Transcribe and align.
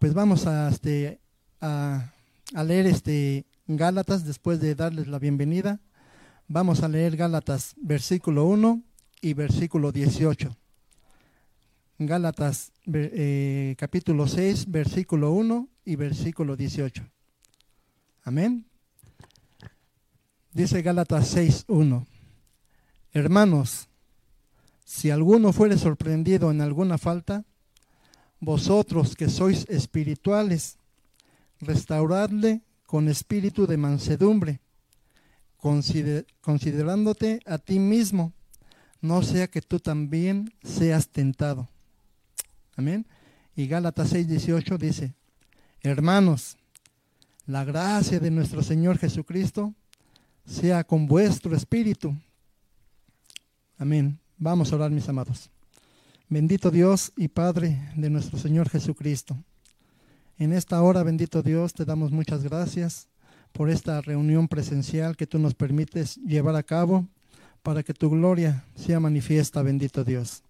Pues 0.00 0.14
vamos 0.14 0.46
a, 0.46 0.70
este, 0.70 1.20
a, 1.60 2.10
a 2.54 2.64
leer 2.64 2.86
este 2.86 3.44
Gálatas 3.66 4.24
después 4.24 4.58
de 4.58 4.74
darles 4.74 5.08
la 5.08 5.18
bienvenida. 5.18 5.78
Vamos 6.48 6.82
a 6.82 6.88
leer 6.88 7.18
Gálatas 7.18 7.74
versículo 7.76 8.46
1 8.46 8.82
y 9.20 9.34
versículo 9.34 9.92
18. 9.92 10.56
Gálatas 11.98 12.72
eh, 12.90 13.74
capítulo 13.76 14.26
6, 14.26 14.70
versículo 14.70 15.32
1 15.32 15.68
y 15.84 15.96
versículo 15.96 16.56
18. 16.56 17.06
Amén. 18.22 18.64
Dice 20.54 20.80
Gálatas 20.80 21.28
6, 21.28 21.66
1. 21.68 22.06
Hermanos, 23.12 23.90
si 24.82 25.10
alguno 25.10 25.52
fuere 25.52 25.76
sorprendido 25.76 26.50
en 26.50 26.62
alguna 26.62 26.96
falta, 26.96 27.44
vosotros 28.40 29.14
que 29.14 29.28
sois 29.28 29.66
espirituales, 29.68 30.78
restauradle 31.60 32.62
con 32.86 33.08
espíritu 33.08 33.66
de 33.66 33.76
mansedumbre, 33.76 34.60
considerándote 35.58 37.40
a 37.46 37.58
ti 37.58 37.78
mismo, 37.78 38.32
no 39.00 39.22
sea 39.22 39.46
que 39.46 39.62
tú 39.62 39.78
también 39.78 40.52
seas 40.62 41.08
tentado. 41.08 41.68
Amén. 42.76 43.06
Y 43.54 43.66
Gálatas 43.66 44.12
6:18 44.12 44.78
dice, 44.78 45.14
hermanos, 45.82 46.56
la 47.46 47.64
gracia 47.64 48.20
de 48.20 48.30
nuestro 48.30 48.62
Señor 48.62 48.98
Jesucristo 48.98 49.74
sea 50.46 50.84
con 50.84 51.06
vuestro 51.06 51.54
espíritu. 51.54 52.16
Amén. 53.76 54.18
Vamos 54.38 54.72
a 54.72 54.76
orar, 54.76 54.90
mis 54.90 55.08
amados. 55.08 55.50
Bendito 56.32 56.70
Dios 56.70 57.12
y 57.16 57.26
Padre 57.26 57.90
de 57.96 58.08
nuestro 58.08 58.38
Señor 58.38 58.68
Jesucristo. 58.68 59.36
En 60.38 60.52
esta 60.52 60.80
hora, 60.80 61.02
bendito 61.02 61.42
Dios, 61.42 61.74
te 61.74 61.84
damos 61.84 62.12
muchas 62.12 62.44
gracias 62.44 63.08
por 63.50 63.68
esta 63.68 64.00
reunión 64.00 64.46
presencial 64.46 65.16
que 65.16 65.26
tú 65.26 65.40
nos 65.40 65.54
permites 65.54 66.18
llevar 66.18 66.54
a 66.54 66.62
cabo 66.62 67.08
para 67.64 67.82
que 67.82 67.94
tu 67.94 68.10
gloria 68.10 68.64
sea 68.76 69.00
manifiesta, 69.00 69.60
bendito 69.62 70.04
Dios. 70.04 70.44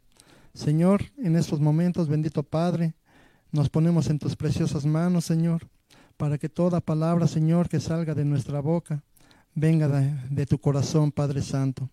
Señor, 0.52 1.04
en 1.16 1.34
estos 1.34 1.60
momentos, 1.60 2.08
bendito 2.08 2.42
Padre, 2.42 2.92
nos 3.50 3.70
ponemos 3.70 4.10
en 4.10 4.18
tus 4.18 4.36
preciosas 4.36 4.84
manos, 4.84 5.24
Señor, 5.24 5.66
para 6.18 6.36
que 6.36 6.50
toda 6.50 6.82
palabra, 6.82 7.26
Señor, 7.26 7.70
que 7.70 7.80
salga 7.80 8.14
de 8.14 8.26
nuestra 8.26 8.60
boca, 8.60 9.02
venga 9.54 9.88
de, 9.88 10.44
tu 10.44 10.58
corazón, 10.58 11.10
Padre 11.10 11.40
Santo. 11.40 11.88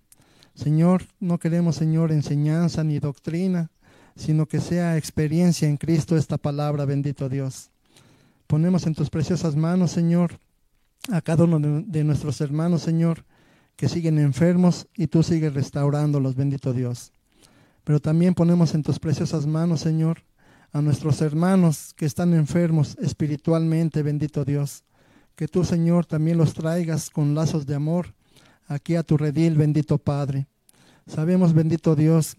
Señor, 0.55 1.03
no 1.21 1.37
queremos, 1.37 1.77
Señor, 1.77 2.11
enseñanza 2.11 2.83
ni 2.83 2.99
doctrina, 2.99 3.69
sino 4.17 4.47
que 4.47 4.59
sea 4.59 4.97
experiencia 4.97 5.69
en 5.69 5.77
Cristo 5.77 6.17
esta 6.17 6.37
palabra, 6.37 6.85
bendito 6.85 7.29
Dios. 7.29 7.69
Ponemos 8.47 8.85
en 8.87 8.95
tus 8.95 9.09
preciosas 9.09 9.55
manos, 9.55 9.91
Señor, 9.91 10.39
a 11.11 11.21
cada 11.21 11.43
uno 11.43 11.59
de 11.85 12.03
nuestros 12.03 12.41
hermanos, 12.41 12.81
Señor, 12.81 13.23
que 13.75 13.87
siguen 13.87 14.17
enfermos 14.17 14.87
y 14.95 15.07
tú 15.07 15.21
sigues 15.21 15.53
restaurándolos, 15.53 16.35
bendito 16.35 16.73
Dios. 16.73 17.11
Pero 17.83 17.99
también 17.99 18.33
ponemos 18.33 18.73
en 18.73 18.83
tus 18.83 18.99
preciosas 18.99 19.45
manos, 19.45 19.81
Señor, 19.81 20.23
a 20.73 20.81
nuestros 20.81 21.21
hermanos 21.21 21.93
que 21.95 22.05
están 22.05 22.33
enfermos 22.33 22.97
espiritualmente, 22.99 24.01
bendito 24.01 24.43
Dios. 24.43 24.83
Que 25.35 25.47
tú, 25.47 25.63
Señor, 25.63 26.05
también 26.05 26.37
los 26.37 26.53
traigas 26.53 27.09
con 27.09 27.35
lazos 27.35 27.65
de 27.65 27.75
amor 27.75 28.13
aquí 28.67 28.95
a 28.95 29.03
tu 29.03 29.15
redil, 29.15 29.55
bendito 29.55 29.99
Padre. 29.99 30.47
Sabemos, 31.05 31.53
bendito 31.53 31.95
Dios, 31.95 32.35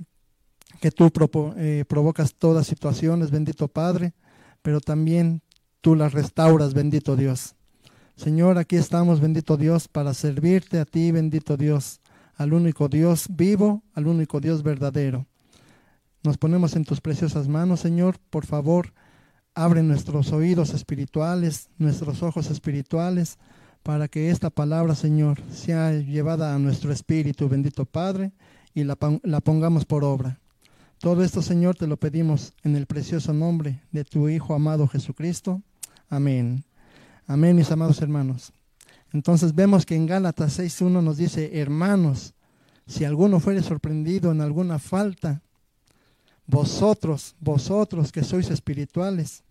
que 0.80 0.90
tú 0.90 1.10
eh, 1.56 1.84
provocas 1.88 2.34
todas 2.34 2.66
situaciones, 2.66 3.30
bendito 3.30 3.68
Padre, 3.68 4.14
pero 4.62 4.80
también 4.80 5.42
tú 5.80 5.94
las 5.94 6.12
restauras, 6.12 6.74
bendito 6.74 7.16
Dios. 7.16 7.54
Señor, 8.16 8.58
aquí 8.58 8.76
estamos, 8.76 9.20
bendito 9.20 9.56
Dios, 9.56 9.86
para 9.88 10.12
servirte 10.14 10.80
a 10.80 10.84
ti, 10.84 11.12
bendito 11.12 11.56
Dios, 11.56 12.00
al 12.34 12.52
único 12.52 12.88
Dios 12.88 13.27
vivo, 13.30 13.83
al 13.94 14.06
único 14.06 14.40
Dios 14.40 14.62
verdadero. 14.62 15.27
Nos 16.24 16.36
ponemos 16.36 16.74
en 16.74 16.84
tus 16.84 17.00
preciosas 17.00 17.46
manos, 17.46 17.80
Señor. 17.80 18.18
Por 18.30 18.44
favor, 18.44 18.92
abre 19.55 19.83
nuestros 19.83 20.33
oídos 20.33 20.74
espirituales, 20.74 21.68
nuestros 21.78 22.22
ojos 22.22 22.50
espirituales, 22.50 23.38
para 23.84 24.08
que 24.08 24.30
esta 24.30 24.50
palabra, 24.50 24.94
Señor, 24.94 25.40
sea 25.52 25.92
llevada 25.92 26.55
a 26.55 26.58
nuestro 26.58 26.92
espíritu, 26.92 27.48
bendito 27.48 27.84
Padre, 27.84 28.33
y 28.74 28.84
la, 28.84 28.98
la 29.22 29.40
pongamos 29.40 29.84
por 29.84 30.05
obra. 30.05 30.40
Todo 30.98 31.23
esto, 31.23 31.42
Señor, 31.42 31.77
te 31.77 31.86
lo 31.86 31.97
pedimos 31.97 32.55
en 32.64 32.75
el 32.75 32.86
precioso 32.86 33.33
nombre 33.33 33.83
de 33.92 34.05
tu 34.05 34.29
Hijo 34.29 34.55
amado 34.55 34.89
Jesucristo. 34.89 35.63
Amén. 36.09 36.64
Amén, 37.29 37.55
mis 37.55 37.70
amados 37.70 38.03
hermanos. 38.03 38.53
Entonces 39.13 39.55
vemos 39.55 39.86
que 39.86 39.95
en 39.95 40.07
Gálatas 40.07 40.59
6.1 40.59 41.01
nos 41.03 41.17
dice, 41.17 41.61
hermanos, 41.61 42.35
si 42.89 43.05
alguno 43.05 43.39
fuere 43.39 43.63
sorprendido 43.63 44.33
en 44.33 44.41
alguna 44.41 44.81
falta, 44.81 45.41
vosotros, 46.47 47.36
vosotros 47.39 48.11
que 48.11 48.25
sois 48.25 48.51
espirituales, 48.51 49.45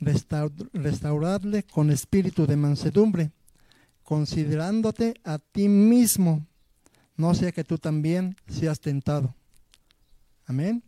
restauradle 0.00 1.62
con 1.62 1.90
espíritu 1.90 2.46
de 2.46 2.56
mansedumbre, 2.56 3.30
considerándote 4.02 5.14
a 5.24 5.38
ti 5.38 5.68
mismo, 5.68 6.44
no 7.16 7.34
sea 7.34 7.52
que 7.52 7.64
tú 7.64 7.78
también 7.78 8.36
seas 8.48 8.80
tentado. 8.80 9.34
Amén. 10.46 10.82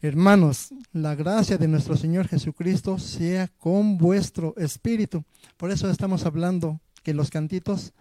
Hermanos, 0.00 0.74
la 0.92 1.14
gracia 1.14 1.56
de 1.56 1.68
nuestro 1.68 1.96
Señor 1.96 2.28
Jesucristo 2.28 2.98
sea 2.98 3.48
con 3.48 3.96
vuestro 3.96 4.54
espíritu. 4.56 5.24
Por 5.56 5.70
eso 5.70 5.90
estamos 5.90 6.26
hablando 6.26 6.80
que 7.02 7.14
los 7.14 7.30
cantitos 7.30 7.92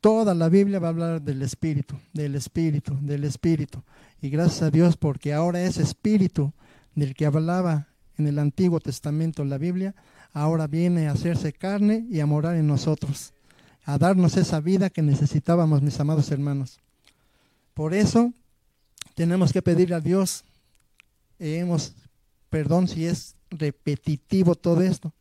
Toda 0.00 0.32
la 0.34 0.48
Biblia 0.48 0.78
va 0.78 0.88
a 0.88 0.90
hablar 0.90 1.22
del 1.22 1.42
Espíritu, 1.42 1.96
del 2.12 2.36
Espíritu, 2.36 2.96
del 3.00 3.24
Espíritu. 3.24 3.82
Y 4.20 4.30
gracias 4.30 4.62
a 4.62 4.70
Dios 4.70 4.96
porque 4.96 5.34
ahora 5.34 5.62
ese 5.62 5.82
Espíritu 5.82 6.52
del 6.94 7.14
que 7.14 7.26
hablaba 7.26 7.88
en 8.16 8.28
el 8.28 8.38
Antiguo 8.38 8.78
Testamento 8.78 9.44
la 9.44 9.58
Biblia, 9.58 9.94
ahora 10.32 10.68
viene 10.68 11.08
a 11.08 11.12
hacerse 11.12 11.52
carne 11.52 12.06
y 12.10 12.20
a 12.20 12.26
morar 12.26 12.56
en 12.56 12.66
nosotros, 12.66 13.32
a 13.84 13.98
darnos 13.98 14.36
esa 14.36 14.60
vida 14.60 14.88
que 14.90 15.02
necesitábamos, 15.02 15.82
mis 15.82 15.98
amados 15.98 16.30
hermanos. 16.30 16.78
Por 17.74 17.92
eso 17.92 18.32
tenemos 19.18 19.52
que 19.52 19.62
pedirle 19.62 19.96
a 19.96 20.00
Dios, 20.00 20.44
hemos, 21.40 21.92
perdón 22.50 22.86
si 22.86 23.04
es 23.04 23.34
repetitivo 23.50 24.54
todo 24.54 24.80
esto, 24.80 25.12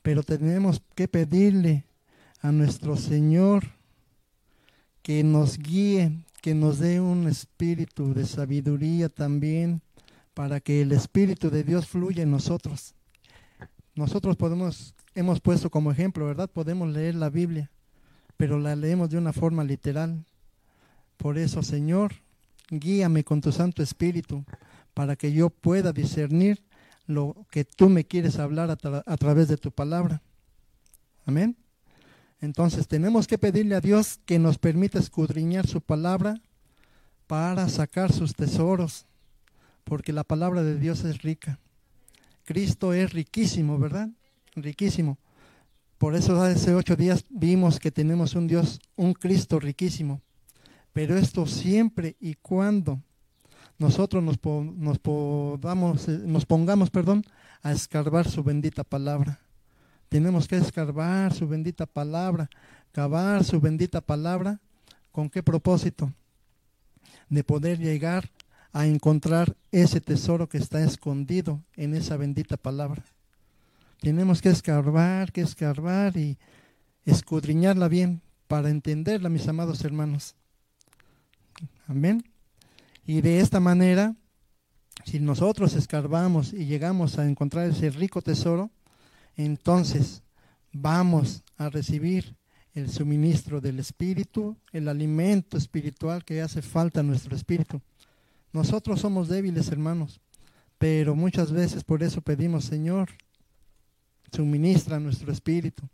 pero 0.00 0.22
tenemos 0.22 0.80
que 0.94 1.08
pedirle 1.08 1.84
a 2.40 2.52
nuestro 2.52 2.96
Señor 2.96 3.64
que 5.02 5.22
nos 5.22 5.58
guíe, 5.58 6.24
que 6.40 6.54
nos 6.54 6.78
dé 6.78 7.02
un 7.02 7.28
espíritu 7.28 8.14
de 8.14 8.24
sabiduría 8.24 9.10
también, 9.10 9.82
para 10.32 10.58
que 10.58 10.80
el 10.80 10.92
Espíritu 10.92 11.50
de 11.50 11.64
Dios 11.64 11.86
fluya 11.86 12.22
en 12.22 12.30
nosotros. 12.30 12.94
Nosotros 13.94 14.38
podemos, 14.38 14.94
hemos 15.14 15.42
puesto 15.42 15.68
como 15.68 15.92
ejemplo, 15.92 16.24
¿verdad? 16.24 16.48
Podemos 16.48 16.88
leer 16.88 17.14
la 17.14 17.28
Biblia, 17.28 17.70
pero 18.38 18.58
la 18.58 18.74
leemos 18.74 19.10
de 19.10 19.18
una 19.18 19.34
forma 19.34 19.64
literal. 19.64 20.24
Por 21.18 21.36
eso, 21.36 21.62
Señor, 21.62 22.23
guíame 22.70 23.24
con 23.24 23.40
tu 23.40 23.52
Santo 23.52 23.82
Espíritu, 23.82 24.44
para 24.94 25.16
que 25.16 25.32
yo 25.32 25.50
pueda 25.50 25.92
discernir 25.92 26.62
lo 27.06 27.46
que 27.50 27.64
tú 27.64 27.88
me 27.88 28.04
quieres 28.04 28.38
hablar 28.38 28.70
a, 28.70 28.76
a 29.04 29.16
través 29.16 29.48
de 29.48 29.56
tu 29.56 29.70
palabra. 29.70 30.22
Amén. 31.26 31.56
Entonces 32.40 32.86
tenemos 32.86 33.26
que 33.26 33.38
pedirle 33.38 33.74
a 33.74 33.80
Dios 33.80 34.20
que 34.26 34.38
nos 34.38 34.58
permita 34.58 34.98
escudriñar 34.98 35.66
su 35.66 35.80
palabra 35.80 36.40
para 37.26 37.68
sacar 37.68 38.12
sus 38.12 38.34
tesoros, 38.34 39.06
porque 39.84 40.12
la 40.12 40.24
palabra 40.24 40.62
de 40.62 40.78
Dios 40.78 41.04
es 41.04 41.22
rica. 41.22 41.58
Cristo 42.44 42.92
es 42.92 43.12
riquísimo, 43.12 43.78
¿verdad? 43.78 44.10
Riquísimo. 44.54 45.18
Por 45.98 46.14
eso 46.14 46.40
hace 46.42 46.74
ocho 46.74 46.96
días 46.96 47.24
vimos 47.30 47.78
que 47.78 47.90
tenemos 47.90 48.34
un 48.34 48.46
Dios, 48.46 48.78
un 48.96 49.14
Cristo 49.14 49.58
riquísimo. 49.58 50.20
Pero 50.94 51.18
esto 51.18 51.44
siempre 51.44 52.16
y 52.20 52.34
cuando 52.34 53.02
nosotros 53.78 54.22
nos, 54.22 54.38
podamos, 54.38 56.08
eh, 56.08 56.20
nos 56.24 56.46
pongamos 56.46 56.88
perdón, 56.90 57.24
a 57.62 57.72
escarbar 57.72 58.30
su 58.30 58.44
bendita 58.44 58.84
palabra. 58.84 59.40
Tenemos 60.08 60.46
que 60.46 60.56
escarbar 60.56 61.34
su 61.34 61.48
bendita 61.48 61.84
palabra, 61.84 62.48
cavar 62.92 63.42
su 63.42 63.60
bendita 63.60 64.00
palabra. 64.00 64.60
¿Con 65.10 65.28
qué 65.28 65.42
propósito? 65.42 66.12
De 67.28 67.42
poder 67.42 67.78
llegar 67.80 68.30
a 68.72 68.86
encontrar 68.86 69.56
ese 69.72 70.00
tesoro 70.00 70.48
que 70.48 70.58
está 70.58 70.84
escondido 70.84 71.60
en 71.74 71.96
esa 71.96 72.16
bendita 72.16 72.56
palabra. 72.56 73.04
Tenemos 74.00 74.40
que 74.40 74.50
escarbar, 74.50 75.32
que 75.32 75.40
escarbar 75.40 76.16
y 76.16 76.38
escudriñarla 77.04 77.88
bien 77.88 78.22
para 78.46 78.70
entenderla, 78.70 79.28
mis 79.28 79.48
amados 79.48 79.84
hermanos. 79.84 80.36
Amén. 81.86 82.24
Y 83.04 83.20
de 83.20 83.40
esta 83.40 83.60
manera 83.60 84.14
si 85.04 85.20
nosotros 85.20 85.74
escarbamos 85.74 86.52
y 86.52 86.64
llegamos 86.64 87.18
a 87.18 87.28
encontrar 87.28 87.68
ese 87.68 87.90
rico 87.90 88.22
tesoro, 88.22 88.70
entonces 89.36 90.22
vamos 90.72 91.42
a 91.58 91.68
recibir 91.68 92.36
el 92.72 92.90
suministro 92.90 93.60
del 93.60 93.78
Espíritu, 93.78 94.56
el 94.72 94.88
alimento 94.88 95.56
espiritual 95.56 96.24
que 96.24 96.40
hace 96.40 96.62
falta 96.62 97.00
a 97.00 97.02
nuestro 97.02 97.36
espíritu. 97.36 97.80
Nosotros 98.52 99.00
somos 99.00 99.28
débiles, 99.28 99.68
hermanos, 99.68 100.20
pero 100.78 101.14
muchas 101.14 101.52
veces 101.52 101.84
por 101.84 102.02
eso 102.02 102.20
pedimos, 102.22 102.64
Señor, 102.64 103.10
suministra 104.32 104.98
nuestro 104.98 105.30
espíritu, 105.30 105.88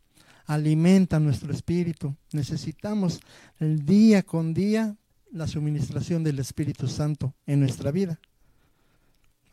alimenta 0.47 1.19
nuestro 1.19 1.53
espíritu. 1.53 2.15
Necesitamos 2.33 3.21
el 3.59 3.85
día 3.85 4.23
con 4.23 4.55
día 4.55 4.97
la 5.33 5.47
suministración 5.47 6.25
del 6.25 6.39
Espíritu 6.39 6.89
Santo 6.89 7.35
en 7.47 7.61
nuestra 7.61 7.91
vida. 7.91 8.19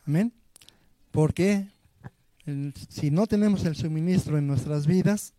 Amén. 0.06 0.34
Porque 1.12 1.68
si 2.90 3.12
no 3.12 3.28
tenemos 3.28 3.66
el 3.66 3.76
suministro 3.76 4.38
en 4.38 4.48
nuestras 4.48 4.88
vidas, 4.88 5.34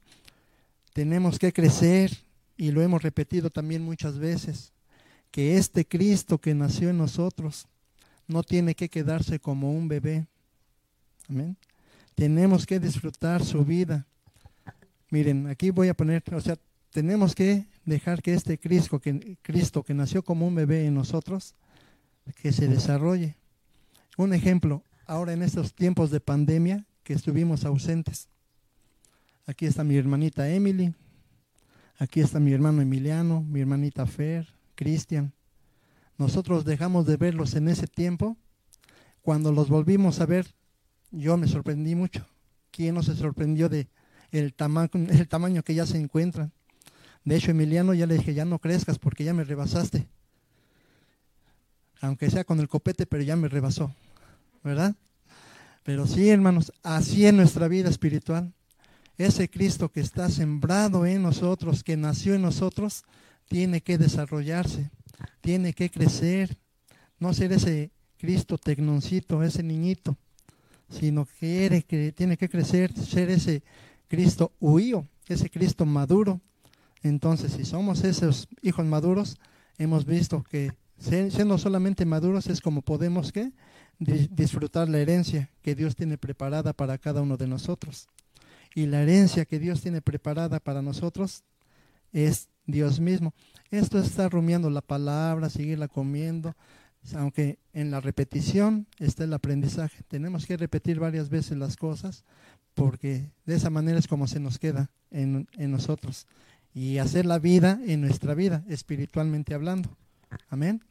tenemos 0.93 1.39
que 1.39 1.53
crecer, 1.53 2.17
y 2.57 2.71
lo 2.71 2.83
hemos 2.83 3.03
repetido 3.03 3.51
también 3.51 3.83
muchas 3.83 4.19
veces, 4.19 4.73
que 5.31 5.57
este 5.57 5.87
Cristo 5.87 6.39
que 6.39 6.55
nació 6.55 6.91
en 6.91 6.99
nosotros 6.99 7.67
no 8.27 8.43
tiene 8.43 8.75
que 8.75 8.89
quedarse 8.89 9.39
como 9.39 9.73
un 9.73 9.89
bebé. 9.89 10.27
Amén. 11.29 11.57
Tenemos 12.15 12.67
que 12.67 12.81
disfrutar 12.81 13.45
su 13.45 13.65
vida. 13.65 14.07
Miren, 15.11 15.47
aquí 15.47 15.71
voy 15.71 15.89
a 15.89 15.95
poner, 15.95 16.23
o 16.33 16.41
sea, 16.41 16.59
tenemos 16.91 17.35
que 17.35 17.67
dejar 17.89 18.23
que 18.23 18.35
este 18.35 18.59
Cristo 18.59 19.01
que, 19.01 19.39
Cristo 19.43 19.83
que 19.83 19.95
nació 19.95 20.23
como 20.23 20.47
un 20.47 20.55
bebé 20.55 20.87
en 20.87 20.95
nosotros, 20.95 21.55
que 22.41 22.53
se 22.53 22.69
desarrolle. 22.69 23.37
Un 24.17 24.35
ejemplo, 24.35 24.85
ahora 25.07 25.33
en 25.33 25.43
estos 25.43 25.75
tiempos 25.75 26.11
de 26.11 26.21
pandemia 26.21 26.87
que 27.03 27.15
estuvimos 27.15 27.65
ausentes. 27.65 28.29
Aquí 29.47 29.67
está 29.67 29.83
mi 29.83 29.97
hermanita 29.97 30.49
Emily, 30.51 30.95
aquí 31.99 32.21
está 32.21 32.39
mi 32.39 32.53
hermano 32.53 32.83
Emiliano, 32.83 33.43
mi 33.43 33.61
hermanita 33.61 34.07
Fer, 34.07 34.47
Cristian. 34.75 35.33
Nosotros 36.19 36.65
dejamos 36.65 37.07
de 37.07 37.17
verlos 37.17 37.55
en 37.55 37.69
ese 37.69 37.87
tiempo. 37.87 38.37
Cuando 39.23 39.53
los 39.53 39.69
volvimos 39.69 40.21
a 40.21 40.27
ver, 40.27 40.55
yo 41.11 41.37
me 41.37 41.49
sorprendí 41.49 41.95
mucho. 41.95 42.27
¿Quién 42.71 42.95
no 42.95 43.03
se 43.03 43.15
sorprendió 43.15 43.69
de 43.69 43.89
el, 44.31 44.55
el 45.11 45.29
tamaño 45.29 45.63
que 45.63 45.75
ya 45.75 45.87
se 45.87 45.99
encuentran? 45.99 46.53
De 47.25 47.37
hecho, 47.37 47.51
Emiliano 47.51 47.95
ya 47.95 48.07
le 48.07 48.19
dije, 48.19 48.35
ya 48.35 48.45
no 48.45 48.59
crezcas 48.59 48.99
porque 48.99 49.25
ya 49.25 49.35
me 49.35 49.45
rebasaste. 49.45 50.07
Aunque 52.01 52.31
sea 52.31 52.45
con 52.45 52.61
el 52.61 52.69
copete, 52.69 53.07
pero 53.07 53.23
ya 53.23 53.37
me 53.37 53.49
rebasó. 53.49 53.95
¿Verdad? 54.63 54.95
Pero 55.83 56.07
sí, 56.07 56.29
hermanos, 56.29 56.73
así 56.83 57.27
en 57.27 57.37
nuestra 57.37 57.69
vida 57.69 57.89
espiritual. 57.89 58.53
Ese 59.17 59.49
Cristo 59.49 59.91
que 59.91 60.01
está 60.01 60.29
sembrado 60.29 61.07
en 61.07 61.23
nosotros, 61.23 61.83
que 61.83 61.97
nació 61.97 62.35
en 62.35 62.43
nosotros, 62.43 63.05
tiene 63.49 63.81
que 63.81 63.99
desarrollarse, 63.99 64.91
tiene 65.41 65.73
que 65.73 65.91
crecer. 65.91 66.57
No 67.19 67.35
ser 67.35 67.53
ese 67.53 67.91
Cristo 68.19 68.59
tecnoncito, 68.59 69.43
ese 69.43 69.63
niñito, 69.63 70.17
sino 70.91 71.27
que, 71.41 72.13
tiene 72.17 72.37
que 72.37 72.49
crecer, 72.49 72.93
ser 72.97 73.31
ese 73.31 73.63
Cristo 74.09 74.53
huío, 74.61 75.07
ese 75.27 75.49
Cristo 75.51 75.87
maduro, 75.87 76.41
entonces, 77.03 77.53
si 77.53 77.65
somos 77.65 78.05
esos 78.05 78.49
hijos 78.63 78.85
maduros, 78.87 79.39
hemos 79.79 80.05
visto 80.05 80.43
que 80.43 80.73
siendo 80.99 81.59
solamente 81.59 82.05
maduros 82.05 82.49
es 82.49 82.61
como 82.61 82.83
podemos 82.83 83.33
disfrutar 83.99 84.89
la 84.89 84.99
herencia 84.99 85.51
que 85.63 85.75
Dios 85.75 85.95
tiene 85.95 86.19
preparada 86.19 86.73
para 86.73 86.99
cada 86.99 87.23
uno 87.23 87.37
de 87.37 87.47
nosotros. 87.47 88.09
Y 88.75 88.87
la 88.87 89.03
herencia 89.03 89.45
que 89.45 89.59
Dios 89.59 89.81
tiene 89.81 90.03
preparada 90.03 90.61
para 90.61 90.83
nosotros 90.83 91.45
es 92.13 92.49
Dios 92.67 93.01
mismo. 93.01 93.33
Esto 93.71 93.99
está 93.99 94.29
rumiando 94.29 94.71
la 94.71 94.83
palabra, 94.83 95.49
seguirla 95.49 95.89
comiendo, 95.89 96.55
aunque 97.15 97.59
en 97.73 97.91
la 97.91 98.01
repetición 98.01 98.87
está 98.99 99.25
el 99.25 99.33
aprendizaje. 99.33 100.03
Tenemos 100.09 100.47
que 100.47 100.57
repetir 100.57 100.99
varias 100.99 101.29
veces 101.29 101.57
las 101.57 101.77
cosas 101.77 102.25
porque 102.75 103.31
de 103.47 103.57
esa 103.57 103.71
manera 103.71 103.99
es 103.99 104.07
como 104.07 104.27
se 104.27 104.41
nos 104.41 104.59
queda 104.59 104.91
en 105.11 105.47
nosotros 105.57 106.27
y 106.75 106.99
hacer 106.99 107.27
la 107.27 107.39
vida 107.39 107.81
en 107.87 108.01
nuestra 108.01 108.35
vida, 108.35 108.65
espiritualmente 108.69 109.55
hablando. 109.55 109.97
Amén. 110.49 110.83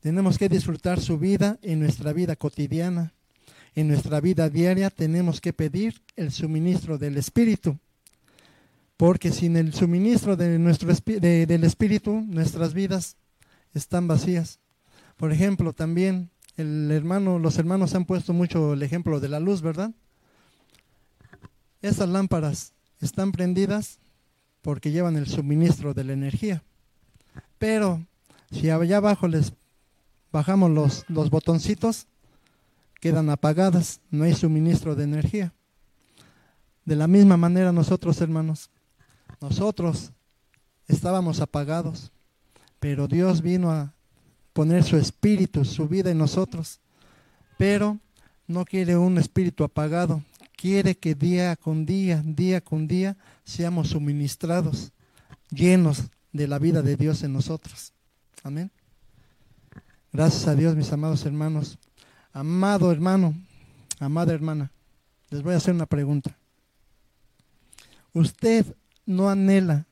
Tenemos 0.00 0.38
que 0.38 0.48
disfrutar 0.48 1.00
su 1.00 1.18
vida 1.18 1.58
en 1.62 1.80
nuestra 1.80 2.12
vida 2.12 2.36
cotidiana. 2.36 3.12
En 3.74 3.88
nuestra 3.88 4.20
vida 4.20 4.48
diaria 4.48 4.90
tenemos 4.90 5.40
que 5.40 5.52
pedir 5.52 6.00
el 6.16 6.32
suministro 6.32 6.98
del 6.98 7.16
Espíritu. 7.16 7.78
Porque 8.96 9.30
sin 9.30 9.56
el 9.56 9.74
suministro 9.74 10.36
de 10.36 10.58
nuestro, 10.58 10.92
del 10.92 11.64
Espíritu, 11.64 12.24
nuestras 12.26 12.74
vidas 12.74 13.16
están 13.74 14.08
vacías. 14.08 14.60
Por 15.16 15.32
ejemplo, 15.32 15.72
también 15.72 16.30
el 16.56 16.90
hermano, 16.90 17.38
los 17.38 17.58
hermanos 17.58 17.94
han 17.94 18.04
puesto 18.04 18.32
mucho 18.32 18.72
el 18.72 18.82
ejemplo 18.82 19.20
de 19.20 19.28
la 19.28 19.40
luz, 19.40 19.62
¿verdad? 19.62 19.92
Esas 21.82 22.08
lámparas 22.08 22.72
están 23.00 23.30
prendidas 23.30 23.98
porque 24.62 24.90
llevan 24.90 25.16
el 25.16 25.26
suministro 25.26 25.94
de 25.94 26.04
la 26.04 26.12
energía. 26.12 26.62
Pero 27.58 28.04
si 28.50 28.70
allá 28.70 28.98
abajo 28.98 29.28
les 29.28 29.52
bajamos 30.32 30.70
los, 31.08 31.30
botoncitos, 31.30 32.06
quedan 33.00 33.30
apagadas, 33.30 34.00
no 34.10 34.24
hay 34.24 34.34
suministro 34.34 34.94
de 34.94 35.04
energía. 35.04 35.52
De 36.84 36.96
la 36.96 37.06
misma 37.06 37.36
manera 37.36 37.72
nosotros, 37.72 38.20
hermanos, 38.20 38.70
nosotros 39.40 40.12
estábamos 40.86 41.40
apagados, 41.40 42.10
pero 42.80 43.06
Dios 43.06 43.42
vino 43.42 43.70
a 43.70 43.92
poner 44.52 44.82
su 44.84 44.96
espíritu, 44.96 45.64
su 45.64 45.86
vida 45.86 46.10
en 46.10 46.18
nosotros, 46.18 46.80
pero 47.58 47.98
no 48.46 48.64
quiere 48.64 48.96
un 48.96 49.18
espíritu 49.18 49.64
apagado, 49.64 50.22
quiere 50.56 50.96
que 50.96 51.14
día 51.14 51.54
con 51.56 51.84
día, 51.84 52.22
día 52.24 52.60
con 52.60 52.88
día, 52.88 53.16
seamos 53.48 53.88
suministrados, 53.88 54.92
llenos 55.50 56.10
de 56.32 56.46
la 56.46 56.58
vida 56.58 56.82
de 56.82 56.96
Dios 56.96 57.22
en 57.22 57.32
nosotros. 57.32 57.92
Amén. 58.42 58.70
Gracias 60.12 60.46
a 60.46 60.54
Dios, 60.54 60.76
mis 60.76 60.92
amados 60.92 61.24
hermanos. 61.24 61.78
Amado 62.32 62.92
hermano, 62.92 63.34
amada 63.98 64.34
hermana, 64.34 64.70
les 65.30 65.42
voy 65.42 65.54
a 65.54 65.56
hacer 65.56 65.74
una 65.74 65.86
pregunta. 65.86 66.36
¿Usted 68.12 68.66
no 69.06 69.30
anhela 69.30 69.86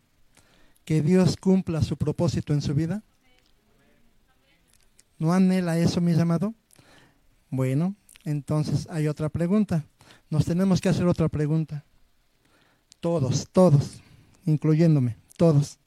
que 0.85 1.01
Dios 1.01 1.37
cumpla 1.37 1.83
su 1.83 1.97
propósito 1.97 2.53
en 2.53 2.61
su 2.61 2.75
vida? 2.75 3.03
¿No 5.19 5.33
anhela 5.33 5.79
eso, 5.79 6.01
mis 6.01 6.19
amados? 6.19 6.53
Bueno, 7.49 7.97
entonces 8.25 8.87
hay 8.91 9.09
otra 9.09 9.29
pregunta 9.31 9.85
nos 10.31 10.45
tenemos 10.45 10.81
que 10.81 10.89
hacer 10.89 11.07
otra 11.07 11.29
pregunta. 11.29 11.85
Todos, 13.01 13.49
todos, 13.53 14.01
incluyéndome, 14.45 15.17
todos. 15.37 15.79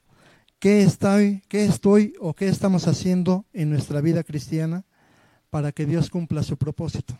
¿Qué 0.58 0.82
estoy, 0.82 1.42
qué 1.48 1.64
estoy 1.64 2.14
o 2.20 2.34
qué 2.34 2.48
estamos 2.48 2.86
haciendo 2.86 3.46
en 3.52 3.70
nuestra 3.70 4.00
vida 4.00 4.22
cristiana 4.22 4.84
para 5.48 5.72
que 5.72 5.86
Dios 5.86 6.10
cumpla 6.10 6.42
su 6.42 6.56
propósito? 6.56 7.18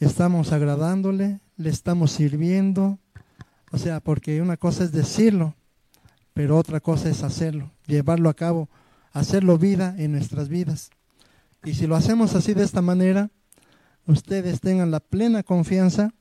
¿Estamos 0.00 0.52
agradándole? 0.52 1.40
¿Le 1.56 1.70
estamos 1.70 2.12
sirviendo? 2.12 2.98
O 3.70 3.78
sea, 3.78 4.00
porque 4.00 4.40
una 4.42 4.56
cosa 4.56 4.84
es 4.84 4.92
decirlo, 4.92 5.54
pero 6.32 6.58
otra 6.58 6.80
cosa 6.80 7.08
es 7.08 7.22
hacerlo, 7.22 7.70
llevarlo 7.86 8.28
a 8.28 8.34
cabo, 8.34 8.68
hacerlo 9.12 9.56
vida 9.56 9.94
en 9.98 10.12
nuestras 10.12 10.48
vidas. 10.48 10.90
Y 11.64 11.74
si 11.74 11.86
lo 11.86 11.96
hacemos 11.96 12.34
así 12.34 12.54
de 12.54 12.64
esta 12.64 12.82
manera, 12.82 13.30
ustedes 14.06 14.60
tengan 14.60 14.90
la 14.90 15.00
plena 15.00 15.42
confianza 15.42 16.12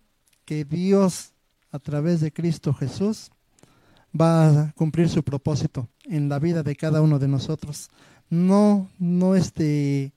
que 0.45 0.65
Dios 0.65 1.32
a 1.73 1.79
través 1.79 2.21
de 2.21 2.31
Cristo 2.31 2.73
Jesús 2.73 3.29
va 4.19 4.47
a 4.47 4.71
cumplir 4.73 5.09
su 5.09 5.21
propósito 5.23 5.89
en 6.05 6.29
la 6.29 6.39
vida 6.39 6.63
de 6.63 6.77
cada 6.77 7.01
uno 7.01 7.19
de 7.19 7.27
nosotros. 7.27 7.89
No, 8.29 8.89
no 8.97 9.35
este, 9.35 10.13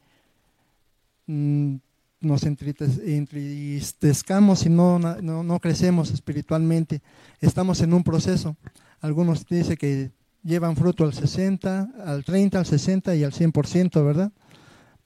mm, 1.26 1.75
nos 2.20 2.44
entristezcamos 2.44 4.64
y 4.66 4.68
no, 4.68 5.00
no, 5.00 5.42
no 5.42 5.58
crecemos 5.58 6.12
espiritualmente. 6.12 7.02
Estamos 7.40 7.80
en 7.80 7.92
un 7.94 8.04
proceso. 8.04 8.54
Algunos 9.00 9.44
dicen 9.46 9.76
que 9.76 10.12
llevan 10.44 10.76
fruto 10.76 11.02
al 11.02 11.14
60, 11.14 11.88
al 12.04 12.25
30, 12.25 12.60
al 12.60 12.66
60 12.66 13.16
y 13.16 13.25
al 13.25 13.32
100%, 13.32 14.04
¿verdad? 14.04 14.30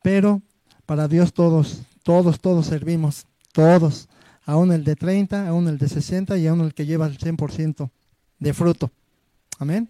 Pero 0.03 0.43
para 0.85 1.09
Dios 1.09 1.33
todos 1.33 1.87
todos, 2.03 2.41
todos 2.41 2.67
servimos, 2.67 3.27
todos. 3.53 4.09
Aún 4.51 4.73
el 4.73 4.83
de 4.83 4.97
30, 4.97 5.47
aún 5.47 5.69
el 5.69 5.79
de 5.79 5.89
60 5.89 6.37
y 6.37 6.49
aún 6.49 6.63
el 6.63 6.75
que 6.75 6.85
lleva 6.85 7.07
el 7.07 7.19
100% 7.19 7.89
de 8.41 8.53
fruto. 8.53 8.91
Amén. 9.61 9.89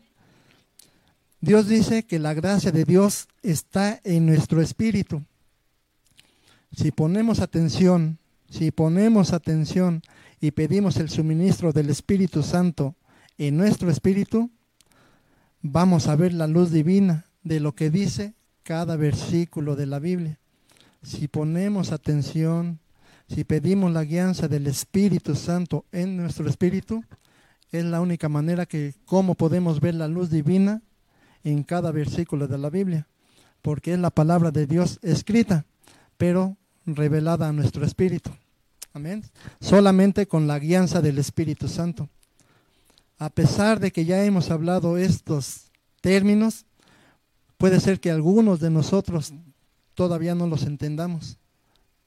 Dios 1.41 1.67
dice 1.67 2.03
que 2.03 2.19
la 2.19 2.35
gracia 2.35 2.71
de 2.71 2.85
Dios 2.85 3.27
está 3.43 3.99
en 4.05 4.27
nuestro 4.27 4.61
espíritu. 4.61 5.23
Si 6.77 6.91
ponemos 6.91 7.41
atención, 7.41 8.19
si 8.51 8.71
ponemos 8.71 9.33
atención 9.33 10.03
y 10.43 10.51
pedimos 10.51 10.99
el 10.99 11.09
suministro 11.09 11.73
del 11.73 11.89
Espíritu 11.89 12.43
Santo 12.43 12.97
en 13.39 13.57
nuestro 13.57 13.91
espíritu, 13.91 14.51
vamos 15.63 16.07
a 16.07 16.17
ver 16.17 16.35
la 16.35 16.47
luz 16.47 16.71
divina 16.71 17.25
de 17.45 17.61
lo 17.61 17.75
que 17.75 17.89
dice 17.89 18.35
cada 18.63 18.97
versículo 18.97 19.75
de 19.75 19.87
la 19.87 20.01
Biblia. 20.01 20.39
Si 21.03 21.29
ponemos 21.29 21.93
atención, 21.93 22.79
si 23.33 23.45
pedimos 23.45 23.93
la 23.93 24.05
guianza 24.05 24.49
del 24.49 24.67
Espíritu 24.67 25.37
Santo 25.37 25.85
en 25.93 26.17
nuestro 26.17 26.49
espíritu, 26.49 27.05
es 27.71 27.85
la 27.85 28.01
única 28.01 28.29
manera 28.29 28.67
que 28.67 28.95
cómo 29.05 29.37
podemos 29.37 29.81
ver 29.81 29.95
la 29.95 30.09
luz 30.09 30.31
divina 30.31 30.83
en 31.45 31.63
cada 31.63 31.93
versículo 31.93 32.49
de 32.49 32.59
la 32.59 32.71
Biblia, 32.71 33.07
porque 33.63 33.93
es 33.93 34.01
la 34.01 34.11
palabra 34.11 34.51
de 34.51 34.67
Dios 34.67 34.99
escrita, 35.03 35.65
pero 36.17 36.57
revelada 36.85 37.49
a 37.49 37.53
nuestro 37.53 37.85
espíritu. 37.85 38.31
Amén. 38.93 39.23
Solamente 39.61 40.27
con 40.27 40.49
la 40.49 40.59
guianza 40.59 41.01
del 41.01 41.19
Espíritu 41.19 41.69
Santo. 41.69 42.09
A 43.17 43.31
pesar 43.31 43.79
de 43.79 43.93
que 43.93 44.05
ya 44.05 44.25
hemos 44.25 44.51
hablado 44.51 44.99
estos 44.99 45.71
términos, 46.01 46.67
puede 47.59 47.79
ser 47.79 48.01
que 48.01 48.11
algunos 48.11 48.59
de 48.59 48.71
nosotros 48.71 49.33
todavía 49.95 50.35
no 50.35 50.49
los 50.49 50.65
entendamos. 50.65 51.39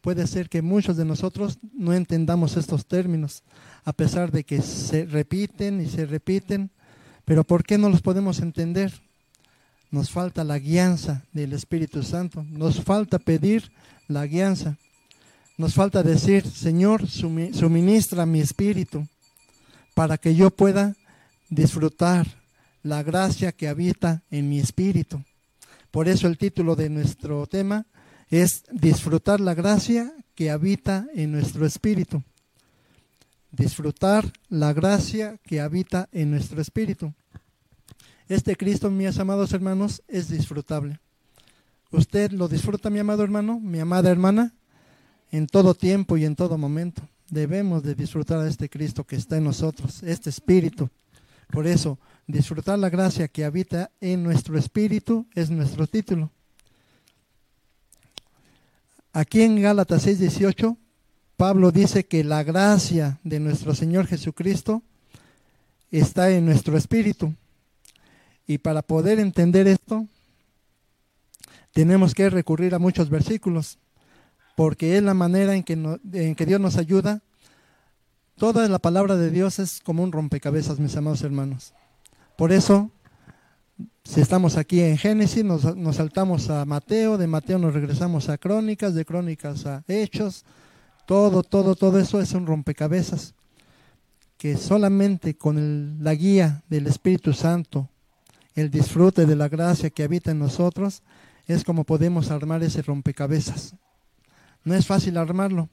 Puede 0.03 0.27
ser 0.27 0.49
que 0.49 0.61
muchos 0.61 0.97
de 0.97 1.05
nosotros 1.05 1.59
no 1.73 1.93
entendamos 1.93 2.57
estos 2.57 2.85
términos, 2.85 3.41
a 3.85 3.93
pesar 3.93 4.33
de 4.33 4.43
que 4.43 4.61
se 4.61 5.05
repiten 5.05 5.79
y 5.79 5.85
se 5.85 6.05
repiten. 6.05 6.71
Pero 7.23 7.45
¿por 7.45 7.63
qué 7.63 7.77
no 7.77 7.87
los 7.87 8.01
podemos 8.01 8.39
entender? 8.39 8.91
Nos 9.91 10.11
falta 10.11 10.43
la 10.43 10.59
guianza 10.59 11.23
del 11.31 11.53
Espíritu 11.53 12.03
Santo. 12.03 12.43
Nos 12.49 12.83
falta 12.83 13.17
pedir 13.17 13.71
la 14.09 14.27
guianza. 14.27 14.77
Nos 15.57 15.73
falta 15.73 16.03
decir, 16.03 16.45
Señor, 16.45 17.07
suministra 17.07 18.25
mi 18.25 18.41
espíritu 18.41 19.07
para 19.93 20.17
que 20.17 20.35
yo 20.35 20.49
pueda 20.49 20.97
disfrutar 21.49 22.27
la 22.81 23.03
gracia 23.03 23.53
que 23.53 23.69
habita 23.69 24.21
en 24.31 24.49
mi 24.49 24.59
espíritu. 24.59 25.23
Por 25.91 26.09
eso 26.09 26.27
el 26.27 26.37
título 26.37 26.75
de 26.75 26.89
nuestro 26.89 27.47
tema 27.47 27.85
es 28.29 28.63
disfrutar 28.71 29.39
la 29.39 29.53
gracia 29.53 30.13
que 30.35 30.49
habita 30.49 31.07
en 31.13 31.31
nuestro 31.31 31.65
espíritu. 31.65 32.23
Disfrutar 33.51 34.31
la 34.49 34.73
gracia 34.73 35.37
que 35.43 35.61
habita 35.61 36.09
en 36.11 36.31
nuestro 36.31 36.61
espíritu. 36.61 37.13
Este 38.27 38.55
Cristo, 38.55 38.89
mis 38.89 39.19
amados 39.19 39.53
hermanos, 39.53 40.01
es 40.07 40.29
disfrutable. 40.29 40.99
¿Usted 41.91 42.31
lo 42.31 42.47
disfruta, 42.47 42.89
mi 42.89 42.99
amado 42.99 43.23
hermano, 43.23 43.59
mi 43.59 43.79
amada 43.79 44.09
hermana? 44.09 44.53
en 45.33 45.47
todo 45.47 45.73
tiempo 45.73 46.15
y 46.15 46.25
en 46.25 46.35
todo 46.35 46.59
momento. 46.59 47.01
Debemos 47.27 47.81
de 47.81 47.95
disfrutar 47.95 48.39
a 48.39 48.47
este 48.47 48.69
Cristo 48.69 49.03
que 49.03 49.15
está 49.15 49.37
en 49.37 49.45
nosotros, 49.45 50.03
este 50.03 50.29
Espíritu. 50.29 50.89
Por 51.49 51.65
eso, 51.65 51.97
disfrutar 52.27 52.77
la 52.77 52.91
gracia 52.91 53.27
que 53.27 53.43
habita 53.43 53.89
en 53.99 54.21
nuestro 54.21 54.59
Espíritu 54.59 55.25
es 55.33 55.49
nuestro 55.49 55.87
título. 55.87 56.29
Aquí 59.13 59.43
en 59.43 59.61
Gálatas 59.61 60.07
6:18, 60.07 60.75
Pablo 61.37 61.71
dice 61.71 62.05
que 62.05 62.23
la 62.23 62.43
gracia 62.43 63.19
de 63.23 63.39
nuestro 63.39 63.75
Señor 63.75 64.07
Jesucristo 64.07 64.81
está 65.91 66.31
en 66.31 66.45
nuestro 66.45 66.75
espíritu. 66.75 67.33
Y 68.47 68.57
para 68.57 68.81
poder 68.81 69.19
entender 69.19 69.67
esto, 69.67 70.07
tenemos 71.71 72.15
que 72.15 72.29
recurrir 72.31 72.73
a 72.73 72.79
muchos 72.79 73.09
versículos 73.09 73.77
porque 74.55 74.97
es 74.97 75.03
la 75.03 75.13
manera 75.13 75.55
en 75.55 75.63
que, 75.63 75.73
en 75.73 76.35
que 76.35 76.45
Dios 76.45 76.59
nos 76.59 76.77
ayuda. 76.77 77.21
Toda 78.35 78.67
la 78.67 78.79
palabra 78.79 79.15
de 79.15 79.29
Dios 79.29 79.59
es 79.59 79.79
como 79.79 80.01
un 80.01 80.11
rompecabezas, 80.11 80.79
mis 80.79 80.95
amados 80.95 81.21
hermanos. 81.21 81.73
Por 82.35 82.51
eso, 82.51 82.89
si 84.03 84.21
estamos 84.21 84.57
aquí 84.57 84.81
en 84.81 84.97
Génesis, 84.97 85.43
nos, 85.43 85.75
nos 85.75 85.95
saltamos 85.95 86.49
a 86.49 86.65
Mateo, 86.65 87.17
de 87.17 87.27
Mateo 87.27 87.57
nos 87.57 87.73
regresamos 87.73 88.29
a 88.29 88.37
Crónicas, 88.37 88.93
de 88.93 89.05
Crónicas 89.05 89.65
a 89.65 89.83
Hechos. 89.87 90.45
Todo, 91.05 91.43
todo, 91.43 91.75
todo 91.75 91.99
eso 91.99 92.21
es 92.21 92.33
un 92.33 92.45
rompecabezas 92.45 93.33
que 94.37 94.57
solamente 94.57 95.35
con 95.37 96.03
la 96.03 96.13
guía 96.15 96.63
del 96.67 96.87
Espíritu 96.87 97.33
Santo, 97.33 97.89
el 98.55 98.69
disfrute 98.69 99.25
de 99.25 99.37
la 99.37 99.47
gracia 99.47 99.89
que 99.89 100.03
habita 100.03 100.31
en 100.31 100.39
nosotros, 100.39 101.01
es 101.47 101.63
como 101.63 101.85
podemos 101.85 102.29
armar 102.29 102.61
ese 102.61 102.81
rompecabezas. 102.81 103.75
No 104.65 104.75
es 104.75 104.85
fácil 104.85 105.17
armarlo, 105.17 105.69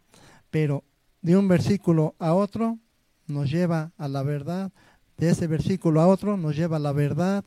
pero 0.50 0.84
de 1.20 1.36
un 1.36 1.48
versículo 1.48 2.14
a 2.20 2.32
otro 2.32 2.78
nos 3.26 3.50
lleva 3.50 3.90
a 3.98 4.06
la 4.06 4.22
verdad, 4.22 4.72
de 5.16 5.30
ese 5.30 5.48
versículo 5.48 6.00
a 6.00 6.06
otro 6.06 6.36
nos 6.36 6.56
lleva 6.56 6.76
a 6.76 6.80
la 6.80 6.92
verdad 6.92 7.44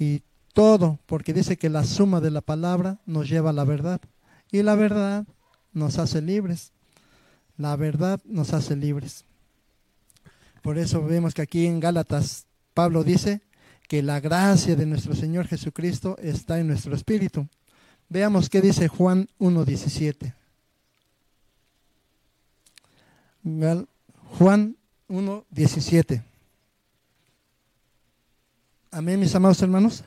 y 0.00 0.22
todo, 0.54 0.98
porque 1.04 1.34
dice 1.34 1.58
que 1.58 1.68
la 1.68 1.84
suma 1.84 2.20
de 2.20 2.30
la 2.30 2.40
palabra 2.40 2.98
nos 3.04 3.28
lleva 3.28 3.50
a 3.50 3.52
la 3.52 3.64
verdad 3.64 4.00
y 4.50 4.62
la 4.62 4.74
verdad 4.74 5.26
nos 5.74 5.98
hace 5.98 6.22
libres. 6.22 6.72
La 7.58 7.76
verdad 7.76 8.18
nos 8.24 8.54
hace 8.54 8.74
libres. 8.74 9.26
Por 10.62 10.78
eso 10.78 11.04
vemos 11.04 11.34
que 11.34 11.42
aquí 11.42 11.66
en 11.66 11.80
Gálatas 11.80 12.46
Pablo 12.72 13.04
dice 13.04 13.42
que 13.88 14.02
la 14.02 14.20
gracia 14.20 14.74
de 14.74 14.86
nuestro 14.86 15.14
Señor 15.14 15.46
Jesucristo 15.46 16.16
está 16.18 16.58
en 16.58 16.68
nuestro 16.68 16.94
espíritu. 16.94 17.46
Veamos 18.08 18.48
qué 18.48 18.62
dice 18.62 18.88
Juan 18.88 19.28
1.17. 19.38 20.34
Juan 24.38 24.76
1.17. 25.10 26.29
Amén, 28.92 29.20
mis 29.20 29.32
amados 29.36 29.62
hermanos. 29.62 30.02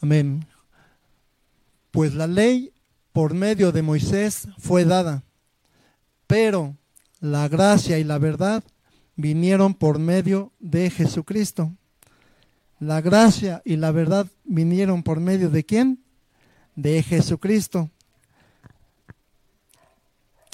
Amén. 0.00 0.44
Pues 1.92 2.12
la 2.14 2.26
ley 2.26 2.72
por 3.12 3.34
medio 3.34 3.70
de 3.70 3.82
Moisés 3.82 4.48
fue 4.58 4.84
dada, 4.84 5.22
pero 6.26 6.76
la 7.20 7.46
gracia 7.46 8.00
y 8.00 8.04
la 8.04 8.18
verdad 8.18 8.64
vinieron 9.14 9.74
por 9.74 10.00
medio 10.00 10.52
de 10.58 10.90
Jesucristo. 10.90 11.72
La 12.80 13.00
gracia 13.00 13.62
y 13.64 13.76
la 13.76 13.92
verdad 13.92 14.26
vinieron 14.42 15.04
por 15.04 15.20
medio 15.20 15.50
de 15.50 15.64
quién? 15.64 16.02
De 16.74 17.00
Jesucristo. 17.04 17.90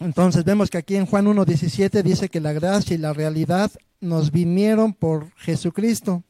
Entonces 0.01 0.45
vemos 0.45 0.71
que 0.71 0.79
aquí 0.79 0.97
en 0.97 1.05
Juan 1.05 1.27
1.17 1.27 2.03
dice 2.03 2.31
que 2.31 2.41
la 2.41 2.55
gracia 2.55 2.95
y 2.95 2.99
la 2.99 3.13
realidad 3.13 3.71
nos 4.01 4.31
vinieron 4.31 4.95
por 4.95 5.31
Jesucristo. 5.37 6.25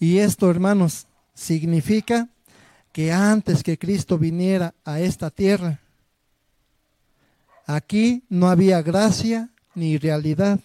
Y 0.00 0.18
esto, 0.18 0.50
hermanos, 0.50 1.06
significa 1.32 2.28
que 2.92 3.12
antes 3.12 3.62
que 3.62 3.78
Cristo 3.78 4.18
viniera 4.18 4.74
a 4.84 4.98
esta 4.98 5.30
tierra, 5.30 5.80
aquí 7.66 8.24
no 8.28 8.48
había 8.48 8.82
gracia 8.82 9.50
ni 9.76 9.96
realidad, 9.96 10.58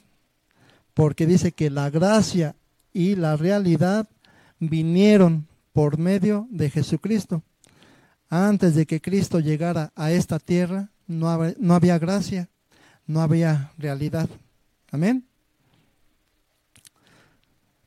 porque 0.96 1.28
dice 1.28 1.52
que 1.52 1.70
la 1.70 1.92
gracia 1.92 2.56
y 2.92 3.16
la 3.16 3.38
realidad 3.38 4.08
vinieron 4.60 5.48
por 5.72 6.00
medio 6.00 6.48
de 6.50 6.72
Jesucristo. 6.72 7.44
Antes 8.28 8.74
de 8.74 8.88
que 8.88 9.02
Cristo 9.02 9.40
llegara 9.40 9.92
a 9.96 10.12
esta 10.12 10.40
tierra, 10.40 10.90
no, 11.20 11.29
había, 11.75 12.00
gracia, 12.00 12.50
no 13.08 13.22
había 13.22 13.72
realidad. 13.77 14.29
Amén. 14.91 15.25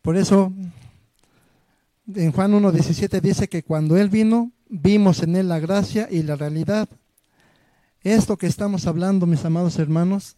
Por 0.03 0.17
eso 0.17 0.53
en 2.15 2.33
Juan 2.33 2.53
1.17 2.53 3.21
dice 3.21 3.49
que 3.49 3.63
cuando 3.63 3.97
Él 3.97 4.09
vino, 4.09 4.53
vimos 4.69 5.23
en 5.23 5.37
Él 5.37 5.49
la 5.49 5.59
gracia 5.59 6.09
y 6.11 6.23
la 6.23 6.37
realidad. 6.37 6.89
Esto 8.03 8.37
que 8.37 8.47
estamos 8.47 8.87
hablando, 8.87 9.27
mis 9.27 9.45
amados 9.45 9.79
hermanos, 9.79 10.37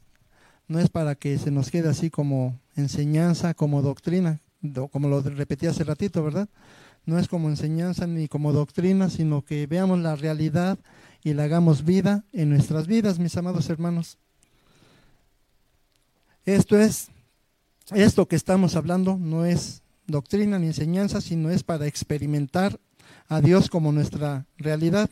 no 0.69 0.79
es 0.79 0.89
para 0.89 1.15
que 1.15 1.39
se 1.39 1.51
nos 1.51 1.71
quede 1.71 1.89
así 1.89 2.11
como 2.11 2.59
enseñanza, 2.77 3.55
como 3.55 3.83
doctrina, 3.83 4.41
como 4.91 5.09
lo 5.09 5.21
repetí 5.23 5.67
hace 5.67 5.85
ratito, 5.85 6.23
¿verdad? 6.23 6.49
No 7.05 7.19
es 7.19 7.29
como 7.29 7.49
enseñanza 7.49 8.07
ni 8.07 8.29
como 8.29 8.53
doctrina, 8.53 9.09
sino 9.09 9.43
que 9.43 9.67
veamos 9.67 9.99
la 9.99 10.17
realidad 10.17 10.79
y 11.23 11.35
la 11.35 11.45
hagamos 11.45 11.85
vida 11.85 12.25
en 12.33 12.51
nuestras 12.51 12.87
vidas, 12.87 13.19
mis 13.19 13.37
amados 13.37 13.69
hermanos. 13.71 14.19
Esto 16.45 16.79
es, 16.79 17.09
esto 17.91 18.27
que 18.27 18.37
estamos 18.37 18.77
hablando 18.77 19.17
no 19.19 19.45
es 19.45 19.83
doctrina 20.07 20.59
ni 20.59 20.69
enseñanza, 20.69 21.21
sino 21.21 21.51
es 21.51 21.63
para 21.63 21.87
experimentar 21.87 22.81
a 23.29 23.41
Dios 23.41 23.69
como 23.69 23.93
nuestra 23.93 24.47
realidad. 24.57 25.11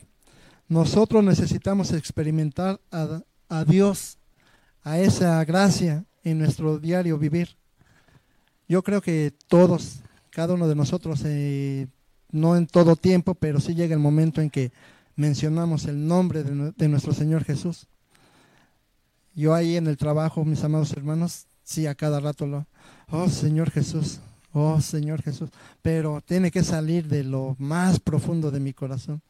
Nosotros 0.67 1.23
necesitamos 1.23 1.93
experimentar 1.93 2.81
a, 2.91 3.63
Dios, 3.65 4.17
a 4.83 4.99
esa 4.99 5.43
gracia 5.45 6.05
en 6.23 6.39
nuestro 6.39 6.79
diario 6.79 7.17
vivir. 7.17 7.55
Yo 8.67 8.83
creo 8.83 9.01
que 9.01 9.33
todos, 9.47 9.99
cada 10.29 10.55
uno 10.55 10.67
de 10.67 10.75
nosotros, 10.75 11.21
eh, 11.23 11.87
no 12.31 12.57
en 12.57 12.67
todo 12.67 12.95
tiempo, 12.95 13.33
pero 13.35 13.61
sí 13.61 13.75
llega 13.75 13.93
el 13.93 14.01
momento 14.01 14.41
en 14.41 14.49
que 14.49 14.71
mencionamos 15.17 15.85
el 15.85 16.07
nombre 16.07 16.43
de, 16.43 16.87
nuestro 16.87 17.11
Señor 17.11 17.43
Jesús. 17.43 17.87
Yo 19.35 19.53
ahí 19.53 19.75
en 19.75 19.87
el 19.87 19.97
trabajo, 19.97 20.45
mis 20.45 20.63
amados 20.63 20.93
hermanos, 20.93 21.47
sí 21.63 21.85
a 21.85 21.95
cada 21.95 22.19
rato 22.19 22.47
lo, 22.47 22.65
oh 23.09 23.27
Señor 23.27 23.71
Jesús, 23.71 24.19
oh 24.53 24.79
Señor 24.79 25.21
Jesús, 25.21 25.49
pero 25.81 26.21
tiene 26.21 26.49
que 26.51 26.63
salir 26.63 27.07
de 27.07 27.23
lo 27.23 27.55
más 27.59 27.99
profundo 27.99 28.51
de 28.51 28.59
mi 28.59 28.73
corazón, 28.73 29.21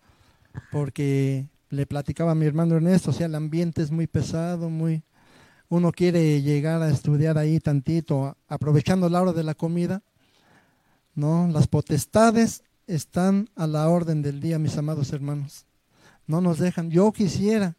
porque 0.72 1.48
le 1.70 1.86
platicaba 1.86 2.32
a 2.32 2.36
mi 2.36 2.46
hermano 2.46 2.76
Ernesto, 2.76 3.12
o 3.12 3.14
sea, 3.14 3.26
el 3.26 3.36
ambiente 3.36 3.82
es 3.82 3.92
muy 3.92 4.08
pesado, 4.08 4.70
muy, 4.70 5.04
uno 5.70 5.92
quiere 5.92 6.42
llegar 6.42 6.82
a 6.82 6.90
estudiar 6.90 7.38
ahí 7.38 7.60
tantito, 7.60 8.38
aprovechando 8.48 9.10
la 9.10 9.22
hora 9.22 9.34
de 9.34 9.44
la 9.44 9.56
comida, 9.56 10.02
¿no? 11.16 11.48
Las 11.48 11.68
potestades 11.68 12.64
están 12.88 13.50
a 13.56 13.68
la 13.68 13.90
orden 13.90 14.22
del 14.22 14.40
día, 14.40 14.60
mis 14.60 14.78
amados 14.78 15.12
hermanos. 15.12 15.67
No 16.28 16.42
nos 16.42 16.60
dejan. 16.60 16.92
Yo 16.92 17.12
quisiera, 17.12 17.76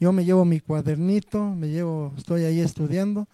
yo 0.00 0.12
me 0.12 0.24
llevo 0.24 0.44
mi 0.44 0.60
cuadernito, 0.60 1.44
me 1.44 1.68
llevo, 1.68 2.12
estoy 2.16 2.44
ahí 2.44 2.60
estudiando, 2.60 3.28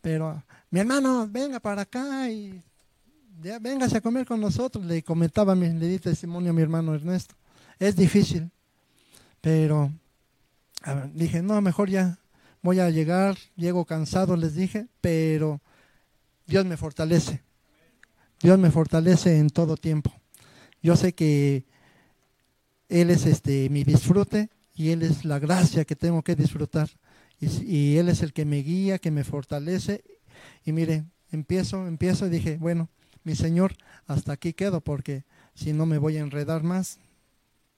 pero 0.00 0.42
mi 0.70 0.80
hermano, 0.80 1.26
venga 1.28 1.58
para 1.58 1.82
acá 1.82 2.30
y 2.30 2.62
ya, 3.42 3.58
véngase 3.58 3.96
a 3.96 4.00
comer 4.00 4.26
con 4.26 4.40
nosotros. 4.40 4.84
Le 4.84 5.02
comentaba, 5.02 5.54
le 5.54 5.72
di 5.72 5.98
testimonio 5.98 6.50
a 6.50 6.52
mi 6.52 6.62
hermano 6.62 6.94
Ernesto. 6.94 7.34
Es 7.78 7.96
difícil, 7.96 8.50
pero 9.40 9.90
dije, 11.14 11.42
no, 11.42 11.60
mejor 11.60 11.90
ya 11.90 12.18
voy 12.62 12.80
a 12.80 12.90
llegar, 12.90 13.36
llego 13.56 13.84
cansado, 13.84 14.36
les 14.36 14.54
dije, 14.54 14.86
pero 15.00 15.60
Dios 16.46 16.64
me 16.64 16.76
fortalece. 16.76 17.42
Dios 18.40 18.58
me 18.58 18.70
fortalece 18.70 19.38
en 19.38 19.50
todo 19.50 19.76
tiempo. 19.76 20.12
Yo 20.82 20.96
sé 20.96 21.14
que 21.14 21.64
Él 22.94 23.10
es 23.10 23.26
este 23.26 23.68
mi 23.70 23.82
disfrute 23.82 24.50
y 24.72 24.90
Él 24.90 25.02
es 25.02 25.24
la 25.24 25.40
gracia 25.40 25.84
que 25.84 25.96
tengo 25.96 26.22
que 26.22 26.36
disfrutar. 26.36 26.88
Y, 27.40 27.96
Él 27.96 28.08
es 28.08 28.22
el 28.22 28.32
que 28.32 28.44
me 28.44 28.58
guía, 28.58 28.98
que 28.98 29.10
me 29.10 29.24
fortalece. 29.24 30.04
Y 30.64 30.70
mire, 30.70 31.04
empiezo, 31.32 31.88
empiezo 31.88 32.26
y 32.26 32.30
dije, 32.30 32.56
bueno, 32.58 32.88
mi 33.24 33.34
Señor, 33.34 33.74
hasta 34.06 34.32
aquí 34.32 34.52
quedo 34.52 34.80
porque 34.80 35.24
si 35.54 35.72
no 35.72 35.86
me 35.86 35.98
voy 35.98 36.16
a 36.18 36.20
enredar 36.20 36.62
más. 36.62 36.98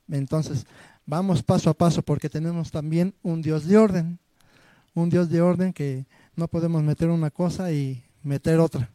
Entonces, 0.08 0.66
vamos 1.06 1.42
paso 1.42 1.70
a 1.70 1.74
paso 1.74 2.02
porque 2.02 2.28
tenemos 2.28 2.70
también 2.70 3.14
un 3.22 3.40
Dios 3.40 3.66
de 3.66 3.78
orden. 3.78 4.18
Un 4.94 5.08
Dios 5.08 5.30
de 5.30 5.40
orden 5.40 5.72
que 5.72 6.04
no 6.36 6.46
podemos 6.46 6.82
meter 6.82 7.08
una 7.08 7.30
cosa 7.30 7.72
y 7.72 8.04
meter 8.22 8.60
otra 8.60 8.90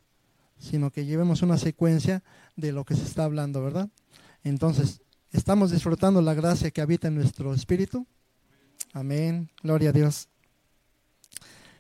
sino 0.60 0.92
que 0.92 1.06
llevemos 1.06 1.42
una 1.42 1.58
secuencia 1.58 2.22
de 2.56 2.72
lo 2.72 2.86
que 2.86 2.96
se 2.96 3.04
está 3.04 3.24
hablando, 3.24 3.64
¿verdad? 3.64 3.90
Entonces, 4.44 5.01
¿estamos 5.32 5.72
disfrutando 5.72 6.22
la 6.22 6.34
gracia 6.34 6.72
que 6.72 6.82
habita 6.82 7.08
en 7.08 7.16
nuestro 7.16 7.54
espíritu? 7.54 8.06
Amén, 8.94 9.50
gloria 9.64 9.90
a 9.90 9.94
Dios. 9.94 10.28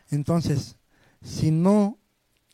Entonces, 0.10 0.76
si 1.22 1.52
no 1.52 1.98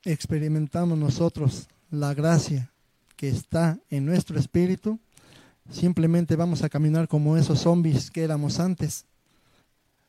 experimentamos 0.03 0.97
nosotros 0.97 1.67
la 1.89 2.13
gracia 2.13 2.71
que 3.15 3.29
está 3.29 3.79
en 3.89 4.05
nuestro 4.05 4.39
espíritu, 4.39 4.99
simplemente 5.71 6.35
vamos 6.35 6.63
a 6.63 6.69
caminar 6.69 7.07
como 7.07 7.37
esos 7.37 7.61
zombies 7.61 8.11
que 8.11 8.23
éramos 8.23 8.59
antes. 8.59 9.05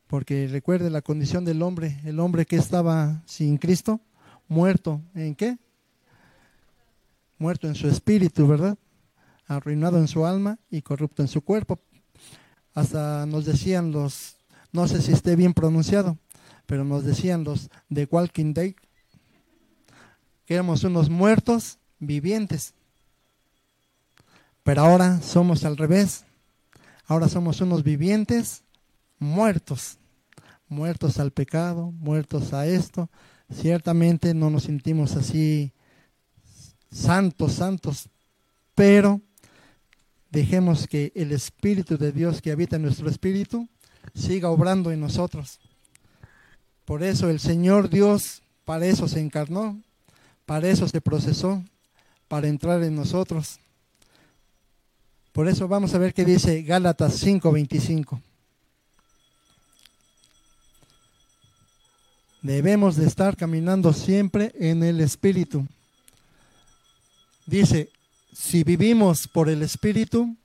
Porque 0.06 0.48
recuerde 0.48 0.90
la 0.90 1.02
condición 1.02 1.44
del 1.44 1.62
hombre, 1.62 2.00
el 2.04 2.20
hombre 2.20 2.46
que 2.46 2.56
estaba 2.56 3.22
sin 3.26 3.58
Cristo, 3.58 4.00
muerto, 4.48 5.02
¿en 5.14 5.34
qué? 5.34 5.58
muerto 7.38 7.68
en 7.68 7.74
su 7.74 7.88
espíritu, 7.88 8.46
¿verdad? 8.46 8.76
Arruinado 9.48 9.98
en 9.98 10.06
su 10.06 10.24
alma 10.24 10.58
y 10.70 10.82
corrupto 10.82 11.22
en 11.22 11.28
su 11.28 11.40
cuerpo. 11.42 11.80
Hasta 12.74 13.26
nos 13.26 13.44
decían 13.44 13.90
los, 13.90 14.36
no 14.72 14.86
sé 14.86 15.02
si 15.02 15.12
esté 15.12 15.34
bien 15.34 15.54
pronunciado, 15.54 16.16
pero 16.66 16.84
nos 16.84 17.02
decían 17.02 17.42
los 17.42 17.70
de 17.88 18.06
Walking 18.08 18.54
Dead 18.54 18.74
que 20.44 20.54
éramos 20.54 20.84
unos 20.84 21.10
muertos 21.10 21.78
vivientes. 21.98 22.72
Pero 24.62 24.82
ahora 24.82 25.20
somos 25.20 25.64
al 25.64 25.76
revés. 25.76 26.24
Ahora 27.06 27.28
somos 27.28 27.60
unos 27.60 27.82
vivientes 27.82 28.62
muertos. 29.18 29.98
Muertos 30.68 31.18
al 31.18 31.32
pecado, 31.32 31.90
muertos 31.90 32.52
a 32.52 32.66
esto. 32.66 33.10
Ciertamente 33.52 34.32
no 34.32 34.48
nos 34.48 34.62
sentimos 34.62 35.16
así 35.16 35.72
santos, 36.90 37.52
santos, 37.54 38.08
pero 38.74 39.20
dejemos 40.30 40.86
que 40.86 41.12
el 41.14 41.32
Espíritu 41.32 41.96
de 41.96 42.12
Dios 42.12 42.40
que 42.42 42.52
habita 42.52 42.76
en 42.76 42.82
nuestro 42.82 43.08
espíritu 43.08 43.68
siga 44.14 44.50
obrando 44.50 44.90
en 44.90 45.00
nosotros. 45.00 45.58
Por 46.84 47.02
eso 47.02 47.28
el 47.30 47.40
Señor 47.40 47.90
Dios, 47.90 48.42
para 48.64 48.86
eso 48.86 49.08
se 49.08 49.20
encarnó, 49.20 49.80
para 50.46 50.68
eso 50.68 50.88
se 50.88 51.00
procesó, 51.00 51.62
para 52.28 52.48
entrar 52.48 52.82
en 52.82 52.94
nosotros. 52.94 53.58
Por 55.32 55.48
eso 55.48 55.68
vamos 55.68 55.94
a 55.94 55.98
ver 55.98 56.14
qué 56.14 56.24
dice 56.24 56.62
Gálatas 56.62 57.22
5:25. 57.22 58.20
Debemos 62.42 62.96
de 62.96 63.06
estar 63.06 63.36
caminando 63.36 63.92
siempre 63.92 64.52
en 64.58 64.82
el 64.82 65.00
Espíritu 65.00 65.66
dice, 67.48 67.90
si 68.38 68.62
vivimos 68.62 69.26
por 69.26 69.48
el 69.48 69.62
Espíritu, 69.62 70.36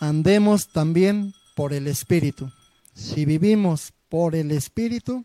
andemos 0.00 0.68
también 0.68 1.34
por 1.54 1.74
el 1.74 1.86
Espíritu. 1.86 2.50
Si 2.94 3.26
vivimos 3.26 3.92
por 4.08 4.34
el 4.34 4.50
Espíritu, 4.50 5.22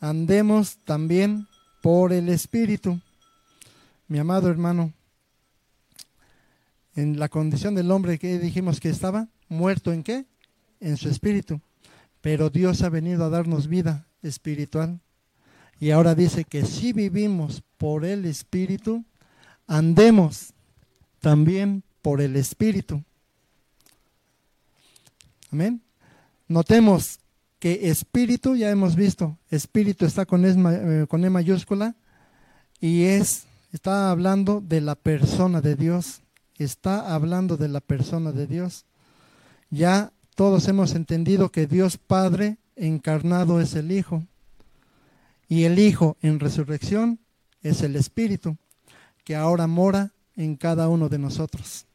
andemos 0.00 0.78
también 0.84 1.46
por 1.82 2.14
el 2.14 2.30
Espíritu. 2.30 2.98
Mi 4.08 4.20
amado 4.20 4.48
hermano, 4.48 4.94
en 6.96 7.18
la 7.18 7.28
condición 7.28 7.74
del 7.74 7.90
hombre 7.90 8.18
que 8.18 8.38
dijimos 8.38 8.80
que 8.80 8.88
estaba, 8.88 9.28
muerto 9.50 9.92
en 9.92 10.02
qué? 10.02 10.24
En 10.80 10.96
su 10.96 11.10
espíritu. 11.10 11.60
Pero 12.22 12.48
Dios 12.48 12.80
ha 12.80 12.88
venido 12.88 13.26
a 13.26 13.28
darnos 13.28 13.68
vida 13.68 14.06
espiritual. 14.22 14.98
Y 15.78 15.90
ahora 15.90 16.14
dice 16.14 16.44
que 16.44 16.64
si 16.64 16.94
vivimos 16.94 17.62
por 17.76 18.06
el 18.06 18.24
espíritu, 18.24 19.04
andemos 19.66 20.54
también 21.22 21.84
por 22.02 22.20
el 22.20 22.36
Espíritu. 22.36 23.02
Amén. 25.50 25.80
Notemos 26.48 27.20
que 27.58 27.88
espíritu, 27.88 28.56
ya 28.56 28.70
hemos 28.70 28.96
visto, 28.96 29.38
espíritu 29.48 30.04
está 30.04 30.26
con, 30.26 30.44
e, 30.44 31.06
con 31.06 31.24
E 31.24 31.30
mayúscula 31.30 31.94
y 32.80 33.04
es, 33.04 33.44
está 33.72 34.10
hablando 34.10 34.60
de 34.60 34.80
la 34.80 34.96
persona 34.96 35.60
de 35.60 35.76
Dios, 35.76 36.22
está 36.58 37.14
hablando 37.14 37.56
de 37.56 37.68
la 37.68 37.80
persona 37.80 38.32
de 38.32 38.48
Dios. 38.48 38.84
Ya 39.70 40.12
todos 40.34 40.66
hemos 40.66 40.96
entendido 40.96 41.52
que 41.52 41.68
Dios 41.68 41.98
Padre 41.98 42.56
encarnado 42.74 43.60
es 43.60 43.74
el 43.76 43.92
Hijo 43.92 44.24
y 45.48 45.64
el 45.64 45.78
Hijo 45.78 46.16
en 46.20 46.40
resurrección 46.40 47.20
es 47.62 47.82
el 47.82 47.94
Espíritu 47.94 48.56
que 49.22 49.36
ahora 49.36 49.68
mora 49.68 50.12
en 50.36 50.56
cada 50.56 50.88
uno 50.88 51.08
de 51.08 51.18
nosotros. 51.18 51.86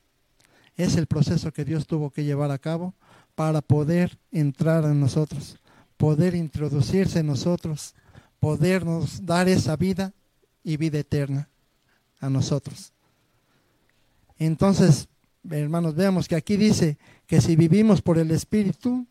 Es 0.75 0.95
el 0.95 1.07
proceso 1.07 1.51
que 1.51 1.65
Dios 1.65 1.87
tuvo 1.87 2.11
que 2.11 2.23
llevar 2.23 2.51
a 2.51 2.59
cabo 2.59 2.93
para 3.35 3.61
poder 3.61 4.17
entrar 4.31 4.83
en 4.85 4.99
nosotros, 4.99 5.57
poder 5.97 6.35
introducirse 6.35 7.19
en 7.19 7.27
nosotros, 7.27 7.95
podernos 8.39 9.25
dar 9.25 9.49
esa 9.49 9.75
vida 9.75 10.13
y 10.63 10.77
vida 10.77 10.99
eterna 10.99 11.49
a 12.19 12.29
nosotros. 12.29 12.93
Entonces, 14.37 15.07
hermanos, 15.49 15.95
veamos 15.95 16.27
que 16.27 16.35
aquí 16.35 16.57
dice 16.57 16.97
que 17.25 17.41
si 17.41 17.55
vivimos 17.55 18.01
por 18.01 18.17
el 18.17 18.31
Espíritu, 18.31 19.05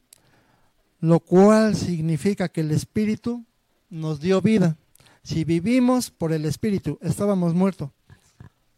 lo 1.01 1.21
cual 1.21 1.77
significa 1.77 2.49
que 2.49 2.61
el 2.61 2.71
Espíritu 2.71 3.45
nos 3.91 4.21
dio 4.21 4.41
vida. 4.41 4.77
Si 5.23 5.45
vivimos 5.45 6.11
por 6.11 6.33
el 6.33 6.45
Espíritu, 6.45 6.99
estábamos 7.03 7.55
muertos, 7.55 7.91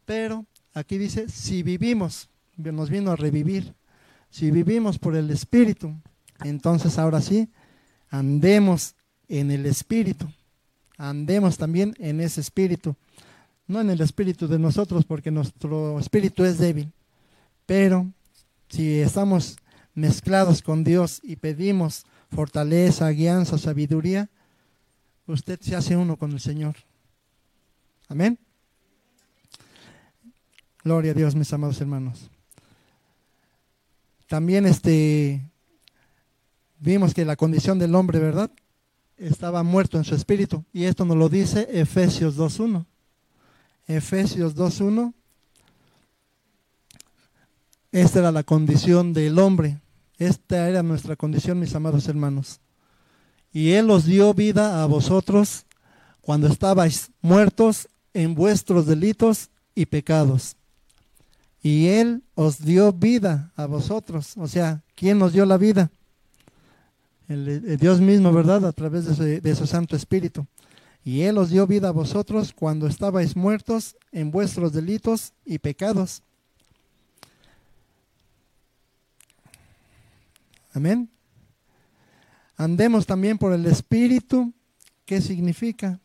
pero 0.08 0.46
aquí 0.72 0.96
dice, 0.96 1.28
si 1.28 1.62
vivimos, 1.62 2.30
nos 2.56 2.88
vino 2.88 3.10
a 3.10 3.16
revivir, 3.16 3.74
si 4.30 4.50
vivimos 4.50 4.98
por 4.98 5.14
el 5.14 5.30
Espíritu, 5.30 5.94
entonces 6.44 6.98
ahora 6.98 7.20
sí, 7.20 7.50
andemos 8.08 8.94
en 9.28 9.50
el 9.50 9.66
Espíritu, 9.66 10.26
andemos 10.96 11.58
también 11.58 11.94
en 11.98 12.22
ese 12.22 12.40
Espíritu, 12.40 12.96
no 13.66 13.82
en 13.82 13.90
el 13.90 14.00
Espíritu 14.00 14.48
de 14.48 14.58
nosotros, 14.58 15.04
porque 15.04 15.30
nuestro 15.30 16.00
Espíritu 16.00 16.42
es 16.42 16.56
débil, 16.56 16.90
pero 17.66 18.10
si 18.70 19.00
estamos 19.00 19.58
mezclados 19.92 20.62
con 20.62 20.84
Dios 20.84 21.20
y 21.22 21.36
pedimos 21.36 22.06
fortaleza, 22.30 23.10
guianza, 23.10 23.58
sabiduría, 23.58 24.30
usted 25.26 25.60
se 25.60 25.76
hace 25.76 25.98
uno 25.98 26.16
con 26.16 26.32
el 26.32 26.40
Señor. 26.40 26.76
Amén. 28.08 28.38
Gloria 30.84 31.10
a 31.10 31.14
Dios, 31.14 31.34
mis 31.34 31.52
amados 31.52 31.80
hermanos. 31.80 32.30
También 34.28 34.66
este, 34.66 35.42
vimos 36.78 37.14
que 37.14 37.24
la 37.24 37.36
condición 37.36 37.78
del 37.78 37.94
hombre, 37.94 38.18
¿verdad? 38.18 38.50
Estaba 39.16 39.62
muerto 39.62 39.96
en 39.98 40.04
su 40.04 40.14
espíritu. 40.14 40.64
Y 40.72 40.84
esto 40.84 41.04
nos 41.04 41.16
lo 41.16 41.28
dice 41.28 41.66
Efesios 41.72 42.36
2.1. 42.36 42.84
Efesios 43.86 44.54
2.1. 44.54 45.14
Esta 47.90 48.18
era 48.18 48.30
la 48.30 48.42
condición 48.42 49.14
del 49.14 49.38
hombre. 49.38 49.80
Esta 50.18 50.68
era 50.68 50.82
nuestra 50.82 51.16
condición, 51.16 51.58
mis 51.58 51.74
amados 51.74 52.06
hermanos. 52.06 52.60
Y 53.50 53.70
Él 53.70 53.90
os 53.90 54.04
dio 54.04 54.34
vida 54.34 54.82
a 54.82 54.86
vosotros 54.86 55.64
cuando 56.20 56.48
estabais 56.48 57.10
muertos 57.22 57.88
en 58.12 58.34
vuestros 58.34 58.84
delitos 58.84 59.48
y 59.74 59.86
pecados. 59.86 60.57
Y 61.62 61.88
Él 61.88 62.22
os 62.34 62.64
dio 62.64 62.92
vida 62.92 63.52
a 63.56 63.66
vosotros. 63.66 64.36
O 64.36 64.46
sea, 64.46 64.82
¿quién 64.94 65.18
nos 65.18 65.32
dio 65.32 65.44
la 65.44 65.56
vida? 65.56 65.90
El, 67.28 67.76
Dios 67.78 68.00
mismo, 68.00 68.32
¿verdad? 68.32 68.64
A 68.64 68.72
través 68.72 69.18
de 69.18 69.40
de 69.40 69.54
su 69.54 69.66
Santo 69.66 69.96
Espíritu. 69.96 70.46
Y 71.04 71.22
Él 71.22 71.38
os 71.38 71.50
dio 71.50 71.66
vida 71.66 71.88
a 71.88 71.92
vosotros 71.92 72.52
cuando 72.52 72.86
estabais 72.86 73.36
muertos 73.36 73.96
en 74.12 74.30
vuestros 74.30 74.72
delitos 74.72 75.32
y 75.44 75.58
pecados. 75.58 76.22
Amén. 80.74 81.08
Andemos 82.56 83.06
también 83.06 83.38
por 83.38 83.52
el 83.52 83.66
Espíritu. 83.66 84.52
¿Qué 85.04 85.20
significa? 85.20 85.98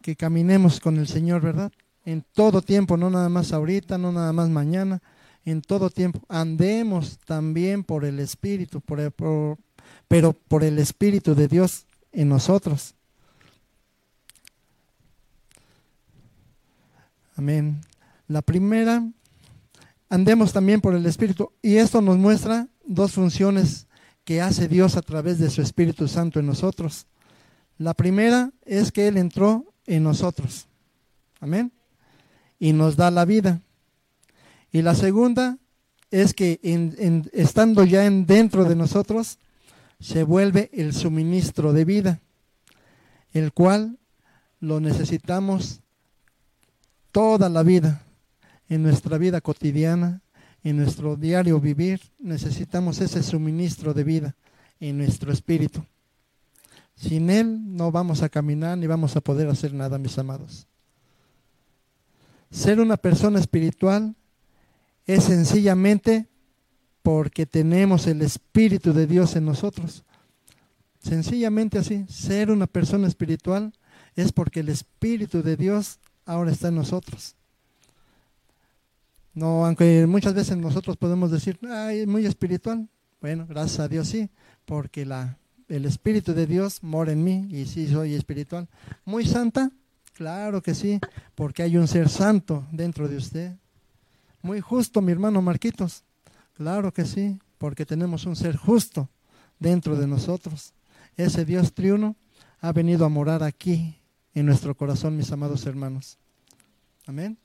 Que 0.00 0.16
caminemos 0.16 0.80
con 0.80 0.96
el 0.96 1.06
Señor, 1.06 1.42
¿verdad? 1.42 1.72
En 2.04 2.22
todo 2.32 2.60
tiempo, 2.62 2.96
no 2.96 3.10
nada 3.10 3.28
más 3.28 3.52
ahorita, 3.52 3.96
no 3.98 4.12
nada 4.12 4.32
más 4.32 4.50
mañana, 4.50 5.02
en 5.44 5.62
todo 5.62 5.90
tiempo. 5.90 6.20
Andemos 6.28 7.18
también 7.24 7.84
por 7.84 8.04
el 8.04 8.18
Espíritu, 8.18 8.80
pero 8.80 10.32
por 10.32 10.64
el 10.64 10.78
Espíritu 10.78 11.34
de 11.34 11.48
Dios 11.48 11.86
en 12.12 12.28
nosotros. 12.28 12.94
Amén. 17.36 17.80
La 18.28 18.42
primera, 18.42 19.06
andemos 20.08 20.52
también 20.52 20.80
por 20.80 20.94
el 20.94 21.04
Espíritu. 21.06 21.52
Y 21.62 21.76
esto 21.76 22.00
nos 22.00 22.16
muestra 22.16 22.68
dos 22.84 23.12
funciones 23.12 23.86
que 24.24 24.40
hace 24.40 24.68
Dios 24.68 24.96
a 24.96 25.02
través 25.02 25.38
de 25.38 25.50
su 25.50 25.60
Espíritu 25.60 26.08
Santo 26.08 26.40
en 26.40 26.46
nosotros. 26.46 27.06
La 27.76 27.92
primera 27.92 28.52
es 28.64 28.92
que 28.92 29.08
Él 29.08 29.16
entró 29.16 29.74
en 29.86 30.04
nosotros. 30.04 30.66
Amén. 31.40 31.72
Y 32.64 32.72
nos 32.72 32.96
da 32.96 33.10
la 33.10 33.26
vida. 33.26 33.60
Y 34.72 34.80
la 34.80 34.94
segunda 34.94 35.58
es 36.10 36.32
que 36.32 36.58
estando 37.34 37.84
ya 37.84 38.06
en, 38.06 38.24
dentro 38.24 38.64
de 38.64 38.74
nosotros, 38.74 39.38
se 40.00 40.22
vuelve 40.22 40.70
el 40.72 40.94
suministro 40.94 41.74
de 41.74 41.84
vida, 41.84 42.20
el 43.34 43.52
cual 43.52 43.98
lo 44.60 44.80
necesitamos 44.80 45.80
toda 47.12 47.50
la 47.50 47.62
vida, 47.62 48.02
en 48.70 48.82
nuestra 48.82 49.18
vida 49.18 49.42
cotidiana, 49.42 50.22
en 50.62 50.78
nuestro 50.78 51.16
diario 51.16 51.60
vivir 51.60 52.00
necesitamos 52.18 52.98
ese 53.02 53.22
suministro 53.22 53.92
de 53.92 54.04
vida 54.04 54.36
en 54.80 54.96
nuestro 54.96 55.34
espíritu. 55.34 55.84
Sin 56.94 57.28
Él 57.28 57.76
no 57.76 57.92
vamos 57.92 58.22
a 58.22 58.30
caminar 58.30 58.78
ni 58.78 58.86
vamos 58.86 59.16
a 59.16 59.20
poder 59.20 59.50
hacer 59.50 59.74
nada, 59.74 59.98
mis 59.98 60.16
amados. 60.16 60.66
Ser 62.50 62.80
una 62.80 62.96
persona 62.96 63.38
espiritual 63.38 64.14
es 65.06 65.24
sencillamente 65.24 66.28
porque 67.02 67.44
tenemos 67.44 68.06
el 68.06 68.22
Espíritu 68.22 68.92
de 68.92 69.06
Dios 69.06 69.36
en 69.36 69.44
nosotros. 69.44 70.04
Sencillamente 71.00 71.78
así, 71.78 72.06
ser 72.08 72.50
una 72.50 72.66
persona 72.66 73.06
espiritual 73.06 73.74
es 74.16 74.32
porque 74.32 74.60
el 74.60 74.70
Espíritu 74.70 75.42
de 75.42 75.56
Dios 75.56 75.98
ahora 76.24 76.50
está 76.50 76.68
en 76.68 76.76
nosotros. 76.76 77.36
No, 79.34 79.66
aunque 79.66 80.06
muchas 80.06 80.32
veces 80.32 80.56
nosotros 80.56 80.96
podemos 80.96 81.30
decir, 81.30 81.58
ay, 81.68 82.00
es 82.00 82.06
muy 82.06 82.24
espiritual. 82.24 82.88
Bueno, 83.20 83.46
gracias 83.46 83.80
a 83.80 83.88
Dios 83.88 84.08
sí, 84.08 84.30
porque 84.64 85.04
la, 85.04 85.36
el 85.68 85.84
Espíritu 85.84 86.32
de 86.32 86.46
Dios 86.46 86.82
mora 86.82 87.12
en 87.12 87.24
mí 87.24 87.48
y 87.50 87.66
sí 87.66 87.88
soy 87.88 88.14
espiritual. 88.14 88.68
Muy 89.04 89.26
santa, 89.26 89.70
claro 90.14 90.62
que 90.62 90.74
sí, 90.74 90.98
porque 91.34 91.62
hay 91.62 91.76
un 91.76 91.86
ser 91.86 92.08
santo 92.08 92.66
dentro 92.72 93.08
de 93.08 93.16
usted. 93.16 93.56
Muy 94.40 94.60
justo, 94.60 95.02
mi 95.02 95.12
hermano 95.12 95.42
Marquitos, 95.42 96.04
claro 96.54 96.92
que 96.92 97.04
sí, 97.04 97.38
porque 97.58 97.84
tenemos 97.84 98.24
un 98.24 98.36
ser 98.36 98.56
justo 98.56 99.08
dentro 99.58 99.96
de 99.96 100.06
nosotros. 100.06 100.72
Ese 101.16 101.44
Dios 101.44 101.72
triuno 101.72 102.16
ha 102.60 102.72
venido 102.72 103.04
a 103.04 103.08
morar 103.08 103.42
aquí 103.42 103.98
en 104.34 104.46
nuestro 104.46 104.74
corazón, 104.74 105.16
mis 105.16 105.30
amados 105.32 105.66
hermanos. 105.66 106.18
Amén. 107.06 107.38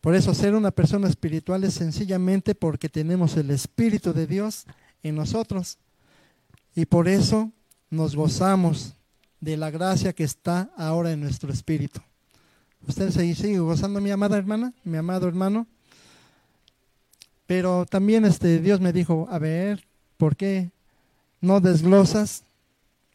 Por 0.00 0.14
eso 0.14 0.34
ser 0.34 0.54
una 0.54 0.70
persona 0.70 1.08
espiritual 1.08 1.62
es 1.64 1.74
sencillamente 1.74 2.54
porque 2.54 2.88
tenemos 2.88 3.36
el 3.36 3.50
Espíritu 3.50 4.12
de 4.12 4.26
Dios 4.26 4.64
en 5.02 5.14
nosotros. 5.14 5.78
Y 6.74 6.86
por 6.86 7.06
eso 7.06 7.52
nos 7.90 8.16
gozamos 8.16 8.94
de 9.40 9.56
la 9.56 9.70
gracia 9.70 10.12
que 10.12 10.24
está 10.24 10.70
ahora 10.76 11.12
en 11.12 11.20
nuestro 11.20 11.52
espíritu. 11.52 12.00
¿Usted 12.86 13.10
se 13.10 13.34
sigue 13.34 13.58
gozando, 13.58 14.00
mi 14.00 14.10
amada 14.10 14.36
hermana, 14.36 14.72
mi 14.84 14.96
amado 14.96 15.28
hermano? 15.28 15.66
Pero 17.46 17.84
también 17.86 18.24
este, 18.24 18.58
Dios 18.60 18.80
me 18.80 18.92
dijo, 18.92 19.26
a 19.30 19.38
ver, 19.38 19.84
¿por 20.16 20.36
qué 20.36 20.70
no 21.40 21.60
desglosas 21.60 22.44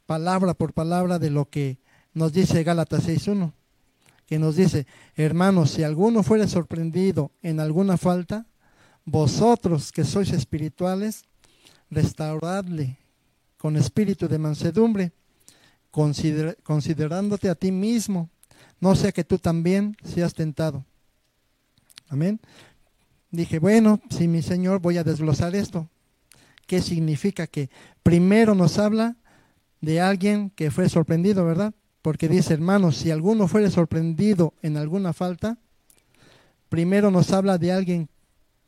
palabra 0.05 0.53
por 0.53 0.73
palabra 0.73 1.19
de 1.19 1.29
lo 1.29 1.49
que 1.49 1.77
nos 2.13 2.33
dice 2.33 2.63
Gálatas 2.63 3.07
6.1? 3.07 3.51
que 4.25 4.39
nos 4.39 4.55
dice, 4.55 4.88
hermanos, 5.15 5.71
si 5.71 5.83
alguno 5.83 6.23
fuere 6.23 6.47
sorprendido 6.47 7.31
en 7.41 7.59
alguna 7.59 7.97
falta, 7.97 8.45
vosotros 9.05 9.91
que 9.91 10.03
sois 10.03 10.31
espirituales, 10.31 11.25
restauradle 11.91 12.97
con 13.57 13.77
espíritu 13.77 14.27
de 14.27 14.39
mansedumbre, 14.39 15.11
considerándote 16.63 17.49
a 17.49 17.55
ti 17.55 17.71
mismo, 17.71 18.29
no 18.79 18.95
sea 18.95 19.12
que 19.12 19.23
tú 19.23 19.38
también 19.38 19.95
seas 20.03 20.34
tentado. 20.34 20.86
Amén. 22.08 22.39
Dije, 23.31 23.60
bueno, 23.60 24.01
si 24.10 24.27
mi 24.27 24.41
Señor 24.41 24.79
voy 24.79 24.97
a 24.97 25.03
desglosar 25.03 25.55
esto. 25.55 25.89
¿Qué 26.67 26.81
significa? 26.81 27.47
Que 27.47 27.69
primero 28.03 28.55
nos 28.55 28.77
habla 28.77 29.15
de 29.81 30.01
alguien 30.01 30.49
que 30.49 30.71
fue 30.71 30.89
sorprendido, 30.89 31.45
¿verdad? 31.45 31.73
porque 32.05 32.29
dice, 32.29 32.53
hermanos, 32.53 32.97
si 32.97 33.10
alguno 33.10 33.47
fuere 33.47 33.71
sorprendido 33.71 34.53
en 34.62 34.77
alguna 34.77 35.12
falta, 35.12 35.58
primero 36.69 37.10
nos 37.10 37.31
habla 37.31 37.58
de 37.58 37.71
alguien 37.71 38.10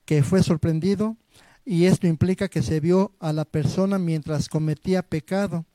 que 0.06 0.24
fue 0.24 0.42
sorprendido 0.42 1.18
y 1.64 1.86
esto 1.86 2.08
implica 2.08 2.48
que 2.48 2.64
se 2.64 2.80
vio 2.80 3.12
a 3.20 3.34
la 3.34 3.46
persona 3.46 4.00
mientras 4.00 4.50
cometía 4.50 5.04
pecado 5.04 5.68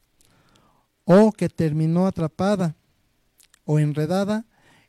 o 1.05 1.33
que 1.33 1.49
terminó 1.49 2.07
atrapada 2.07 2.75
o 3.65 3.79
enredada 3.79 4.45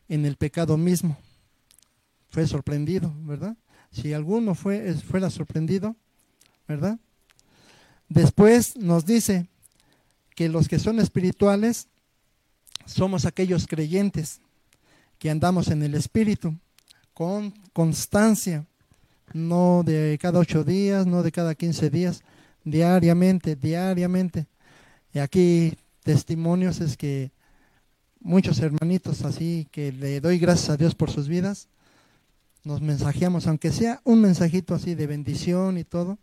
en 0.08 0.26
el 0.26 0.36
pecado 0.36 0.78
mismo. 0.78 1.18
Fue 2.30 2.48
sorprendido, 2.48 3.14
¿verdad? 3.20 3.56
Si 3.92 4.14
alguno 4.14 4.56
fue, 4.56 4.94
fuera 4.96 5.30
sorprendido, 5.30 5.96
¿verdad? 6.68 7.00
Después 8.10 8.76
nos 8.76 9.06
dice 9.06 9.48
que 10.36 10.50
los 10.50 10.68
que 10.68 10.80
son 10.80 11.00
espirituales 11.00 11.88
somos 12.86 13.26
aquellos 13.26 13.68
creyentes 13.68 14.42
que 15.20 15.30
andamos 15.30 15.70
en 15.70 15.84
el 15.84 15.96
Espíritu 15.96 16.56
con 17.14 17.52
constancia, 17.72 18.66
no 19.34 19.84
de 19.86 20.18
cada 20.22 20.40
ocho 20.40 20.64
días, 20.64 21.06
no 21.06 21.24
de 21.24 21.32
cada 21.32 21.56
quince 21.56 21.90
días, 21.90 22.24
diariamente, 22.64 23.56
diariamente. 23.56 24.48
Y 25.14 25.20
aquí 25.20 25.78
testimonios 26.04 26.82
es 26.82 26.98
que 26.98 27.32
muchos 28.20 28.60
hermanitos 28.60 29.24
así 29.24 29.68
que 29.72 29.92
le 29.92 30.22
doy 30.22 30.40
gracias 30.40 30.70
a 30.70 30.78
Dios 30.78 30.96
por 30.96 31.12
sus 31.12 31.28
vidas, 31.28 31.68
nos 32.64 32.82
mensajeamos, 32.82 33.48
aunque 33.48 33.72
sea 33.72 34.00
un 34.06 34.22
mensajito 34.22 34.74
así 34.74 34.96
de 34.96 35.08
bendición 35.08 35.78
y 35.78 35.84
todo, 35.84 36.18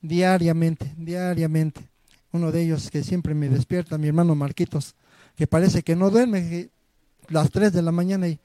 diariamente, 0.00 0.92
diariamente. 0.96 1.82
Uno 2.32 2.50
de 2.50 2.62
ellos 2.62 2.90
que 2.90 3.02
siempre 3.02 3.34
me 3.34 3.50
despierta, 3.50 3.98
mi 3.98 4.08
hermano 4.08 4.34
Marquitos, 4.34 4.94
que 5.36 5.46
parece 5.46 5.82
que 5.82 5.94
no 5.94 6.10
duerme 6.10 6.70
las 7.28 7.50
3 7.50 7.72
de 7.72 7.82
la 7.82 7.92
mañana 7.92 8.28
y, 8.28 8.38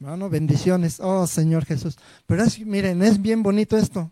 hermano, 0.00 0.28
bendiciones, 0.28 1.00
oh 1.00 1.26
Señor 1.26 1.64
Jesús. 1.64 1.96
Pero 2.26 2.42
es, 2.44 2.58
miren, 2.60 3.02
es 3.02 3.20
bien 3.20 3.42
bonito 3.42 3.78
esto, 3.78 4.10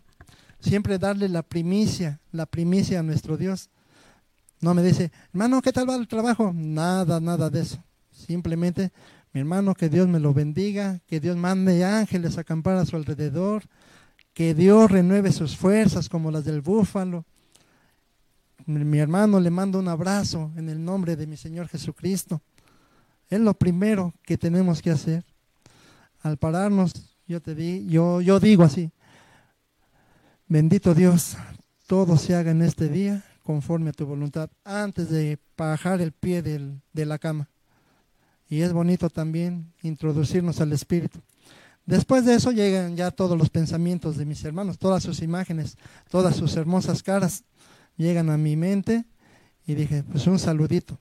siempre 0.59 0.97
darle 0.97 1.29
la 1.29 1.43
primicia, 1.43 2.19
la 2.31 2.47
primicia 2.47 2.99
a 2.99 3.03
nuestro 3.03 3.37
Dios. 3.37 3.69
No 4.61 4.75
me 4.75 4.83
dice, 4.83 5.11
hermano, 5.33 5.59
¿qué 5.59 5.73
tal 5.73 5.89
va 5.89 5.95
el 5.95 6.07
trabajo? 6.07 6.53
Nada, 6.53 7.19
nada 7.19 7.49
de 7.49 7.61
eso. 7.61 7.83
Simplemente, 8.11 8.91
mi 9.33 9.39
hermano, 9.39 9.73
que 9.73 9.89
Dios 9.89 10.07
me 10.07 10.19
lo 10.19 10.35
bendiga, 10.35 10.99
que 11.07 11.19
Dios 11.19 11.35
mande 11.35 11.83
ángeles 11.83 12.37
a 12.37 12.41
acampar 12.41 12.77
a 12.77 12.85
su 12.85 12.95
alrededor, 12.95 13.63
Que 14.33 14.53
Dios 14.53 14.89
renueve 14.89 15.33
sus 15.33 15.57
fuerzas 15.57 16.07
como 16.07 16.31
las 16.31 16.45
del 16.45 16.61
búfalo. 16.61 17.25
Mi 18.65 18.99
hermano 18.99 19.41
le 19.41 19.49
mando 19.49 19.77
un 19.77 19.89
abrazo 19.89 20.51
en 20.55 20.69
el 20.69 20.85
nombre 20.85 21.17
de 21.17 21.27
mi 21.27 21.35
Señor 21.35 21.67
Jesucristo. 21.67 22.41
Es 23.27 23.41
lo 23.41 23.53
primero 23.53 24.13
que 24.23 24.37
tenemos 24.37 24.81
que 24.81 24.91
hacer. 24.91 25.25
Al 26.21 26.37
pararnos, 26.37 27.17
yo 27.27 27.41
te 27.41 27.55
di, 27.55 27.85
yo, 27.87 28.21
yo 28.21 28.39
digo 28.39 28.63
así, 28.63 28.91
bendito 30.47 30.93
Dios, 30.93 31.35
todo 31.87 32.15
se 32.15 32.33
haga 32.33 32.51
en 32.51 32.61
este 32.61 32.87
día 32.87 33.25
conforme 33.51 33.89
a 33.89 33.93
tu 33.93 34.05
voluntad, 34.05 34.49
antes 34.63 35.09
de 35.09 35.37
bajar 35.57 35.99
el 35.99 36.13
pie 36.13 36.41
de 36.41 37.05
la 37.05 37.19
cama. 37.19 37.49
Y 38.47 38.61
es 38.61 38.71
bonito 38.71 39.09
también 39.09 39.73
introducirnos 39.81 40.61
al 40.61 40.71
Espíritu. 40.71 41.19
Después 41.85 42.25
de 42.25 42.35
eso 42.35 42.53
llegan 42.53 42.95
ya 42.95 43.11
todos 43.11 43.37
los 43.37 43.49
pensamientos 43.49 44.15
de 44.15 44.25
mis 44.25 44.45
hermanos, 44.45 44.77
todas 44.77 45.03
sus 45.03 45.21
imágenes, 45.21 45.77
todas 46.09 46.37
sus 46.37 46.55
hermosas 46.55 47.03
caras 47.03 47.43
llegan 47.97 48.29
a 48.29 48.37
mi 48.37 48.55
mente 48.55 49.03
y 49.67 49.75
dije, 49.75 50.03
pues 50.03 50.25
un 50.27 50.39
saludito. 50.39 50.97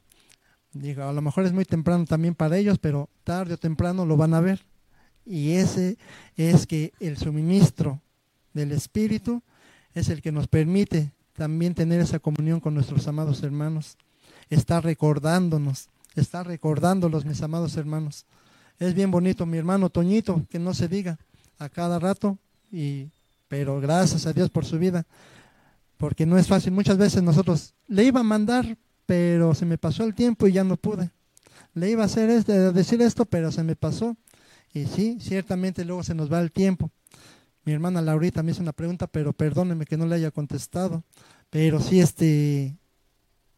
Digo, 0.72 1.04
a 1.04 1.12
lo 1.12 1.22
mejor 1.22 1.46
es 1.46 1.52
muy 1.52 1.64
temprano 1.64 2.04
también 2.04 2.34
para 2.34 2.58
ellos, 2.58 2.78
pero 2.78 3.08
tarde 3.22 3.54
o 3.54 3.58
temprano 3.58 4.04
lo 4.04 4.16
van 4.16 4.34
a 4.34 4.40
ver. 4.40 4.66
Y 5.24 5.52
ese 5.52 5.98
es 6.36 6.66
que 6.66 6.92
el 6.98 7.16
suministro 7.16 8.02
del 8.52 8.72
Espíritu 8.72 9.40
es 9.94 10.08
el 10.08 10.20
que 10.20 10.32
nos 10.32 10.48
permite 10.48 11.12
también 11.40 11.74
tener 11.74 12.02
esa 12.02 12.18
comunión 12.18 12.60
con 12.60 12.74
nuestros 12.74 13.08
amados 13.08 13.42
hermanos. 13.42 13.96
Está 14.50 14.82
recordándonos, 14.82 15.88
está 16.14 16.42
recordándolos, 16.42 17.24
mis 17.24 17.40
amados 17.40 17.78
hermanos. 17.78 18.26
Es 18.78 18.92
bien 18.92 19.10
bonito, 19.10 19.46
mi 19.46 19.56
hermano 19.56 19.88
Toñito, 19.88 20.44
que 20.50 20.58
no 20.58 20.74
se 20.74 20.86
diga 20.86 21.18
a 21.58 21.70
cada 21.70 21.98
rato, 21.98 22.36
y, 22.70 23.08
pero 23.48 23.80
gracias 23.80 24.26
a 24.26 24.34
Dios 24.34 24.50
por 24.50 24.66
su 24.66 24.78
vida, 24.78 25.06
porque 25.96 26.26
no 26.26 26.36
es 26.36 26.46
fácil. 26.46 26.72
Muchas 26.72 26.98
veces 26.98 27.22
nosotros 27.22 27.72
le 27.88 28.04
iba 28.04 28.20
a 28.20 28.22
mandar, 28.22 28.76
pero 29.06 29.54
se 29.54 29.64
me 29.64 29.78
pasó 29.78 30.04
el 30.04 30.14
tiempo 30.14 30.46
y 30.46 30.52
ya 30.52 30.62
no 30.62 30.76
pude. 30.76 31.10
Le 31.72 31.88
iba 31.88 32.02
a 32.02 32.06
hacer 32.06 32.28
este, 32.28 32.70
decir 32.70 33.00
esto, 33.00 33.24
pero 33.24 33.50
se 33.50 33.64
me 33.64 33.76
pasó. 33.76 34.14
Y 34.74 34.84
sí, 34.84 35.16
ciertamente 35.22 35.86
luego 35.86 36.02
se 36.02 36.14
nos 36.14 36.30
va 36.30 36.38
el 36.40 36.52
tiempo. 36.52 36.90
Mi 37.64 37.72
hermana 37.72 38.00
Laurita 38.00 38.42
me 38.42 38.52
hizo 38.52 38.62
una 38.62 38.72
pregunta, 38.72 39.06
pero 39.06 39.32
perdóneme 39.32 39.84
que 39.84 39.96
no 39.96 40.06
le 40.06 40.16
haya 40.16 40.30
contestado. 40.30 41.04
Pero 41.50 41.80
sí, 41.80 42.00
este, 42.00 42.76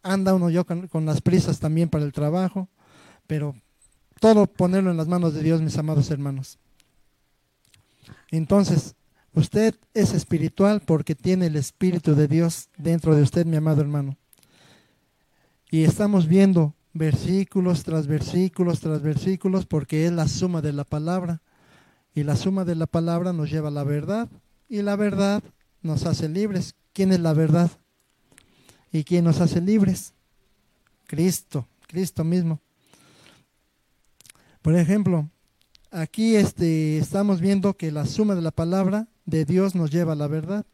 anda 0.03 0.35
uno 0.35 0.51
yo 0.51 0.65
con, 0.65 0.89
con 0.89 1.07
las 1.07 1.21
prisas 1.21 1.61
también 1.61 1.89
para 1.89 2.05
el 2.05 2.13
trabajo, 2.13 2.69
pero 3.27 3.55
todo 4.21 4.47
ponerlo 4.47 4.91
en 4.91 4.97
las 4.97 5.09
manos 5.09 5.35
de 5.35 5.43
Dios, 5.43 5.63
mis 5.63 5.77
amados 5.79 6.11
hermanos. 6.11 6.59
Entonces, 8.31 8.95
usted 9.35 9.75
es 9.95 10.15
espiritual 10.15 10.81
porque 10.81 11.15
tiene 11.15 11.47
el 11.47 11.57
Espíritu 11.57 12.15
de 12.15 12.29
Dios 12.29 12.69
dentro 12.77 13.15
de 13.15 13.23
usted, 13.23 13.47
mi 13.47 13.57
amado 13.57 13.81
hermano. 13.81 14.17
Y 15.71 15.85
estamos 15.85 16.27
viendo 16.27 16.75
versículos 16.93 17.83
tras 17.83 18.07
versículos 18.07 18.81
tras 18.81 19.03
versículos 19.03 19.67
porque 19.67 20.07
es 20.07 20.13
la 20.13 20.29
suma 20.29 20.61
de 20.61 20.73
la 20.73 20.85
palabra. 20.85 21.41
Y 22.15 22.25
la 22.25 22.37
suma 22.37 22.65
de 22.65 22.75
la 22.75 22.87
palabra 22.87 23.33
nos 23.33 23.51
lleva 23.51 23.69
a 23.69 23.73
la 23.73 23.85
verdad. 23.85 24.29
Y 24.69 24.83
la 24.83 24.97
verdad 24.97 25.43
nos 25.83 26.05
hace 26.05 26.29
libres. 26.29 26.75
¿Quién 26.93 27.13
es 27.13 27.21
la 27.21 27.33
verdad? 27.33 27.71
¿Y 28.93 29.05
quién 29.05 29.25
nos 29.25 29.41
hace 29.41 29.61
libres? 29.61 30.13
Cristo, 31.07 31.67
Cristo 31.89 32.25
mismo. 32.25 32.61
Por 34.61 34.77
ejemplo, 34.77 35.29
aquí 35.91 36.37
este, 36.37 36.99
estamos 36.99 37.41
viendo 37.41 37.77
que 37.77 37.91
la 37.91 38.07
suma 38.07 38.35
de 38.35 38.43
la 38.43 38.51
palabra 38.51 39.09
de 39.25 39.45
Dios 39.45 39.75
nos 39.75 39.91
lleva 39.91 40.13
a 40.13 40.17
la 40.17 40.27
verdad. 40.27 40.67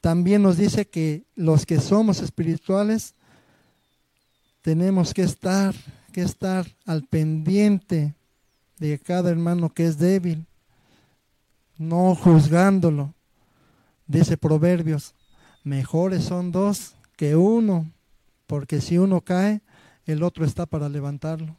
También 0.00 0.42
nos 0.42 0.58
dice 0.58 0.86
que 0.86 1.24
los 1.34 1.64
que 1.64 1.80
somos 1.80 2.20
espirituales 2.20 3.14
tenemos 4.60 5.14
que 5.14 5.22
estar, 5.22 5.74
que 6.12 6.22
estar 6.22 6.66
al 6.84 7.04
pendiente 7.04 8.14
de 8.78 8.98
cada 8.98 9.30
hermano 9.30 9.68
que 9.68 9.86
es 9.86 9.98
débil, 9.98 10.46
no 11.78 12.14
juzgándolo. 12.14 13.14
Dice 14.06 14.36
Proverbios, 14.36 15.14
mejores 15.62 16.24
son 16.24 16.52
dos 16.52 16.94
que 17.16 17.36
uno, 17.36 17.90
porque 18.46 18.80
si 18.80 18.98
uno 18.98 19.20
cae, 19.20 19.62
el 20.06 20.22
otro 20.22 20.44
está 20.44 20.66
para 20.66 20.88
levantarlo. 20.88 21.56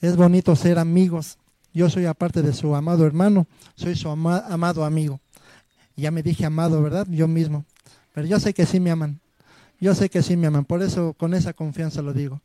Es 0.00 0.16
bonito 0.16 0.54
ser 0.56 0.78
amigos. 0.78 1.38
Yo 1.72 1.88
soy 1.90 2.06
aparte 2.06 2.42
de 2.42 2.52
su 2.52 2.74
amado 2.74 3.06
hermano, 3.06 3.46
soy 3.74 3.94
su 3.94 4.08
amado 4.08 4.84
amigo. 4.84 5.20
Ya 5.94 6.10
me 6.10 6.22
dije 6.22 6.44
amado, 6.44 6.82
¿verdad? 6.82 7.06
Yo 7.08 7.28
mismo. 7.28 7.64
Pero 8.12 8.26
yo 8.26 8.40
sé 8.40 8.52
que 8.52 8.66
sí 8.66 8.80
me 8.80 8.90
aman. 8.90 9.20
Yo 9.78 9.94
sé 9.94 10.08
que 10.08 10.22
sí 10.22 10.36
me 10.36 10.46
aman, 10.46 10.64
por 10.64 10.82
eso 10.82 11.12
con 11.14 11.34
esa 11.34 11.52
confianza 11.52 12.00
lo 12.00 12.12
digo. 12.12 12.40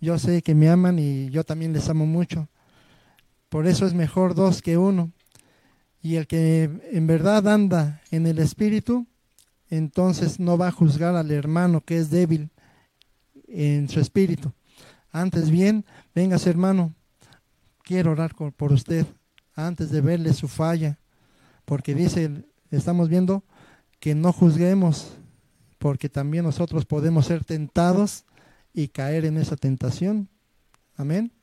Yo 0.00 0.18
sé 0.18 0.42
que 0.42 0.54
me 0.54 0.68
aman 0.68 0.98
y 0.98 1.28
yo 1.30 1.44
también 1.44 1.72
les 1.72 1.88
amo 1.88 2.06
mucho. 2.06 2.48
Por 3.56 3.66
eso 3.66 3.86
es 3.86 3.94
mejor 3.94 4.34
dos 4.34 4.60
que 4.60 4.76
uno. 4.76 5.12
Y 6.02 6.16
el 6.16 6.26
que 6.26 6.64
en 6.92 7.06
verdad 7.06 7.48
anda 7.48 8.02
en 8.10 8.26
el 8.26 8.38
Espíritu, 8.38 9.06
entonces 9.70 10.38
no 10.38 10.58
va 10.58 10.68
a 10.68 10.72
juzgar 10.72 11.16
al 11.16 11.30
hermano 11.30 11.80
que 11.80 11.96
es 11.96 12.10
débil 12.10 12.50
en 13.48 13.88
su 13.88 13.98
espíritu. 13.98 14.52
Antes 15.10 15.48
bien, 15.48 15.86
vengas 16.14 16.46
hermano, 16.46 16.92
quiero 17.82 18.10
orar 18.10 18.34
por 18.34 18.74
usted 18.74 19.06
antes 19.54 19.90
de 19.90 20.02
verle 20.02 20.34
su 20.34 20.48
falla, 20.48 20.98
porque 21.64 21.94
dice, 21.94 22.44
estamos 22.70 23.08
viendo 23.08 23.42
que 24.00 24.14
no 24.14 24.34
juzguemos 24.34 25.16
porque 25.78 26.10
también 26.10 26.44
nosotros 26.44 26.84
podemos 26.84 27.24
ser 27.24 27.42
tentados 27.42 28.26
y 28.74 28.88
caer 28.88 29.24
en 29.24 29.38
esa 29.38 29.56
tentación. 29.56 30.28
Amén. 30.94 31.35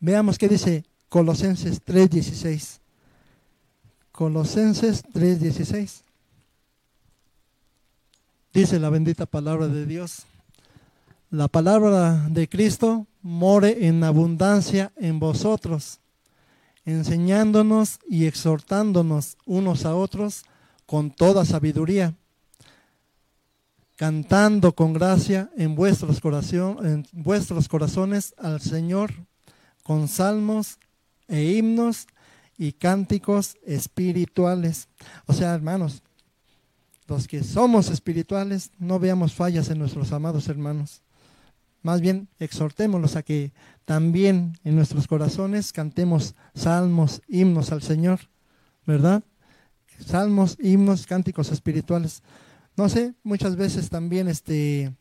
Veamos 0.00 0.38
qué 0.38 0.48
dice 0.48 0.84
Colosenses 1.08 1.80
3:16. 1.84 2.80
Colosenses 4.12 5.02
3:16. 5.12 6.02
Dice 8.52 8.78
la 8.78 8.90
bendita 8.90 9.26
palabra 9.26 9.68
de 9.68 9.86
Dios. 9.86 10.26
La 11.30 11.48
palabra 11.48 12.28
de 12.28 12.48
Cristo 12.48 13.06
more 13.22 13.88
en 13.88 14.04
abundancia 14.04 14.92
en 14.96 15.18
vosotros, 15.18 15.98
enseñándonos 16.84 17.98
y 18.08 18.26
exhortándonos 18.26 19.36
unos 19.46 19.84
a 19.84 19.96
otros 19.96 20.44
con 20.86 21.10
toda 21.10 21.44
sabiduría 21.44 22.14
cantando 23.96 24.74
con 24.74 24.92
gracia 24.92 25.50
en 25.56 25.74
vuestros, 25.74 26.20
en 26.82 27.06
vuestros 27.12 27.68
corazones 27.68 28.34
al 28.38 28.60
Señor 28.60 29.12
con 29.84 30.08
salmos 30.08 30.78
e 31.28 31.44
himnos 31.52 32.08
y 32.58 32.72
cánticos 32.72 33.56
espirituales. 33.64 34.88
O 35.26 35.32
sea, 35.32 35.54
hermanos, 35.54 36.02
los 37.06 37.28
que 37.28 37.44
somos 37.44 37.90
espirituales, 37.90 38.72
no 38.78 38.98
veamos 38.98 39.34
fallas 39.34 39.68
en 39.68 39.78
nuestros 39.78 40.10
amados 40.12 40.48
hermanos. 40.48 41.02
Más 41.82 42.00
bien, 42.00 42.28
exhortémoslos 42.38 43.14
a 43.14 43.22
que 43.22 43.52
también 43.84 44.58
en 44.64 44.74
nuestros 44.74 45.06
corazones 45.06 45.72
cantemos 45.72 46.34
salmos, 46.54 47.20
himnos 47.28 47.72
al 47.72 47.82
Señor, 47.82 48.20
¿verdad? 48.86 49.22
Salmos, 49.98 50.56
himnos, 50.58 51.06
cánticos 51.06 51.52
espirituales. 51.52 52.22
No 52.74 52.88
sé, 52.88 53.14
muchas 53.22 53.56
veces 53.56 53.90
también, 53.90 54.28
este, 54.28 54.94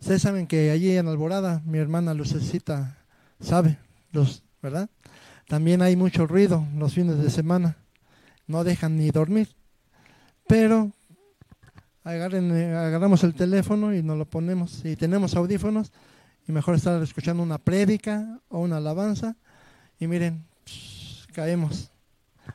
ustedes 0.00 0.22
saben 0.22 0.46
que 0.46 0.70
allí 0.70 0.96
en 0.96 1.08
Alborada, 1.08 1.62
mi 1.66 1.76
hermana 1.76 2.14
Lucecita 2.14 2.97
sabe, 3.40 3.78
los, 4.12 4.42
¿verdad? 4.62 4.88
También 5.46 5.82
hay 5.82 5.96
mucho 5.96 6.26
ruido 6.26 6.66
los 6.76 6.94
fines 6.94 7.18
de 7.18 7.30
semana, 7.30 7.76
no 8.46 8.64
dejan 8.64 8.96
ni 8.96 9.10
dormir, 9.10 9.48
pero 10.46 10.92
agarren, 12.04 12.50
agarramos 12.74 13.24
el 13.24 13.34
teléfono 13.34 13.94
y 13.94 14.02
nos 14.02 14.18
lo 14.18 14.26
ponemos, 14.26 14.84
y 14.84 14.96
tenemos 14.96 15.34
audífonos, 15.34 15.92
y 16.46 16.52
mejor 16.52 16.74
estar 16.74 17.02
escuchando 17.02 17.42
una 17.42 17.58
prédica 17.58 18.40
o 18.48 18.60
una 18.60 18.78
alabanza, 18.78 19.36
y 19.98 20.06
miren, 20.06 20.44
caemos, 21.32 21.90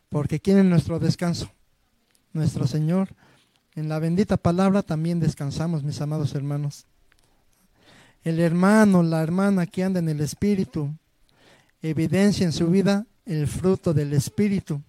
porque 0.09 0.39
quieren 0.39 0.69
nuestro 0.69 0.99
descanso, 0.99 1.49
nuestro 2.33 2.67
Señor. 2.67 3.09
En 3.75 3.89
la 3.89 3.99
bendita 3.99 4.37
palabra 4.37 4.83
también 4.83 5.19
descansamos, 5.19 5.83
mis 5.83 5.99
amados 6.01 6.35
hermanos. 6.35 6.85
El 8.23 8.39
hermano, 8.39 9.03
la 9.03 9.21
hermana 9.21 9.65
que 9.65 9.83
anda 9.83 9.99
en 9.99 10.09
el 10.09 10.21
Espíritu, 10.21 10.89
evidencia 11.81 12.45
en 12.45 12.53
su 12.53 12.67
vida 12.67 13.05
el 13.25 13.47
fruto 13.47 13.93
del 13.93 14.13
Espíritu. 14.13 14.81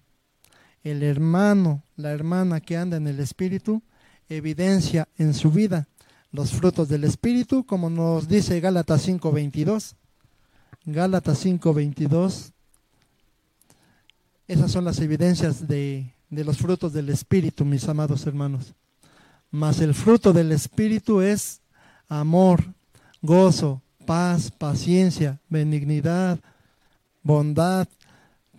El 0.83 1.03
hermano, 1.03 1.83
la 1.97 2.11
hermana 2.11 2.61
que 2.61 2.77
anda 2.77 2.97
en 2.97 3.07
el 3.07 3.19
Espíritu, 3.19 3.81
evidencia 4.29 5.07
en 5.17 5.33
su 5.33 5.51
vida 5.51 5.87
los 6.31 6.51
frutos 6.51 6.89
del 6.89 7.03
Espíritu, 7.03 7.65
como 7.65 7.89
nos 7.89 8.27
dice 8.27 8.59
Gálatas 8.59 9.07
5.22. 9.07 9.95
Gálatas 10.85 11.45
5.22 11.45 12.51
Esas 14.47 14.71
son 14.71 14.85
las 14.85 14.99
evidencias 14.99 15.67
de, 15.67 16.13
de 16.29 16.43
los 16.43 16.57
frutos 16.57 16.93
del 16.93 17.09
Espíritu, 17.09 17.65
mis 17.65 17.87
amados 17.87 18.27
hermanos. 18.27 18.73
Mas 19.49 19.79
el 19.79 19.93
fruto 19.93 20.33
del 20.33 20.51
Espíritu 20.51 21.21
es 21.21 21.61
amor, 22.07 22.74
gozo, 23.25 23.81
paz, 24.05 24.51
paciencia, 24.51 25.39
benignidad, 25.49 26.39
bondad. 27.23 27.87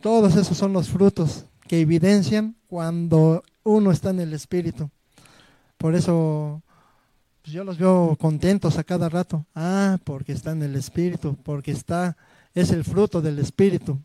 Todos 0.01 0.37
esos 0.37 0.57
son 0.57 0.73
los 0.73 0.89
frutos 0.89 1.45
que 1.69 1.81
evidencian 1.81 2.57
cuando 2.69 3.43
uno 3.63 3.91
está 3.91 4.11
en 4.11 4.21
el 4.21 4.33
Espíritu. 4.33 4.91
Por 5.79 5.95
eso 5.95 6.63
pues, 7.43 7.55
yo 7.55 7.65
los 7.65 7.79
veo 7.79 8.17
contentos 8.19 8.77
a 8.77 8.85
cada 8.85 9.09
rato. 9.09 9.47
Ah, 9.55 9.99
porque 10.05 10.33
está 10.33 10.53
en 10.53 10.63
el 10.63 10.75
Espíritu, 10.75 11.37
porque 11.43 11.71
está, 11.71 12.17
es 12.55 12.71
el 12.71 12.85
fruto 12.85 13.23
del 13.23 13.39
Espíritu. 13.39 14.01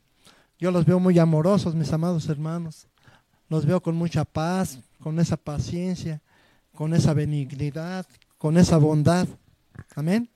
Yo 0.60 0.70
los 0.70 0.86
veo 0.86 1.00
muy 1.00 1.18
amorosos, 1.18 1.74
mis 1.74 1.92
amados 1.92 2.30
hermanos. 2.30 2.88
Los 3.50 3.66
veo 3.66 3.82
con 3.82 3.96
mucha 3.96 4.26
paz, 4.26 4.80
con 5.00 5.20
esa 5.20 5.38
paciencia, 5.38 6.22
con 6.76 6.94
esa 6.94 7.14
benignidad, 7.14 8.06
con 8.38 8.58
esa 8.58 8.78
bondad. 8.78 9.28
Amén. 9.96 10.30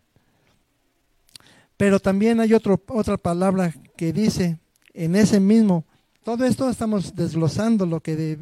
Pero 1.78 2.00
también 2.00 2.40
hay 2.40 2.54
otra 2.54 3.18
palabra 3.18 3.74
que 3.98 4.14
dice 4.14 4.60
en 4.94 5.16
ese 5.16 5.40
mismo, 5.40 5.86
todo 6.24 6.46
esto 6.46 6.70
estamos 6.70 7.16
desglosando 7.16 7.86
lo 7.86 8.02
que 8.02 8.40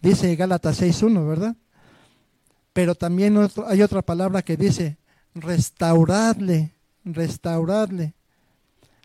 dice 0.00 0.36
Gálatas 0.36 0.80
6.1, 0.80 1.28
¿verdad? 1.28 1.56
Pero 2.72 2.94
también 2.94 3.36
hay 3.66 3.82
otra 3.82 4.02
palabra 4.02 4.42
que 4.42 4.56
dice 4.56 4.96
restauradle, 5.34 6.74
restauradle, 7.04 8.14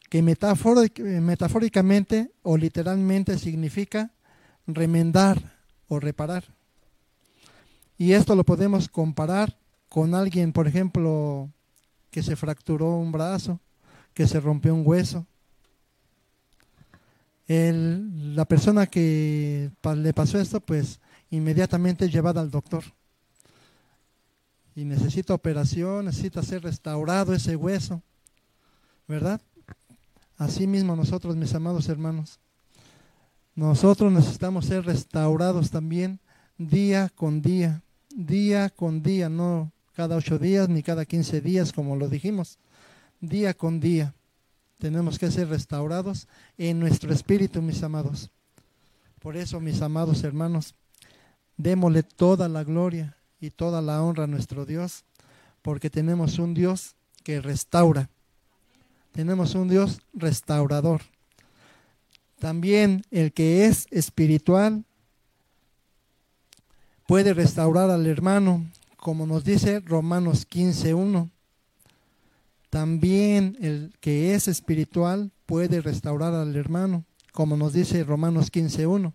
que 0.10 0.24
metafóricamente 0.24 2.32
o 2.42 2.58
literalmente 2.58 3.38
significa 3.38 4.12
remendar 4.66 5.58
o 5.88 6.00
reparar. 6.00 6.46
Y 7.98 8.14
esto 8.14 8.36
lo 8.36 8.44
podemos 8.44 8.88
comparar 8.88 9.58
con 9.90 10.16
alguien, 10.16 10.54
por 10.54 10.68
ejemplo, 10.68 11.50
que 12.12 12.24
se 12.24 12.36
fracturó 12.36 12.98
un 12.98 13.12
brazo, 13.12 13.60
que 14.14 14.28
se 14.28 14.40
rompió 14.40 14.74
un 14.74 14.84
hueso. 14.86 15.26
la 17.48 18.46
persona 18.46 18.86
que 18.88 19.72
le 19.96 20.14
pasó 20.14 20.40
esto, 20.40 20.60
pues 20.60 21.00
inmediatamente 21.30 22.10
llevada 22.10 22.42
al 22.42 22.52
doctor. 22.52 22.84
Y 24.76 24.86
necesita 24.86 25.34
operación, 25.34 26.06
necesita 26.06 26.44
ser 26.44 26.64
restaurado 26.64 27.34
ese 27.34 27.56
hueso, 27.56 28.02
¿verdad? 29.08 29.42
Así 30.38 30.68
mismo 30.68 30.96
nosotros, 30.96 31.36
mis 31.36 31.54
amados 31.54 31.90
hermanos, 31.90 32.40
nosotros 33.56 34.12
necesitamos 34.12 34.66
ser 34.66 34.86
restaurados 34.86 35.70
también 35.70 36.20
día 36.58 37.10
con 37.10 37.42
día 37.42 37.82
día 38.10 38.70
con 38.70 39.02
día, 39.02 39.30
no 39.30 39.72
cada 40.00 40.16
ocho 40.16 40.40
días 40.40 40.70
ni 40.70 40.82
cada 40.82 41.04
quince 41.04 41.42
días, 41.42 41.74
como 41.74 41.98
lo 41.98 42.08
dijimos, 42.08 42.58
día 43.20 43.54
con 43.54 43.82
día. 43.82 44.14
Tenemos 44.78 45.20
que 45.20 45.30
ser 45.30 45.50
restaurados 45.50 46.30
en 46.58 46.80
nuestro 46.80 47.12
espíritu, 47.12 47.62
mis 47.62 47.84
amados. 47.84 48.30
Por 49.20 49.36
eso, 49.36 49.60
mis 49.60 49.82
amados 49.82 50.24
hermanos, 50.24 50.74
démosle 51.58 52.04
toda 52.04 52.48
la 52.48 52.64
gloria 52.64 53.18
y 53.42 53.50
toda 53.50 53.82
la 53.82 54.02
honra 54.02 54.24
a 54.24 54.28
nuestro 54.28 54.66
Dios, 54.66 55.04
porque 55.62 55.90
tenemos 55.90 56.40
un 56.40 56.54
Dios 56.54 56.96
que 57.26 57.42
restaura. 57.42 58.10
Tenemos 59.12 59.54
un 59.54 59.68
Dios 59.68 60.00
restaurador. 60.14 61.02
También 62.40 63.04
el 63.12 63.34
que 63.34 63.66
es 63.66 63.86
espiritual 63.92 64.86
puede 67.06 67.34
restaurar 67.34 67.90
al 67.90 68.08
hermano, 68.08 68.66
como 69.00 69.26
nos 69.26 69.44
dice 69.44 69.80
Romanos 69.80 70.48
15.1. 70.48 71.30
También 72.70 73.58
el 73.62 73.94
que 74.00 74.36
es 74.36 74.48
espiritual 74.48 75.32
puede 75.46 75.82
restaurar 75.82 76.34
al 76.34 76.56
hermano, 76.56 77.06
como 77.32 77.58
nos 77.58 77.74
dice 77.74 78.04
Romanos 78.04 78.52
15.1. 78.52 79.14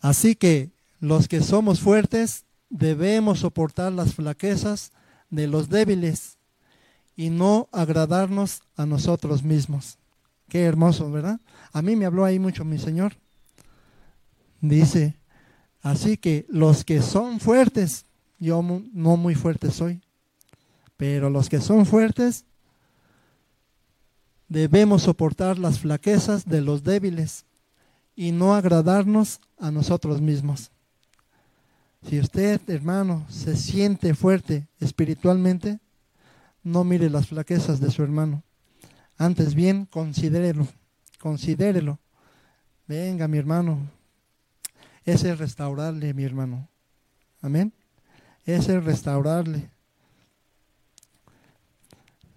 Así 0.00 0.34
que 0.34 0.70
los 1.00 1.28
que 1.28 1.40
somos 1.40 1.80
fuertes 1.80 2.44
debemos 2.70 3.40
soportar 3.40 3.92
las 3.92 4.14
flaquezas 4.14 4.92
de 5.30 5.46
los 5.46 5.68
débiles 5.68 6.38
y 7.16 7.30
no 7.30 7.68
agradarnos 7.72 8.62
a 8.76 8.86
nosotros 8.86 9.42
mismos. 9.42 9.98
Qué 10.48 10.64
hermoso, 10.64 11.10
¿verdad? 11.10 11.40
A 11.72 11.82
mí 11.82 11.94
me 11.94 12.06
habló 12.06 12.24
ahí 12.24 12.38
mucho 12.38 12.64
mi 12.64 12.78
Señor. 12.78 13.14
Dice, 14.60 15.14
así 15.82 16.16
que 16.16 16.46
los 16.48 16.84
que 16.84 17.02
son 17.02 17.40
fuertes, 17.40 18.06
yo 18.38 18.62
no 18.92 19.16
muy 19.16 19.34
fuerte 19.34 19.70
soy, 19.70 20.00
pero 20.96 21.30
los 21.30 21.48
que 21.48 21.60
son 21.60 21.86
fuertes 21.86 22.44
debemos 24.48 25.02
soportar 25.02 25.58
las 25.58 25.78
flaquezas 25.78 26.46
de 26.46 26.60
los 26.60 26.82
débiles 26.82 27.44
y 28.16 28.32
no 28.32 28.54
agradarnos 28.54 29.40
a 29.58 29.70
nosotros 29.70 30.20
mismos. 30.20 30.70
Si 32.02 32.18
usted, 32.18 32.60
hermano, 32.68 33.26
se 33.28 33.56
siente 33.56 34.14
fuerte 34.14 34.66
espiritualmente, 34.80 35.78
no 36.62 36.84
mire 36.84 37.10
las 37.10 37.28
flaquezas 37.28 37.80
de 37.80 37.90
su 37.90 38.02
hermano. 38.02 38.42
Antes 39.16 39.54
bien, 39.54 39.84
considérelo, 39.86 40.66
considérelo. 41.20 41.98
Venga, 42.86 43.28
mi 43.28 43.38
hermano, 43.38 43.90
es 45.12 45.38
restaurarle, 45.38 46.12
mi 46.12 46.24
hermano. 46.24 46.68
Amén. 47.40 47.72
Es 48.44 48.66
restaurarle. 48.66 49.70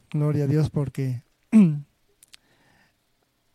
Gloria 0.10 0.46
a 0.46 0.48
Dios 0.48 0.70
porque 0.70 1.22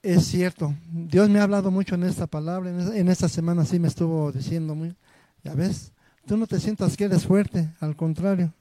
es 0.03 0.27
cierto. 0.27 0.75
Dios 0.91 1.31
me 1.31 1.39
ha 1.39 1.45
hablado 1.45 1.71
mucho 1.71 1.95
en 1.95 2.05
esta 2.05 2.27
palabra. 2.27 2.71
En 2.71 3.09
esta 3.09 3.29
semana 3.29 3.65
sí 3.65 3.79
me 3.79 3.89
estuvo 3.89 4.31
diciendo 4.33 4.75
muy, 4.75 4.95
ya 5.43 5.55
ves, 5.55 5.93
tú 6.27 6.37
no 6.37 6.47
te 6.47 6.61
sientas 6.61 6.97
que 6.97 7.05
eres 7.05 7.25
fuerte, 7.25 7.71
al 7.81 7.97
contrario. 7.97 8.53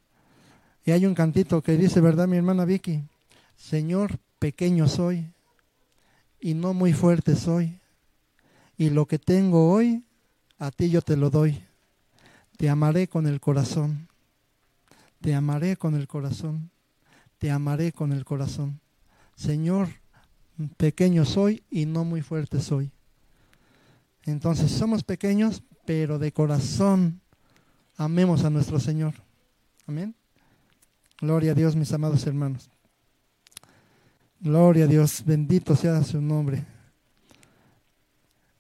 Y 0.86 0.92
hay 0.92 1.06
un 1.06 1.16
cantito 1.16 1.62
que 1.62 1.76
dice, 1.76 2.00
¿verdad, 2.00 2.28
mi 2.28 2.38
hermana 2.38 2.64
Vicky? 2.64 3.04
Señor, 3.58 4.20
pequeño 4.40 4.88
soy 4.88 5.34
y 6.40 6.54
no 6.54 6.74
muy 6.74 6.94
fuerte 6.94 7.36
soy. 7.36 7.82
Y 8.78 8.90
lo 8.90 9.06
que 9.06 9.20
tengo 9.20 9.72
hoy 9.72 10.05
a 10.58 10.72
ti 10.72 10.90
yo 10.90 11.02
te 11.02 11.18
lo 11.18 11.30
doy. 11.30 11.64
Te 12.58 12.70
amaré 12.70 13.08
con 13.08 13.28
el 13.28 13.40
corazón. 13.40 14.08
Te 15.22 15.34
amaré 15.34 15.76
con 15.76 15.96
el 15.96 16.08
corazón. 16.08 16.72
Te 17.38 17.52
amaré 17.52 17.92
con 17.92 18.12
el 18.12 18.24
corazón. 18.24 18.80
Señor, 19.36 19.90
pequeño 20.78 21.26
soy 21.26 21.64
y 21.70 21.86
no 21.86 22.06
muy 22.06 22.22
fuerte 22.22 22.62
soy. 22.62 22.92
Entonces 24.24 24.72
somos 24.72 25.04
pequeños, 25.04 25.62
pero 25.86 26.18
de 26.18 26.32
corazón 26.32 27.22
amemos 27.98 28.44
a 28.44 28.50
nuestro 28.50 28.80
Señor. 28.80 29.14
Amén. 29.88 30.16
Gloria 31.20 31.52
a 31.52 31.56
Dios, 31.56 31.76
mis 31.76 31.94
amados 31.94 32.26
hermanos. 32.26 32.70
Gloria 34.40 34.86
a 34.86 34.88
Dios, 34.88 35.24
bendito 35.26 35.76
sea 35.76 36.04
su 36.04 36.22
nombre. 36.22 36.66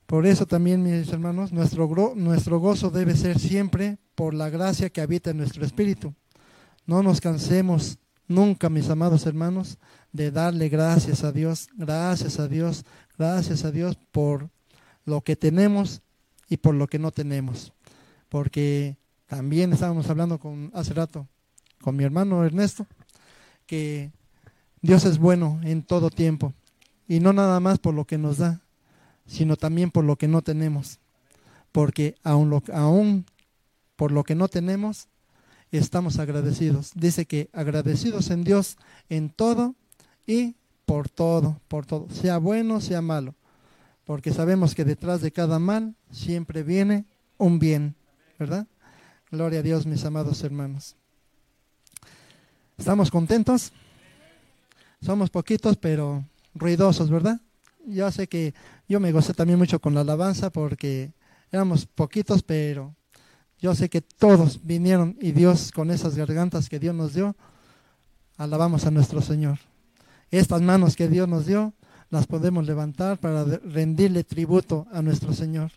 Por 0.05 0.27
eso 0.27 0.45
también, 0.45 0.83
mis 0.83 1.09
hermanos, 1.09 1.51
nuestro, 1.51 1.87
gozo 1.87 2.91
debe 2.91 3.15
ser 3.15 3.39
siempre 3.39 3.97
por 4.13 4.33
la 4.33 4.49
gracia 4.49 4.89
que 4.89 5.01
habita 5.01 5.31
en 5.31 5.37
nuestro 5.37 5.65
espíritu. 5.65 6.13
No 6.85 7.01
nos 7.01 7.19
cansemos 7.19 7.97
nunca, 8.27 8.69
mis 8.69 8.89
amados 8.89 9.25
hermanos, 9.25 9.79
de 10.11 10.29
darle 10.31 10.69
gracias 10.69 11.23
a 11.23 11.31
Dios, 11.31 11.69
gracias 11.75 12.39
a 12.39 12.47
Dios, 12.47 12.85
gracias 13.17 13.65
a 13.65 13.71
Dios 13.71 13.97
por 14.11 14.49
lo 15.05 15.21
que 15.21 15.35
tenemos 15.35 16.01
y 16.49 16.57
por 16.57 16.75
lo 16.75 16.87
que 16.87 16.99
no 16.99 17.11
tenemos. 17.11 17.73
Porque 18.29 18.97
también 19.25 19.73
estábamos 19.73 20.09
hablando 20.09 20.39
con, 20.39 20.71
hace 20.75 20.93
rato 20.93 21.27
con 21.81 21.95
mi 21.95 22.03
hermano 22.03 22.45
Ernesto, 22.45 22.85
que 23.65 24.11
Dios 24.81 25.05
es 25.05 25.17
bueno 25.17 25.59
en 25.63 25.81
todo 25.83 26.11
tiempo 26.11 26.53
y 27.07 27.19
no 27.19 27.33
nada 27.33 27.59
más 27.59 27.79
por 27.79 27.93
lo 27.93 28.05
que 28.05 28.17
nos 28.17 28.37
da, 28.37 28.61
sino 29.25 29.55
también 29.55 29.91
por 29.91 30.03
lo 30.03 30.15
que 30.15 30.27
no 30.27 30.41
tenemos. 30.41 30.99
Porque 31.71 32.15
aún, 32.23 33.25
por 33.95 34.11
lo 34.11 34.23
que 34.23 34.35
no 34.35 34.47
tenemos, 34.47 35.07
estamos 35.71 36.19
agradecidos. 36.19 36.91
Dice 36.95 37.25
que 37.25 37.49
agradecidos 37.53 38.29
en 38.29 38.43
Dios 38.43 38.77
en 39.09 39.29
todo 39.29 39.75
y 40.25 40.55
por 40.85 41.09
todo, 41.09 41.59
por 41.67 41.85
todo, 41.85 42.07
sea 42.09 42.37
bueno, 42.37 42.79
sea 42.79 43.01
malo. 43.01 43.35
Porque 44.05 44.31
sabemos 44.31 44.75
que 44.75 44.85
detrás 44.85 45.21
de 45.21 45.31
cada 45.31 45.59
mal 45.59 45.95
siempre 46.11 46.63
viene 46.63 47.05
un 47.37 47.59
bien, 47.59 47.95
¿verdad? 48.37 48.67
Gloria 49.31 49.59
a 49.59 49.63
Dios, 49.63 49.85
mis 49.85 50.05
amados 50.05 50.43
hermanos. 50.43 50.95
¿Estamos 52.77 53.09
contentos? 53.09 53.71
Somos 55.01 55.29
poquitos, 55.29 55.75
pero 55.77 56.23
ruidosos, 56.53 57.09
¿verdad? 57.09 57.41
Yo 57.87 58.11
sé 58.11 58.27
que 58.27 58.53
yo 58.87 58.99
me 58.99 59.11
gocé 59.11 59.33
también 59.33 59.59
mucho 59.59 59.79
con 59.79 59.93
la 59.93 60.01
alabanza 60.01 60.49
porque 60.49 61.13
éramos 61.51 61.85
poquitos, 61.85 62.43
pero 62.43 62.95
yo 63.59 63.73
sé 63.75 63.89
que 63.89 64.01
todos 64.01 64.59
vinieron 64.63 65.17
y 65.21 65.31
Dios 65.31 65.71
con 65.71 65.91
esas 65.91 66.15
gargantas 66.15 66.69
que 66.69 66.79
Dios 66.79 66.93
nos 66.93 67.13
dio, 67.13 67.35
alabamos 68.37 68.85
a 68.85 68.91
nuestro 68.91 69.21
Señor. 69.21 69.59
Estas 70.31 70.61
manos 70.61 70.95
que 70.95 71.07
Dios 71.07 71.27
nos 71.27 71.45
dio, 71.45 71.73
las 72.09 72.27
podemos 72.27 72.65
levantar 72.65 73.19
para 73.19 73.43
rendirle 73.43 74.23
tributo 74.23 74.87
a 74.91 75.01
nuestro 75.01 75.33
Señor. 75.33 75.71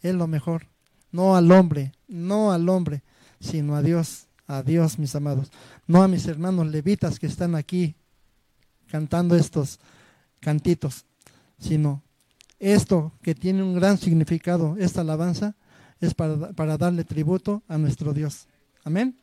Es 0.00 0.14
lo 0.14 0.26
mejor. 0.26 0.66
No 1.12 1.36
al 1.36 1.50
hombre, 1.50 1.92
no 2.08 2.52
al 2.52 2.68
hombre, 2.68 3.02
sino 3.40 3.74
a 3.74 3.82
Dios, 3.82 4.26
a 4.46 4.62
Dios, 4.62 4.98
mis 4.98 5.14
amados. 5.14 5.50
No 5.86 6.02
a 6.02 6.08
mis 6.08 6.26
hermanos 6.26 6.68
levitas 6.68 7.18
que 7.18 7.26
están 7.26 7.54
aquí 7.54 7.96
cantando 8.90 9.36
estos 9.36 9.78
cantitos, 10.40 11.04
sino 11.60 12.02
esto 12.58 13.12
que 13.22 13.34
tiene 13.34 13.62
un 13.62 13.74
gran 13.74 13.98
significado, 13.98 14.76
esta 14.78 15.02
alabanza, 15.02 15.54
es 16.00 16.14
para, 16.14 16.52
para 16.52 16.76
darle 16.76 17.04
tributo 17.04 17.62
a 17.68 17.78
nuestro 17.78 18.12
Dios. 18.12 18.46
Amén. 18.84 19.16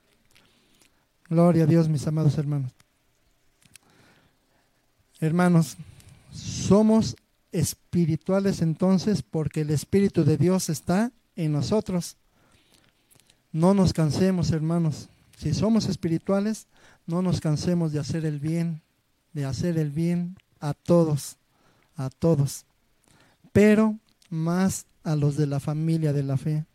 Gloria 1.30 1.64
a 1.64 1.68
Dios, 1.68 1.90
mis 1.90 2.08
amados 2.08 2.38
hermanos. 2.38 2.72
Hermanos, 5.20 5.76
somos 6.32 7.16
espirituales 7.52 8.62
entonces 8.62 9.24
porque 9.24 9.62
el 9.62 9.72
Espíritu 9.72 10.24
de 10.24 10.38
Dios 10.38 10.70
está 10.70 11.12
en 11.36 11.52
nosotros. 11.52 12.18
No 13.52 13.74
nos 13.74 13.94
cansemos, 13.94 14.52
hermanos. 14.52 15.10
Si 15.38 15.54
somos 15.54 15.88
espirituales, 15.88 16.68
no 17.06 17.22
nos 17.22 17.42
cansemos 17.42 17.92
de 17.92 18.00
hacer 18.00 18.26
el 18.26 18.40
bien, 18.40 18.82
de 19.34 19.46
hacer 19.46 19.78
el 19.78 19.92
bien 19.92 20.36
a 20.60 20.74
todos, 20.74 21.37
a 21.98 22.10
todos. 22.10 22.66
Pero 23.52 23.98
más 24.30 24.86
a 25.04 25.16
los 25.16 25.36
de 25.36 25.48
la 25.48 25.60
familia 25.60 26.14
de 26.14 26.24
la 26.24 26.38
fe. 26.38 26.66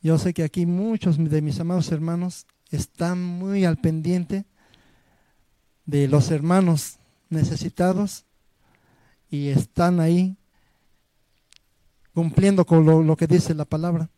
Yo 0.00 0.18
sé 0.18 0.32
que 0.32 0.44
aquí 0.44 0.64
muchos 0.64 1.18
de 1.18 1.42
mis 1.42 1.58
amados 1.58 1.90
hermanos 1.90 2.46
están 2.70 3.22
muy 3.22 3.64
al 3.64 3.78
pendiente 3.78 4.44
de 5.86 6.06
los 6.06 6.30
hermanos 6.30 6.98
necesitados 7.30 8.24
y 9.30 9.48
están 9.48 10.00
ahí 10.00 10.36
cumpliendo 12.14 12.64
con 12.64 13.06
lo, 13.06 13.16
que 13.16 13.26
dice 13.26 13.54
la 13.54 13.64
palabra. 13.64 14.10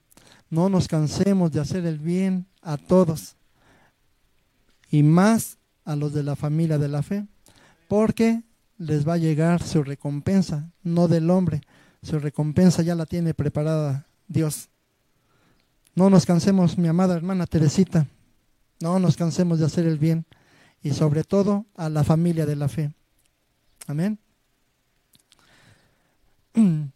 No 0.48 0.68
nos 0.68 0.88
cansemos 0.88 1.52
de 1.52 1.60
hacer 1.60 1.86
el 1.86 1.98
bien 1.98 2.46
a 2.62 2.76
todos 2.76 3.36
y 4.90 5.02
más 5.02 5.58
a 5.84 5.96
los 5.96 6.12
de 6.12 6.22
la 6.22 6.34
familia 6.34 6.78
de 6.78 6.88
la 6.88 7.02
fe, 7.02 7.26
porque 7.88 8.42
les 8.80 9.06
va 9.06 9.14
a 9.14 9.18
llegar 9.18 9.62
su 9.62 9.82
recompensa, 9.82 10.70
no 10.82 11.06
del 11.06 11.28
hombre. 11.28 11.60
Su 12.02 12.18
recompensa 12.18 12.82
ya 12.82 12.94
la 12.94 13.04
tiene 13.04 13.34
preparada 13.34 14.06
Dios. 14.26 14.70
No 15.94 16.08
nos 16.08 16.24
cansemos, 16.24 16.78
mi 16.78 16.88
amada 16.88 17.14
hermana 17.14 17.46
Teresita, 17.46 18.06
no 18.80 18.98
nos 18.98 19.18
cansemos 19.18 19.58
de 19.58 19.66
hacer 19.66 19.84
el 19.84 19.98
bien 19.98 20.24
y 20.82 20.92
sobre 20.92 21.24
todo 21.24 21.66
a 21.76 21.90
la 21.90 22.04
familia 22.04 22.46
de 22.46 22.56
la 22.56 22.68
fe. 22.68 22.90
Amén. 23.86 24.18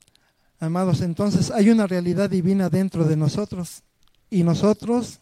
Amados, 0.61 1.03
entonces 1.03 1.51
hay 1.51 1.68
una 1.68 1.87
realidad 1.87 2.30
divina 2.30 2.70
dentro 2.70 3.05
de 3.05 3.18
nosotros 3.18 3.82
y 4.30 4.43
nosotros, 4.43 5.20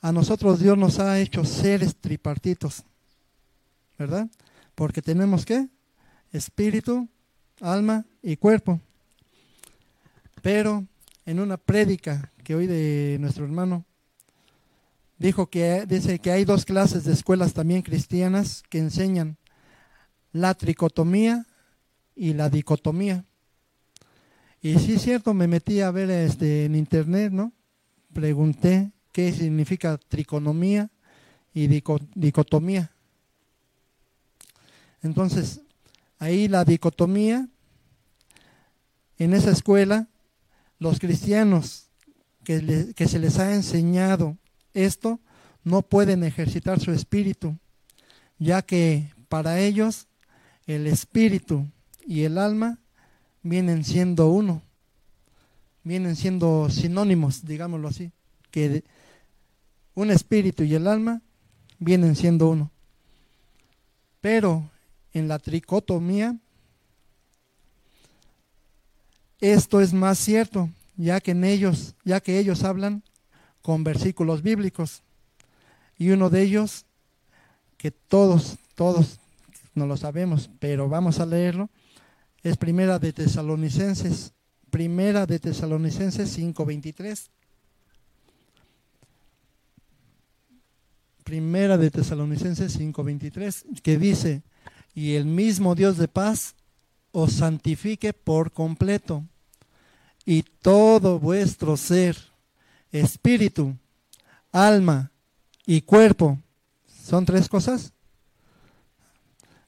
a 0.00 0.10
nosotros 0.10 0.58
Dios 0.58 0.78
nos 0.78 1.00
ha 1.00 1.20
hecho 1.20 1.44
seres 1.44 1.96
tripartitos, 1.96 2.82
¿verdad? 3.98 4.26
Porque 4.76 5.02
tenemos 5.02 5.44
que 5.44 5.68
espíritu, 6.30 7.08
alma 7.60 8.06
y 8.22 8.36
cuerpo. 8.36 8.80
Pero 10.42 10.86
en 11.24 11.40
una 11.40 11.56
prédica 11.56 12.30
que 12.44 12.54
hoy 12.54 12.68
de 12.68 13.16
nuestro 13.18 13.44
hermano 13.44 13.84
dijo 15.18 15.48
que 15.48 15.86
dice 15.86 16.18
que 16.20 16.30
hay 16.30 16.44
dos 16.44 16.64
clases 16.64 17.04
de 17.04 17.14
escuelas 17.14 17.54
también 17.54 17.82
cristianas 17.82 18.62
que 18.68 18.78
enseñan 18.78 19.38
la 20.32 20.54
tricotomía 20.54 21.46
y 22.14 22.34
la 22.34 22.50
dicotomía. 22.50 23.24
Y 24.60 24.78
sí 24.78 24.94
es 24.94 25.02
cierto, 25.02 25.32
me 25.32 25.48
metí 25.48 25.80
a 25.80 25.90
ver 25.90 26.10
este, 26.10 26.66
en 26.66 26.74
internet, 26.74 27.32
¿no? 27.32 27.52
Pregunté 28.12 28.92
qué 29.12 29.32
significa 29.32 29.98
triconomía 30.08 30.90
y 31.54 31.66
dicotomía. 32.14 32.95
Entonces, 35.06 35.60
ahí 36.18 36.48
la 36.48 36.64
dicotomía, 36.64 37.48
en 39.18 39.32
esa 39.32 39.50
escuela, 39.50 40.08
los 40.78 40.98
cristianos 40.98 41.88
que, 42.44 42.94
se 43.08 43.18
les 43.18 43.38
ha 43.38 43.54
enseñado 43.54 44.36
esto, 44.74 45.20
no 45.64 45.82
pueden 45.82 46.22
ejercitar 46.22 46.80
su 46.80 46.92
espíritu, 46.92 47.56
ya 48.38 48.62
que 48.62 49.12
para 49.28 49.58
ellos 49.60 50.06
el 50.66 50.86
espíritu 50.86 51.66
y 52.04 52.24
el 52.24 52.36
alma 52.36 52.78
vienen 53.42 53.84
siendo 53.84 54.28
uno, 54.28 54.62
vienen 55.82 56.14
siendo 56.14 56.68
sinónimos, 56.68 57.44
digámoslo 57.44 57.88
así, 57.88 58.12
que 58.50 58.84
un 59.94 60.10
espíritu 60.10 60.64
y 60.64 60.74
el 60.74 60.86
alma 60.86 61.22
vienen 61.78 62.16
siendo 62.16 62.48
uno. 62.48 62.70
Pero 64.20 64.70
en 65.18 65.28
la 65.28 65.38
tricotomía, 65.38 66.36
esto 69.40 69.80
es 69.80 69.94
más 69.94 70.18
cierto, 70.18 70.68
ya 70.94 71.20
que 71.20 71.30
ellos, 71.30 71.94
ya 72.04 72.20
que 72.20 72.38
ellos 72.38 72.64
hablan 72.64 73.02
con 73.62 73.82
versículos 73.82 74.42
bíblicos. 74.42 75.02
Y 75.96 76.10
uno 76.10 76.28
de 76.28 76.42
ellos, 76.42 76.84
que 77.78 77.90
todos, 77.90 78.58
todos 78.74 79.18
no 79.74 79.86
lo 79.86 79.96
sabemos, 79.96 80.50
pero 80.58 80.86
vamos 80.90 81.18
a 81.18 81.24
leerlo, 81.24 81.70
es 82.42 82.58
Primera 82.58 82.98
de 82.98 83.14
Tesalonicenses, 83.14 84.34
Primera 84.70 85.24
de 85.24 85.38
Tesalonicenses 85.38 86.30
5:23. 86.36 87.30
Primera 91.24 91.78
de 91.78 91.90
Tesalonicenses 91.90 92.78
5:23, 92.78 93.64
que 93.82 93.96
dice, 93.96 94.42
y 94.96 95.14
el 95.14 95.26
mismo 95.26 95.74
Dios 95.74 95.98
de 95.98 96.08
paz 96.08 96.54
os 97.12 97.34
santifique 97.34 98.14
por 98.14 98.50
completo, 98.50 99.24
y 100.24 100.42
todo 100.42 101.20
vuestro 101.20 101.76
ser, 101.76 102.16
espíritu, 102.90 103.76
alma 104.50 105.12
y 105.66 105.82
cuerpo, 105.82 106.38
¿son 107.04 107.26
tres 107.26 107.46
cosas? 107.46 107.92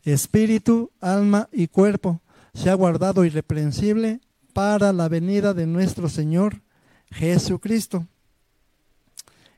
Espíritu, 0.02 0.90
alma 0.98 1.50
y 1.52 1.68
cuerpo 1.68 2.22
se 2.54 2.70
ha 2.70 2.74
guardado 2.74 3.26
irreprensible 3.26 4.20
para 4.54 4.94
la 4.94 5.10
venida 5.10 5.52
de 5.52 5.66
nuestro 5.66 6.08
Señor 6.08 6.62
Jesucristo. 7.10 8.06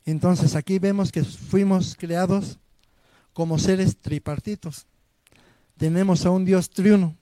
Entonces 0.04 0.56
aquí 0.56 0.80
vemos 0.80 1.12
que 1.12 1.22
fuimos 1.22 1.94
creados 1.96 2.58
como 3.32 3.56
seres 3.60 3.96
tripartitos. 3.96 4.86
Tenemos 5.80 6.26
a 6.26 6.30
un 6.30 6.44
Dios 6.44 6.68
triuno, 6.68 7.16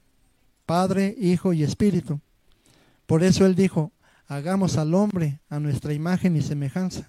Padre, 0.66 1.14
Hijo 1.16 1.52
y 1.52 1.62
Espíritu. 1.62 2.18
Por 3.06 3.22
eso 3.22 3.46
Él 3.46 3.54
dijo, 3.54 3.92
hagamos 4.26 4.76
al 4.76 4.94
hombre 4.94 5.38
a 5.48 5.60
nuestra 5.60 5.94
imagen 5.94 6.34
y 6.34 6.42
semejanza. 6.42 7.08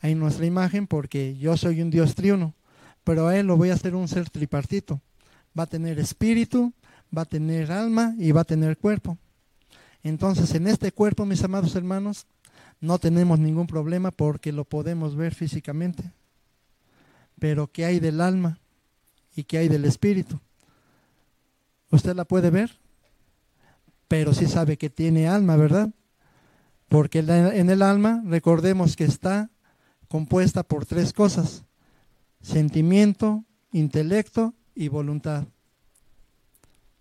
A 0.00 0.06
nuestra 0.10 0.46
imagen 0.46 0.86
porque 0.86 1.36
yo 1.36 1.56
soy 1.56 1.82
un 1.82 1.90
Dios 1.90 2.14
triuno, 2.14 2.54
pero 3.02 3.26
a 3.26 3.36
Él 3.36 3.48
lo 3.48 3.56
voy 3.56 3.70
a 3.70 3.74
hacer 3.74 3.96
un 3.96 4.06
ser 4.06 4.30
tripartito. 4.30 5.00
Va 5.58 5.64
a 5.64 5.66
tener 5.66 5.98
espíritu, 5.98 6.72
va 7.12 7.22
a 7.22 7.24
tener 7.24 7.72
alma 7.72 8.14
y 8.16 8.30
va 8.30 8.42
a 8.42 8.44
tener 8.44 8.78
cuerpo. 8.78 9.18
Entonces, 10.04 10.54
en 10.54 10.68
este 10.68 10.92
cuerpo, 10.92 11.26
mis 11.26 11.42
amados 11.42 11.74
hermanos, 11.74 12.26
no 12.80 13.00
tenemos 13.00 13.40
ningún 13.40 13.66
problema 13.66 14.12
porque 14.12 14.52
lo 14.52 14.64
podemos 14.64 15.16
ver 15.16 15.34
físicamente. 15.34 16.04
Pero 17.40 17.66
¿qué 17.66 17.86
hay 17.86 17.98
del 17.98 18.20
alma 18.20 18.60
y 19.34 19.42
qué 19.42 19.58
hay 19.58 19.68
del 19.68 19.84
espíritu? 19.84 20.38
¿Usted 21.90 22.14
la 22.14 22.24
puede 22.24 22.50
ver? 22.50 22.78
Pero 24.08 24.32
sí 24.32 24.46
sabe 24.46 24.76
que 24.76 24.90
tiene 24.90 25.28
alma, 25.28 25.56
¿verdad? 25.56 25.90
Porque 26.88 27.20
en 27.20 27.70
el 27.70 27.82
alma, 27.82 28.22
recordemos 28.26 28.96
que 28.96 29.04
está 29.04 29.50
compuesta 30.08 30.62
por 30.62 30.86
tres 30.86 31.12
cosas. 31.12 31.64
Sentimiento, 32.40 33.44
intelecto 33.72 34.54
y 34.74 34.88
voluntad. 34.88 35.46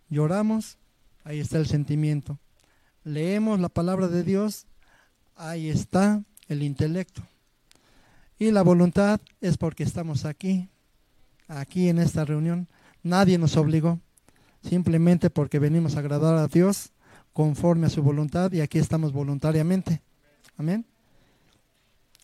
Lloramos, 0.10 0.78
ahí 1.24 1.40
está 1.40 1.58
el 1.58 1.68
sentimiento. 1.68 2.40
Leemos 3.04 3.60
la 3.60 3.70
palabra 3.70 4.08
de 4.08 4.24
Dios, 4.24 4.68
ahí 5.36 5.70
está 5.70 6.24
el 6.48 6.62
intelecto. 6.62 7.24
Y 8.38 8.52
la 8.52 8.62
voluntad 8.62 9.20
es 9.42 9.58
porque 9.58 9.84
estamos 9.84 10.26
aquí, 10.26 10.70
aquí 11.48 11.90
en 11.90 12.00
esta 12.00 12.26
reunión. 12.26 12.68
Nadie 13.02 13.38
nos 13.38 13.58
obligó, 13.58 14.00
simplemente 14.64 15.30
porque 15.30 15.60
venimos 15.60 15.96
a 15.96 16.00
agradar 16.00 16.36
a 16.36 16.48
Dios 16.48 16.92
conforme 17.34 17.88
a 17.88 17.90
su 17.90 18.04
voluntad 18.04 18.52
y 18.52 18.62
aquí 18.62 18.80
estamos 18.80 19.14
voluntariamente. 19.14 20.02
Amén. 20.58 20.86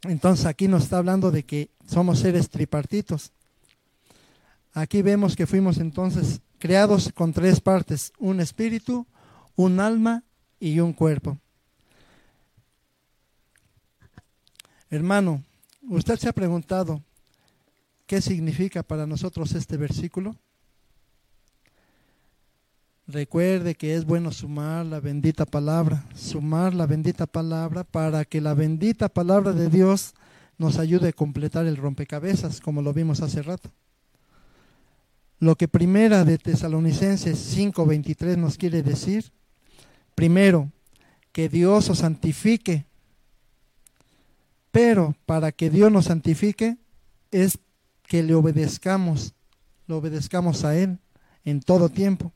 Entonces 0.03 0.45
aquí 0.45 0.67
nos 0.67 0.83
está 0.83 0.97
hablando 0.97 1.31
de 1.31 1.43
que 1.43 1.69
somos 1.87 2.19
seres 2.19 2.49
tripartitos. 2.49 3.31
Aquí 4.73 5.01
vemos 5.01 5.35
que 5.35 5.47
fuimos 5.47 5.77
entonces 5.77 6.41
creados 6.59 7.11
con 7.13 7.33
tres 7.33 7.61
partes, 7.61 8.11
un 8.19 8.39
espíritu, 8.39 9.07
un 9.55 9.79
alma 9.79 10.23
y 10.59 10.79
un 10.79 10.93
cuerpo. 10.93 11.37
Hermano, 14.89 15.43
¿usted 15.89 16.17
se 16.17 16.29
ha 16.29 16.33
preguntado 16.33 17.01
qué 18.05 18.21
significa 18.21 18.83
para 18.83 19.07
nosotros 19.07 19.53
este 19.53 19.77
versículo? 19.77 20.35
Recuerde 23.07 23.75
que 23.75 23.93
es 23.93 24.03
bueno 24.03 24.31
sumar 24.31 24.83
la 24.83 24.99
bendita 24.99 25.45
palabra, 25.45 26.03
sumar 26.15 26.73
la 26.73 26.87
bendita 26.87 27.27
palabra 27.27 27.83
para 27.83 28.25
que 28.25 28.41
la 28.41 28.55
bendita 28.55 29.09
palabra 29.09 29.51
de 29.53 29.69
Dios 29.69 30.15
nos 30.57 30.79
ayude 30.79 31.09
a 31.09 31.13
completar 31.13 31.67
el 31.67 31.77
rompecabezas, 31.77 32.61
como 32.61 32.81
lo 32.81 32.93
vimos 32.93 33.21
hace 33.21 33.43
rato. 33.43 33.69
Lo 35.37 35.55
que 35.55 35.67
primera 35.67 36.25
de 36.25 36.39
Tesalonicenses 36.39 37.37
5:23 37.37 38.37
nos 38.37 38.57
quiere 38.57 38.81
decir, 38.81 39.31
primero, 40.15 40.71
que 41.31 41.47
Dios 41.47 41.91
os 41.91 41.99
santifique, 41.99 42.85
pero 44.71 45.15
para 45.27 45.51
que 45.51 45.69
Dios 45.69 45.91
nos 45.91 46.05
santifique 46.05 46.77
es 47.29 47.59
que 48.07 48.23
le 48.23 48.33
obedezcamos, 48.33 49.35
lo 49.85 49.97
obedezcamos 49.97 50.65
a 50.65 50.75
Él 50.75 50.97
en 51.43 51.59
todo 51.59 51.89
tiempo 51.89 52.33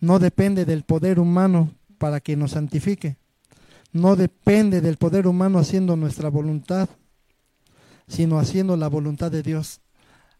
no 0.00 0.18
depende 0.18 0.64
del 0.64 0.82
poder 0.82 1.18
humano 1.18 1.70
para 1.98 2.20
que 2.20 2.36
nos 2.36 2.52
santifique. 2.52 3.16
No 3.92 4.16
depende 4.16 4.80
del 4.80 4.96
poder 4.96 5.26
humano 5.26 5.58
haciendo 5.58 5.96
nuestra 5.96 6.28
voluntad, 6.28 6.88
sino 8.06 8.38
haciendo 8.38 8.76
la 8.76 8.88
voluntad 8.88 9.30
de 9.30 9.42
Dios. 9.42 9.80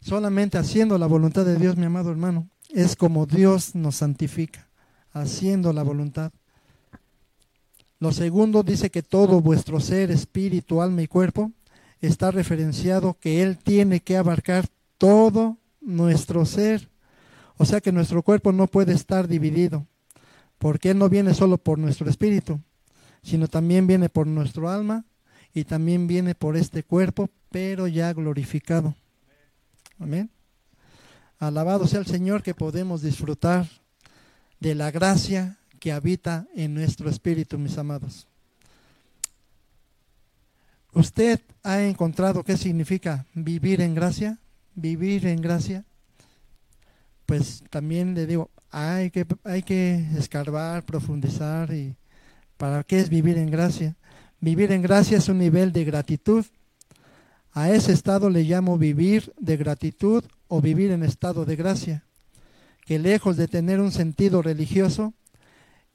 Solamente 0.01 0.59
haciendo 0.59 0.99
la 0.99 1.07
voluntad 1.07 1.45
de 1.45 1.57
Dios, 1.57 1.77
mi 1.77 1.87
amado 1.87 2.11
hermano, 2.11 2.49
es 2.71 2.97
como 2.97 3.27
Dios 3.27 3.75
nos 3.75 3.97
santifica, 3.97 4.69
haciendo 5.13 5.73
la 5.73 5.83
voluntad. 5.83 6.33
Lo 7.99 8.13
segundo 8.13 8.63
dice 8.63 8.91
que 8.91 9.03
todo 9.03 9.41
vuestro 9.41 9.81
ser, 9.81 10.11
espíritu, 10.11 10.83
alma 10.83 11.03
y 11.03 11.07
cuerpo 11.07 11.53
está 12.01 12.31
referenciado 12.31 13.17
que 13.19 13.43
Él 13.43 13.57
tiene 13.57 14.01
que 14.01 14.19
abarcar 14.19 14.67
todo 14.99 15.57
nuestro 15.81 16.45
ser 16.45 16.91
o 17.59 17.65
sea 17.65 17.81
que 17.81 17.93
nuestro 17.93 18.23
cuerpo 18.23 18.53
no 18.53 18.67
puede 18.67 18.93
estar 18.93 19.29
dividido, 19.29 19.87
porque 20.59 20.91
Él 20.91 20.99
no 20.99 21.09
viene 21.09 21.35
solo 21.35 21.59
por 21.59 21.79
nuestro 21.79 22.09
espíritu, 22.11 22.61
sino 23.23 23.49
también 23.49 23.87
viene 23.87 24.09
por 24.09 24.27
nuestro 24.27 24.69
alma 24.69 25.05
y 25.55 25.65
también 25.65 26.07
viene 26.07 26.35
por 26.35 26.57
este 26.57 26.83
cuerpo, 26.83 27.31
pero 27.51 27.87
ya 27.87 28.13
glorificado. 28.13 28.95
Amén. 29.99 30.31
Alabado 31.39 31.87
sea 31.87 32.01
el 32.01 32.07
Señor 32.07 32.43
que 32.43 32.55
podemos 32.55 33.03
disfrutar 33.03 33.69
de 34.61 34.75
la 34.75 34.91
gracia 34.91 35.59
que 35.81 35.93
habita 35.93 36.47
en 36.55 36.75
nuestro 36.75 37.09
espíritu, 37.09 37.59
mis 37.59 37.77
amados. 37.79 38.27
¿Usted 40.93 41.41
ha 41.63 41.83
encontrado 41.83 42.43
qué 42.43 42.57
significa 42.57 43.27
vivir 43.35 43.83
en 43.83 43.95
gracia? 43.95 44.39
Vivir 44.75 45.27
en 45.27 45.41
gracia 45.41 45.85
pues 47.27 47.65
también 47.71 48.15
le 48.15 48.27
digo, 48.27 48.51
hay 48.71 49.11
que, 49.11 49.27
hay 49.45 49.63
que 49.63 50.07
escarbar, 50.17 50.85
profundizar 50.85 51.73
y 51.73 51.97
¿para 52.57 52.85
qué 52.85 53.01
es 53.01 53.09
vivir 53.09 53.37
en 53.37 53.51
gracia? 53.51 53.97
Vivir 54.41 54.73
en 54.73 54.83
gracia 54.83 55.19
es 55.19 55.29
un 55.29 55.39
nivel 55.39 55.73
de 55.73 55.85
gratitud. 55.85 56.45
A 57.53 57.71
ese 57.71 57.93
estado 57.93 58.31
le 58.31 58.43
llamo 58.43 58.79
vivir 58.79 59.33
de 59.39 59.57
gratitud 59.57 60.25
o 60.49 60.61
vivir 60.61 60.91
en 60.91 61.03
estado 61.03 61.45
de 61.45 61.57
gracia, 61.57 62.05
que 62.85 62.99
lejos 62.99 63.37
de 63.37 63.49
tener 63.49 63.81
un 63.81 63.91
sentido 63.91 64.43
religioso, 64.43 65.15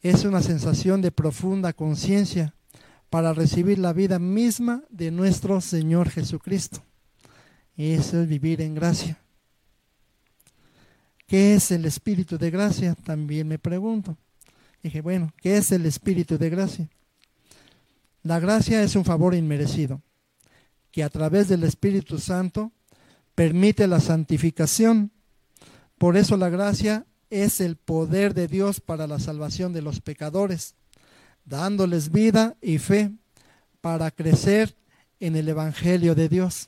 es 0.02 0.26
una 0.26 0.42
sensación 0.42 1.02
de 1.02 1.12
profunda 1.12 1.74
conciencia 1.74 2.56
para 3.12 3.34
recibir 3.34 3.78
la 3.78 3.94
vida 3.94 4.18
misma 4.20 4.84
de 4.90 5.12
nuestro 5.12 5.62
Señor 5.62 6.10
Jesucristo. 6.10 6.82
Eso 7.78 8.22
es 8.22 8.28
vivir 8.28 8.62
en 8.62 8.74
gracia. 8.74 9.20
¿Qué 11.32 11.54
es 11.54 11.72
el 11.72 11.86
Espíritu 11.86 12.38
de 12.38 12.52
gracia? 12.52 12.94
También 12.94 13.48
me 13.48 13.58
pregunto. 13.58 14.18
Dije, 14.84 15.00
bueno, 15.00 15.32
¿qué 15.38 15.56
es 15.56 15.72
el 15.72 15.86
Espíritu 15.86 16.38
de 16.38 16.50
gracia? 16.50 16.90
La 18.22 18.42
gracia 18.42 18.84
es 18.84 18.98
un 18.98 19.06
favor 19.06 19.34
inmerecido, 19.34 20.02
que 20.92 21.06
a 21.06 21.10
través 21.10 21.48
del 21.48 21.64
Espíritu 21.64 22.20
Santo 22.20 22.74
permite 23.34 23.88
la 23.88 24.02
santificación. 24.02 25.10
Por 25.98 26.18
eso 26.18 26.36
la 26.36 26.50
gracia 26.50 27.06
es 27.30 27.62
el 27.62 27.78
poder 27.78 28.34
de 28.34 28.50
Dios 28.50 28.82
para 28.82 29.08
la 29.08 29.18
salvación 29.18 29.72
de 29.72 29.84
los 29.84 30.02
pecadores, 30.02 30.76
dándoles 31.46 32.12
vida 32.12 32.58
y 32.62 32.78
fe 32.78 33.10
para 33.80 34.12
crecer 34.12 34.76
en 35.22 35.38
el 35.38 35.48
Evangelio 35.48 36.14
de 36.14 36.28
Dios. 36.28 36.68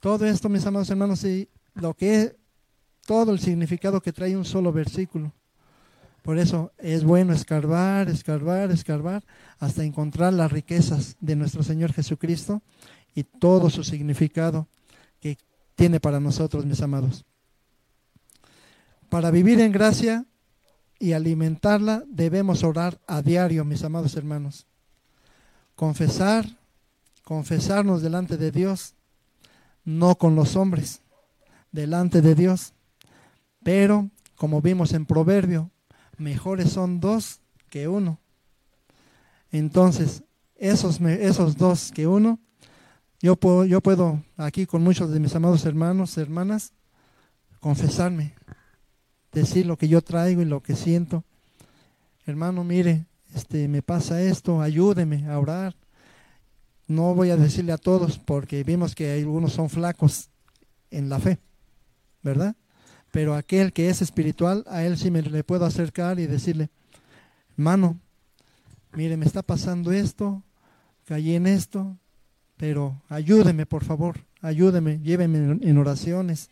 Todo 0.00 0.24
esto, 0.24 0.48
mis 0.48 0.64
amados 0.64 0.88
hermanos, 0.88 1.22
y 1.24 1.50
lo 1.74 1.92
que 1.92 2.34
todo 3.06 3.32
el 3.32 3.38
significado 3.38 4.00
que 4.02 4.12
trae 4.12 4.36
un 4.36 4.44
solo 4.44 4.72
versículo. 4.72 5.32
Por 6.22 6.38
eso 6.38 6.72
es 6.78 7.04
bueno 7.04 7.32
escarbar, 7.32 8.10
escarbar, 8.10 8.72
escarbar, 8.72 9.24
hasta 9.60 9.84
encontrar 9.84 10.32
las 10.32 10.50
riquezas 10.50 11.16
de 11.20 11.36
nuestro 11.36 11.62
Señor 11.62 11.92
Jesucristo 11.92 12.62
y 13.14 13.22
todo 13.22 13.70
su 13.70 13.84
significado 13.84 14.66
que 15.20 15.38
tiene 15.76 16.00
para 16.00 16.18
nosotros, 16.18 16.66
mis 16.66 16.82
amados. 16.82 17.24
Para 19.08 19.30
vivir 19.30 19.60
en 19.60 19.70
gracia 19.70 20.26
y 20.98 21.12
alimentarla 21.12 22.02
debemos 22.08 22.64
orar 22.64 23.00
a 23.06 23.22
diario, 23.22 23.64
mis 23.64 23.84
amados 23.84 24.16
hermanos. 24.16 24.66
Confesar, 25.76 26.44
confesarnos 27.22 28.02
delante 28.02 28.36
de 28.36 28.50
Dios, 28.50 28.94
no 29.84 30.16
con 30.16 30.34
los 30.34 30.56
hombres, 30.56 31.02
delante 31.70 32.20
de 32.20 32.34
Dios. 32.34 32.72
Pero, 33.66 34.10
como 34.36 34.62
vimos 34.62 34.92
en 34.92 35.06
Proverbio, 35.06 35.72
mejores 36.18 36.70
son 36.70 37.00
dos 37.00 37.40
que 37.68 37.88
uno. 37.88 38.20
Entonces, 39.50 40.22
esos, 40.54 41.00
esos 41.00 41.56
dos 41.56 41.90
que 41.90 42.06
uno, 42.06 42.38
yo 43.20 43.34
puedo, 43.34 43.64
yo 43.64 43.80
puedo 43.80 44.22
aquí 44.36 44.66
con 44.66 44.84
muchos 44.84 45.10
de 45.10 45.18
mis 45.18 45.34
amados 45.34 45.66
hermanos, 45.66 46.16
hermanas, 46.16 46.74
confesarme, 47.58 48.36
decir 49.32 49.66
lo 49.66 49.76
que 49.76 49.88
yo 49.88 50.00
traigo 50.00 50.42
y 50.42 50.44
lo 50.44 50.62
que 50.62 50.76
siento. 50.76 51.24
Hermano, 52.24 52.62
mire, 52.62 53.06
este, 53.34 53.66
me 53.66 53.82
pasa 53.82 54.22
esto, 54.22 54.62
ayúdeme 54.62 55.26
a 55.26 55.40
orar. 55.40 55.74
No 56.86 57.16
voy 57.16 57.30
a 57.30 57.36
decirle 57.36 57.72
a 57.72 57.78
todos 57.78 58.16
porque 58.16 58.62
vimos 58.62 58.94
que 58.94 59.14
algunos 59.14 59.54
son 59.54 59.68
flacos 59.68 60.30
en 60.92 61.08
la 61.08 61.18
fe, 61.18 61.40
¿verdad? 62.22 62.54
Pero 63.16 63.34
aquel 63.34 63.72
que 63.72 63.88
es 63.88 64.02
espiritual, 64.02 64.62
a 64.68 64.84
él 64.84 64.98
sí 64.98 65.10
me 65.10 65.22
le 65.22 65.42
puedo 65.42 65.64
acercar 65.64 66.20
y 66.20 66.26
decirle, 66.26 66.68
hermano, 67.56 67.98
mire, 68.92 69.16
me 69.16 69.24
está 69.24 69.40
pasando 69.40 69.90
esto, 69.90 70.42
caí 71.06 71.34
en 71.34 71.46
esto, 71.46 71.96
pero 72.58 73.00
ayúdeme, 73.08 73.64
por 73.64 73.84
favor, 73.84 74.20
ayúdeme, 74.42 75.00
lléveme 75.02 75.58
en 75.62 75.78
oraciones. 75.78 76.50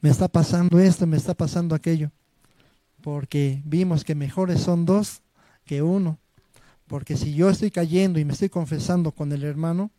Me 0.00 0.08
está 0.08 0.28
pasando 0.28 0.78
esto, 0.78 1.06
me 1.06 1.18
está 1.18 1.34
pasando 1.34 1.74
aquello. 1.74 2.10
Porque 3.02 3.60
vimos 3.66 4.02
que 4.02 4.14
mejores 4.14 4.62
son 4.62 4.86
dos 4.86 5.20
que 5.66 5.82
uno. 5.82 6.16
Porque 6.86 7.18
si 7.18 7.34
yo 7.34 7.50
estoy 7.50 7.70
cayendo 7.70 8.18
y 8.18 8.24
me 8.24 8.32
estoy 8.32 8.48
confesando 8.48 9.12
con 9.12 9.30
el 9.30 9.44
hermano, 9.44 9.90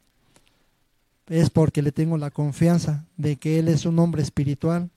es 1.28 1.52
porque 1.52 1.84
le 1.84 1.92
tengo 1.92 2.18
la 2.18 2.32
confianza 2.32 3.06
de 3.16 3.36
que 3.36 3.60
él 3.60 3.68
es 3.68 3.86
un 3.86 4.00
hombre 4.00 4.24
espiritual 4.24 4.90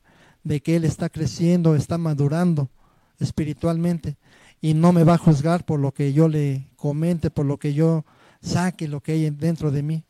de 0.45 0.61
que 0.61 0.77
él 0.77 0.85
está 0.85 1.09
creciendo, 1.09 1.75
está 1.75 1.99
madurando 1.99 2.71
espiritualmente 3.19 4.17
y 4.61 4.75
no 4.75 4.93
me 4.93 5.05
va 5.05 5.15
a 5.15 5.19
juzgar 5.19 5.65
por 5.65 5.81
lo 5.81 5.93
que 5.93 6.13
yo 6.13 6.29
le 6.29 6.71
comente, 6.77 7.31
por 7.31 7.47
lo 7.47 7.59
que 7.59 7.75
yo 7.75 8.05
saque, 8.41 8.89
lo 8.89 9.01
que 9.01 9.13
hay 9.13 9.31
dentro 9.31 9.71
de 9.71 9.83
mí. 9.83 10.05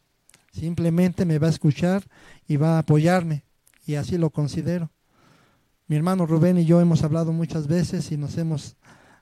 Simplemente 0.53 1.25
me 1.25 1.39
va 1.39 1.47
a 1.47 1.51
escuchar 1.51 2.05
y 2.47 2.57
va 2.57 2.77
a 2.77 2.81
apoyarme 2.81 3.45
y 3.87 3.95
así 3.95 4.19
lo 4.19 4.31
considero. 4.31 4.91
Mi 5.87 5.97
hermano 5.97 6.27
Rubén 6.27 6.59
y 6.59 6.65
yo 6.65 6.81
hemos 6.81 7.03
hablado 7.03 7.33
muchas 7.33 7.67
veces 7.67 8.13
y 8.13 8.17
nos 8.17 8.37
hemos 8.39 8.77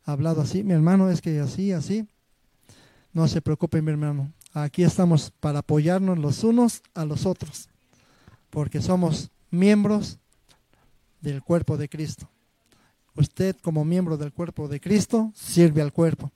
hablado 0.04 0.42
así. 0.42 0.62
Mi 0.62 0.72
hermano 0.72 1.10
es 1.10 1.20
que 1.20 1.40
así, 1.40 1.72
así. 1.72 2.06
No 3.12 3.26
se 3.26 3.40
preocupe, 3.40 3.82
mi 3.82 3.90
hermano. 3.90 4.32
Aquí 4.52 4.82
estamos 4.82 5.32
para 5.40 5.60
apoyarnos 5.60 6.18
los 6.18 6.42
unos 6.44 6.82
a 6.94 7.04
los 7.04 7.24
otros, 7.24 7.68
porque 8.50 8.82
somos 8.82 9.30
miembros 9.50 10.18
del 11.20 11.42
cuerpo 11.42 11.76
de 11.76 11.88
Cristo. 11.88 12.28
Usted 13.14 13.56
como 13.56 13.84
miembro 13.84 14.16
del 14.16 14.32
cuerpo 14.32 14.68
de 14.68 14.80
Cristo 14.80 15.32
sirve 15.34 15.82
al 15.82 15.92
cuerpo. 15.92 16.30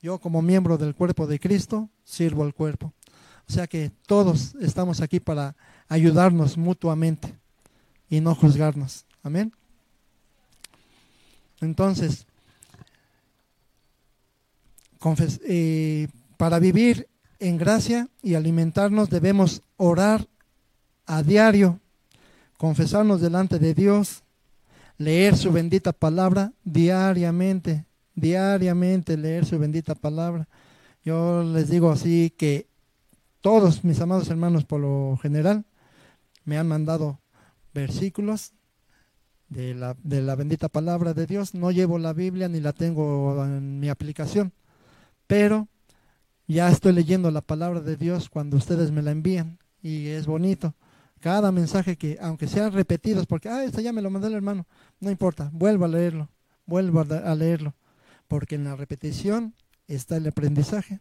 Yo 0.00 0.18
como 0.18 0.42
miembro 0.42 0.78
del 0.78 0.94
cuerpo 0.94 1.26
de 1.26 1.38
Cristo 1.38 1.88
sirvo 2.04 2.42
al 2.42 2.54
cuerpo. 2.54 2.92
O 3.48 3.52
sea 3.52 3.66
que 3.66 3.90
todos 4.06 4.54
estamos 4.56 5.00
aquí 5.00 5.20
para 5.20 5.54
ayudarnos 5.88 6.56
mutuamente 6.56 7.34
y 8.08 8.20
no 8.20 8.34
juzgarnos. 8.34 9.04
Amén. 9.22 9.52
Entonces, 11.60 12.26
eh, 15.44 16.08
para 16.36 16.58
vivir 16.58 17.08
en 17.38 17.56
gracia 17.56 18.08
y 18.22 18.34
alimentarnos 18.34 19.10
debemos 19.10 19.62
orar 19.76 20.26
a 21.06 21.22
diario, 21.22 21.80
confesarnos 22.62 23.20
delante 23.20 23.58
de 23.58 23.74
Dios, 23.74 24.22
leer 24.96 25.36
su 25.36 25.50
bendita 25.50 25.92
palabra 25.92 26.52
diariamente, 26.62 27.86
diariamente 28.14 29.16
leer 29.16 29.44
su 29.44 29.58
bendita 29.58 29.96
palabra. 29.96 30.46
Yo 31.04 31.42
les 31.42 31.68
digo 31.68 31.90
así 31.90 32.30
que 32.30 32.68
todos 33.40 33.82
mis 33.82 34.00
amados 34.00 34.30
hermanos 34.30 34.64
por 34.64 34.78
lo 34.78 35.18
general 35.20 35.64
me 36.44 36.56
han 36.56 36.68
mandado 36.68 37.18
versículos 37.74 38.52
de 39.48 39.74
la, 39.74 39.96
de 40.04 40.22
la 40.22 40.36
bendita 40.36 40.68
palabra 40.68 41.14
de 41.14 41.26
Dios. 41.26 41.54
No 41.54 41.72
llevo 41.72 41.98
la 41.98 42.12
Biblia 42.12 42.48
ni 42.48 42.60
la 42.60 42.72
tengo 42.72 43.44
en 43.44 43.80
mi 43.80 43.88
aplicación, 43.88 44.52
pero 45.26 45.66
ya 46.46 46.70
estoy 46.70 46.92
leyendo 46.92 47.28
la 47.32 47.40
palabra 47.40 47.80
de 47.80 47.96
Dios 47.96 48.28
cuando 48.28 48.56
ustedes 48.56 48.92
me 48.92 49.02
la 49.02 49.10
envían 49.10 49.58
y 49.82 50.06
es 50.06 50.26
bonito. 50.26 50.76
Cada 51.22 51.52
mensaje 51.52 51.96
que, 51.96 52.18
aunque 52.20 52.48
sean 52.48 52.72
repetidos, 52.72 53.26
porque, 53.26 53.48
ah, 53.48 53.62
esta 53.62 53.80
ya 53.80 53.92
me 53.92 54.02
lo 54.02 54.10
mandó 54.10 54.26
el 54.26 54.34
hermano, 54.34 54.66
no 54.98 55.08
importa, 55.08 55.50
vuelvo 55.52 55.84
a 55.84 55.88
leerlo, 55.88 56.28
vuelvo 56.66 56.98
a 56.98 57.34
leerlo, 57.36 57.76
porque 58.26 58.56
en 58.56 58.64
la 58.64 58.74
repetición 58.74 59.54
está 59.86 60.16
el 60.16 60.26
aprendizaje. 60.26 60.98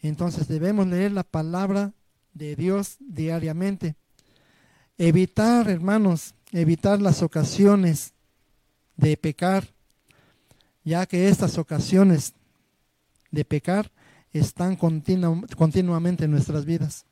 Entonces 0.00 0.46
debemos 0.46 0.86
leer 0.86 1.10
la 1.10 1.24
palabra 1.24 1.92
de 2.34 2.54
Dios 2.54 2.98
diariamente. 3.00 3.96
Evitar, 4.96 5.68
hermanos, 5.68 6.36
evitar 6.52 7.02
las 7.02 7.20
ocasiones 7.20 8.12
de 8.96 9.16
pecar, 9.16 9.66
ya 10.84 11.04
que 11.06 11.28
estas 11.28 11.58
ocasiones 11.58 12.34
de 13.32 13.44
pecar 13.44 13.90
están 14.32 14.76
continuamente 14.76 16.26
en 16.26 16.30
nuestras 16.30 16.64
vidas, 16.64 17.06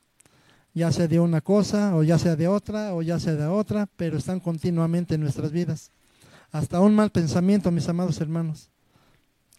ya 0.72 0.92
sea 0.92 1.08
de 1.08 1.18
una 1.20 1.40
cosa 1.40 1.96
o 1.96 2.02
ya 2.02 2.18
sea 2.18 2.36
de 2.36 2.48
otra 2.48 2.94
o 2.94 3.02
ya 3.02 3.18
sea 3.18 3.34
de 3.34 3.46
otra, 3.46 3.86
pero 3.96 4.18
están 4.18 4.40
continuamente 4.40 5.14
en 5.14 5.22
nuestras 5.22 5.52
vidas. 5.52 5.90
Hasta 6.52 6.80
un 6.80 6.94
mal 6.94 7.10
pensamiento, 7.10 7.70
mis 7.70 7.88
amados 7.88 8.20
hermanos. 8.20 8.70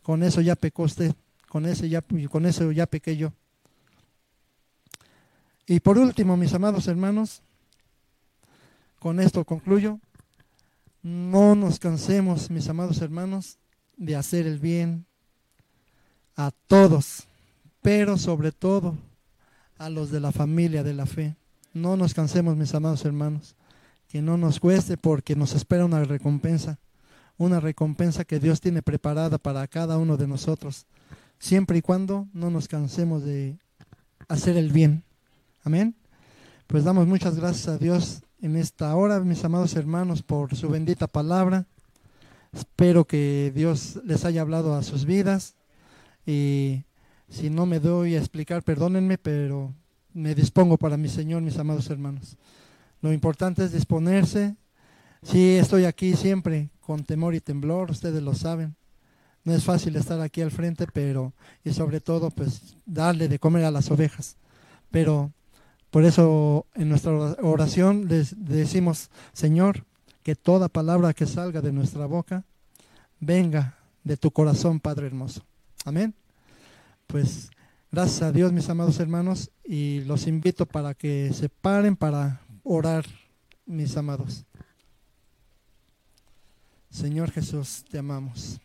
Con 0.03 0.24
eso 0.24 0.41
ya 0.41 0.55
pecó 0.55 0.84
usted, 0.84 1.14
con, 1.47 1.66
ese 1.66 1.89
ya, 1.89 2.01
con 2.30 2.45
eso 2.45 2.72
ya 2.72 2.86
pequé 2.86 3.18
yo. 3.18 3.34
Y 5.68 5.80
por 5.80 5.97
último, 5.97 6.36
mis 6.36 6.53
amados 6.53 6.88
hermanos, 6.88 7.41
con 8.99 9.20
esto 9.20 9.45
concluyo. 9.45 9.99
No 11.03 11.55
nos 11.55 11.80
cansemos, 11.80 12.49
mis 12.49 12.68
amados 12.70 13.01
hermanos, 13.01 13.57
de 13.97 14.16
hacer 14.16 14.45
el 14.45 14.59
bien 14.59 15.05
a 16.36 16.51
todos, 16.68 17.28
pero 17.82 18.18
sobre 18.18 18.51
todo 18.51 18.95
a 19.82 19.89
los 19.89 20.11
de 20.11 20.19
la 20.19 20.32
familia 20.32 20.84
de 20.84 20.93
la 20.93 21.07
fe. 21.07 21.36
No 21.73 21.97
nos 21.97 22.13
cansemos, 22.13 22.55
mis 22.55 22.75
amados 22.75 23.03
hermanos, 23.03 23.55
que 24.07 24.21
no 24.21 24.38
nos 24.38 24.59
cueste 24.59 24.95
porque 24.95 25.36
nos 25.36 25.55
espera 25.55 25.86
una 25.86 26.03
recompensa, 26.03 26.77
una 27.38 27.59
recompensa 27.59 28.23
que 28.23 28.39
Dios 28.39 28.61
tiene 28.61 28.84
preparada 28.84 29.39
para 29.39 29.67
cada 29.67 29.97
uno 29.97 30.17
de 30.17 30.27
nosotros, 30.27 30.86
siempre 31.39 31.79
y 31.79 31.82
cuando 31.82 32.27
no 32.32 32.51
nos 32.51 32.67
cansemos 32.67 33.23
de 33.23 33.57
hacer 34.27 34.55
el 34.55 34.71
bien. 34.71 35.03
Amén. 35.63 35.95
Pues 36.67 36.84
damos 36.84 37.07
muchas 37.07 37.36
gracias 37.38 37.67
a 37.67 37.79
Dios 37.79 38.21
en 38.39 38.57
esta 38.57 38.95
hora, 38.95 39.19
mis 39.21 39.43
amados 39.43 39.75
hermanos, 39.75 40.21
por 40.21 40.55
su 40.55 40.69
bendita 40.69 41.07
palabra. 41.07 41.65
Espero 42.53 43.05
que 43.05 43.51
Dios 43.55 43.99
les 44.05 44.25
haya 44.25 44.41
hablado 44.41 44.75
a 44.75 44.84
sus 44.84 45.05
vidas 45.05 45.55
y 46.23 46.84
si 47.32 47.49
no 47.49 47.65
me 47.65 47.79
doy 47.79 48.15
a 48.15 48.19
explicar, 48.19 48.61
perdónenme, 48.61 49.17
pero 49.17 49.73
me 50.13 50.36
dispongo 50.36 50.77
para 50.77 50.97
mi 50.97 51.07
Señor, 51.07 51.41
mis 51.41 51.57
amados 51.57 51.89
hermanos. 51.89 52.36
Lo 53.01 53.13
importante 53.13 53.63
es 53.63 53.71
disponerse. 53.71 54.55
Sí, 55.23 55.55
estoy 55.55 55.86
aquí 55.86 56.15
siempre 56.15 56.69
con 56.82 57.05
temor 57.05 57.34
y 57.34 57.39
temblor, 57.39 57.89
ustedes 57.89 58.21
lo 58.21 58.36
saben. 58.36 58.75
No 59.45 59.53
es 59.53 59.63
fácil 59.63 59.95
estar 59.95 60.19
aquí 60.19 60.41
al 60.41 60.51
frente, 60.51 60.86
pero 60.91 61.34
y 61.63 61.71
sobre 61.71 62.01
todo 62.01 62.29
pues 62.32 62.75
darle 62.86 63.29
de 63.29 63.39
comer 63.39 63.63
a 63.63 63.71
las 63.71 63.89
ovejas. 63.89 64.36
Pero 64.91 65.32
por 65.89 66.03
eso 66.03 66.67
en 66.75 66.89
nuestra 66.89 67.13
oración 67.41 68.07
les 68.09 68.36
decimos, 68.45 69.09
Señor, 69.32 69.86
que 70.21 70.36
toda 70.36 70.67
palabra 70.67 71.13
que 71.13 71.25
salga 71.25 71.61
de 71.61 71.71
nuestra 71.71 72.05
boca 72.07 72.43
venga 73.21 73.77
de 74.03 74.17
tu 74.17 74.32
corazón, 74.32 74.82
Padre 74.82 75.07
hermoso. 75.07 75.43
Amén. 75.86 76.13
Pues 77.12 77.51
gracias 77.91 78.22
a 78.22 78.32
Dios, 78.32 78.53
mis 78.53 78.70
amados 78.70 78.97
hermanos, 79.01 79.51
y 79.66 79.99
los 80.05 80.28
invito 80.28 80.66
para 80.66 80.93
que 80.93 81.34
se 81.34 81.49
paren 81.49 81.97
para 81.97 82.39
orar, 82.64 83.05
mis 83.66 83.97
amados. 83.97 84.45
Señor 86.89 87.32
Jesús, 87.32 87.84
te 87.89 87.97
amamos. 87.97 88.62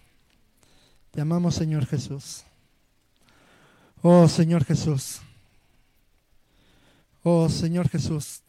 Te 1.10 1.20
amamos, 1.20 1.56
Señor 1.56 1.86
Jesús. 1.86 2.44
Oh, 4.00 4.28
Señor 4.28 4.64
Jesús. 4.64 5.20
Oh 7.28 7.48
Señor 7.48 7.88
Jesús, 7.88 8.44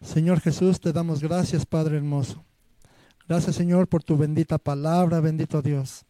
Señor 0.00 0.40
Jesús, 0.40 0.80
te 0.80 0.92
damos 0.92 1.20
gracias, 1.20 1.64
Padre 1.64 1.98
hermoso. 1.98 2.44
Gracias, 3.28 3.54
Señor, 3.54 3.86
por 3.86 4.02
tu 4.02 4.16
bendita 4.16 4.58
palabra, 4.58 5.20
bendito 5.20 5.62
Dios. 5.62 6.04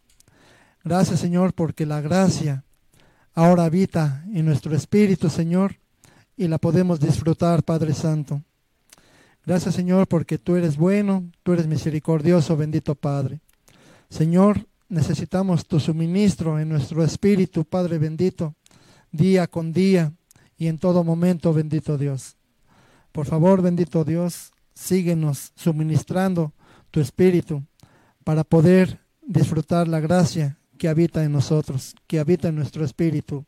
Gracias, 0.85 1.20
Señor, 1.20 1.55
porque 1.55 1.87
la 1.87 2.01
gracia 2.01 2.64
ahora 3.35 3.64
habita 3.64 4.24
en 4.33 4.45
nuestro 4.47 4.74
espíritu, 4.74 5.30
Señor, 5.30 5.76
y 6.37 6.49
la 6.49 6.59
podemos 6.59 6.99
disfrutar, 6.99 7.62
Padre 7.62 7.95
Santo. 7.95 8.43
Gracias, 9.47 9.74
Señor, 9.74 10.09
porque 10.09 10.39
tú 10.39 10.57
eres 10.57 10.76
bueno, 10.76 11.30
tú 11.43 11.53
eres 11.53 11.68
misericordioso, 11.68 12.57
bendito 12.57 12.95
Padre. 12.97 13.41
Señor, 14.09 14.66
necesitamos 14.89 15.66
tu 15.66 15.78
suministro 15.78 16.59
en 16.59 16.68
nuestro 16.68 17.05
espíritu, 17.05 17.64
Padre 17.64 17.99
bendito, 17.99 18.55
día 19.12 19.47
con 19.47 19.72
día 19.72 20.12
y 20.57 20.66
en 20.66 20.78
todo 20.78 21.05
momento, 21.05 21.53
bendito 21.53 21.97
Dios. 21.97 22.37
Por 23.12 23.26
favor, 23.26 23.62
bendito 23.62 24.05
Dios, 24.05 24.53
síguenos 24.74 25.53
suministrando 25.55 26.53
tu 26.91 27.01
espíritu 27.01 27.62
para 28.24 28.43
poder 28.43 29.01
disfrutar 29.22 29.87
la 29.87 30.01
gracia 30.01 30.59
que 30.83 30.89
habita 30.89 31.22
en 31.22 31.30
nosotros, 31.30 31.95
que 32.09 32.18
habita 32.18 32.49
en 32.49 32.57
nuestro 32.57 32.85
espíritu. 32.85 33.45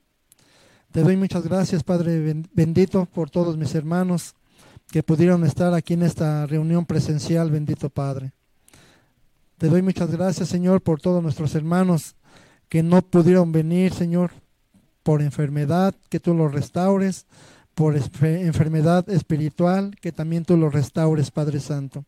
Te 0.92 1.02
doy 1.02 1.16
muchas 1.16 1.42
gracias, 1.42 1.82
Padre 1.82 2.44
bendito, 2.52 3.06
por 3.06 3.28
todos 3.28 3.56
mis 3.56 3.74
hermanos 3.74 4.36
que 4.92 5.02
pudieron 5.02 5.42
estar 5.42 5.74
aquí 5.74 5.94
en 5.94 6.04
esta 6.04 6.46
reunión 6.46 6.86
presencial, 6.86 7.50
bendito 7.50 7.90
Padre. 7.90 8.30
Te 9.58 9.68
doy 9.68 9.82
muchas 9.82 10.12
gracias, 10.12 10.48
Señor, 10.48 10.80
por 10.80 11.00
todos 11.00 11.20
nuestros 11.24 11.56
hermanos 11.56 12.14
que 12.68 12.84
no 12.84 13.02
pudieron 13.02 13.50
venir, 13.50 13.92
Señor, 13.92 14.30
por 15.02 15.20
enfermedad, 15.20 15.92
que 16.10 16.20
tú 16.20 16.34
lo 16.34 16.46
restaures, 16.46 17.26
por 17.74 17.96
enfermedad 17.96 19.10
espiritual, 19.10 19.96
que 20.00 20.12
también 20.12 20.44
tú 20.44 20.56
lo 20.56 20.70
restaures, 20.70 21.32
Padre 21.32 21.58
Santo. 21.58 22.04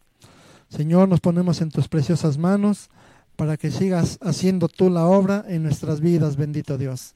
Señor, 0.68 1.09
nos 1.09 1.18
ponemos 1.18 1.61
en 1.62 1.72
tus 1.72 1.89
preciosas 1.89 2.39
manos 2.39 2.91
para 3.37 3.57
que 3.57 3.70
sigas 3.70 4.18
haciendo 4.20 4.68
tú 4.68 4.91
la 4.91 5.07
obra 5.07 5.45
en 5.47 5.62
nuestras 5.62 6.01
vidas, 6.01 6.37
bendito 6.37 6.78
Dios. 6.78 7.14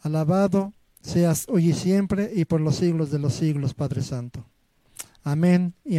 Alabado 0.00 0.72
seas 1.02 1.46
hoy 1.48 1.70
y 1.70 1.72
siempre 1.72 2.30
y 2.34 2.44
por 2.44 2.60
los 2.60 2.76
siglos 2.76 3.10
de 3.10 3.18
los 3.18 3.34
siglos, 3.34 3.74
Padre 3.74 4.02
Santo. 4.02 4.46
Amén 5.24 5.74
amén. 5.84 5.98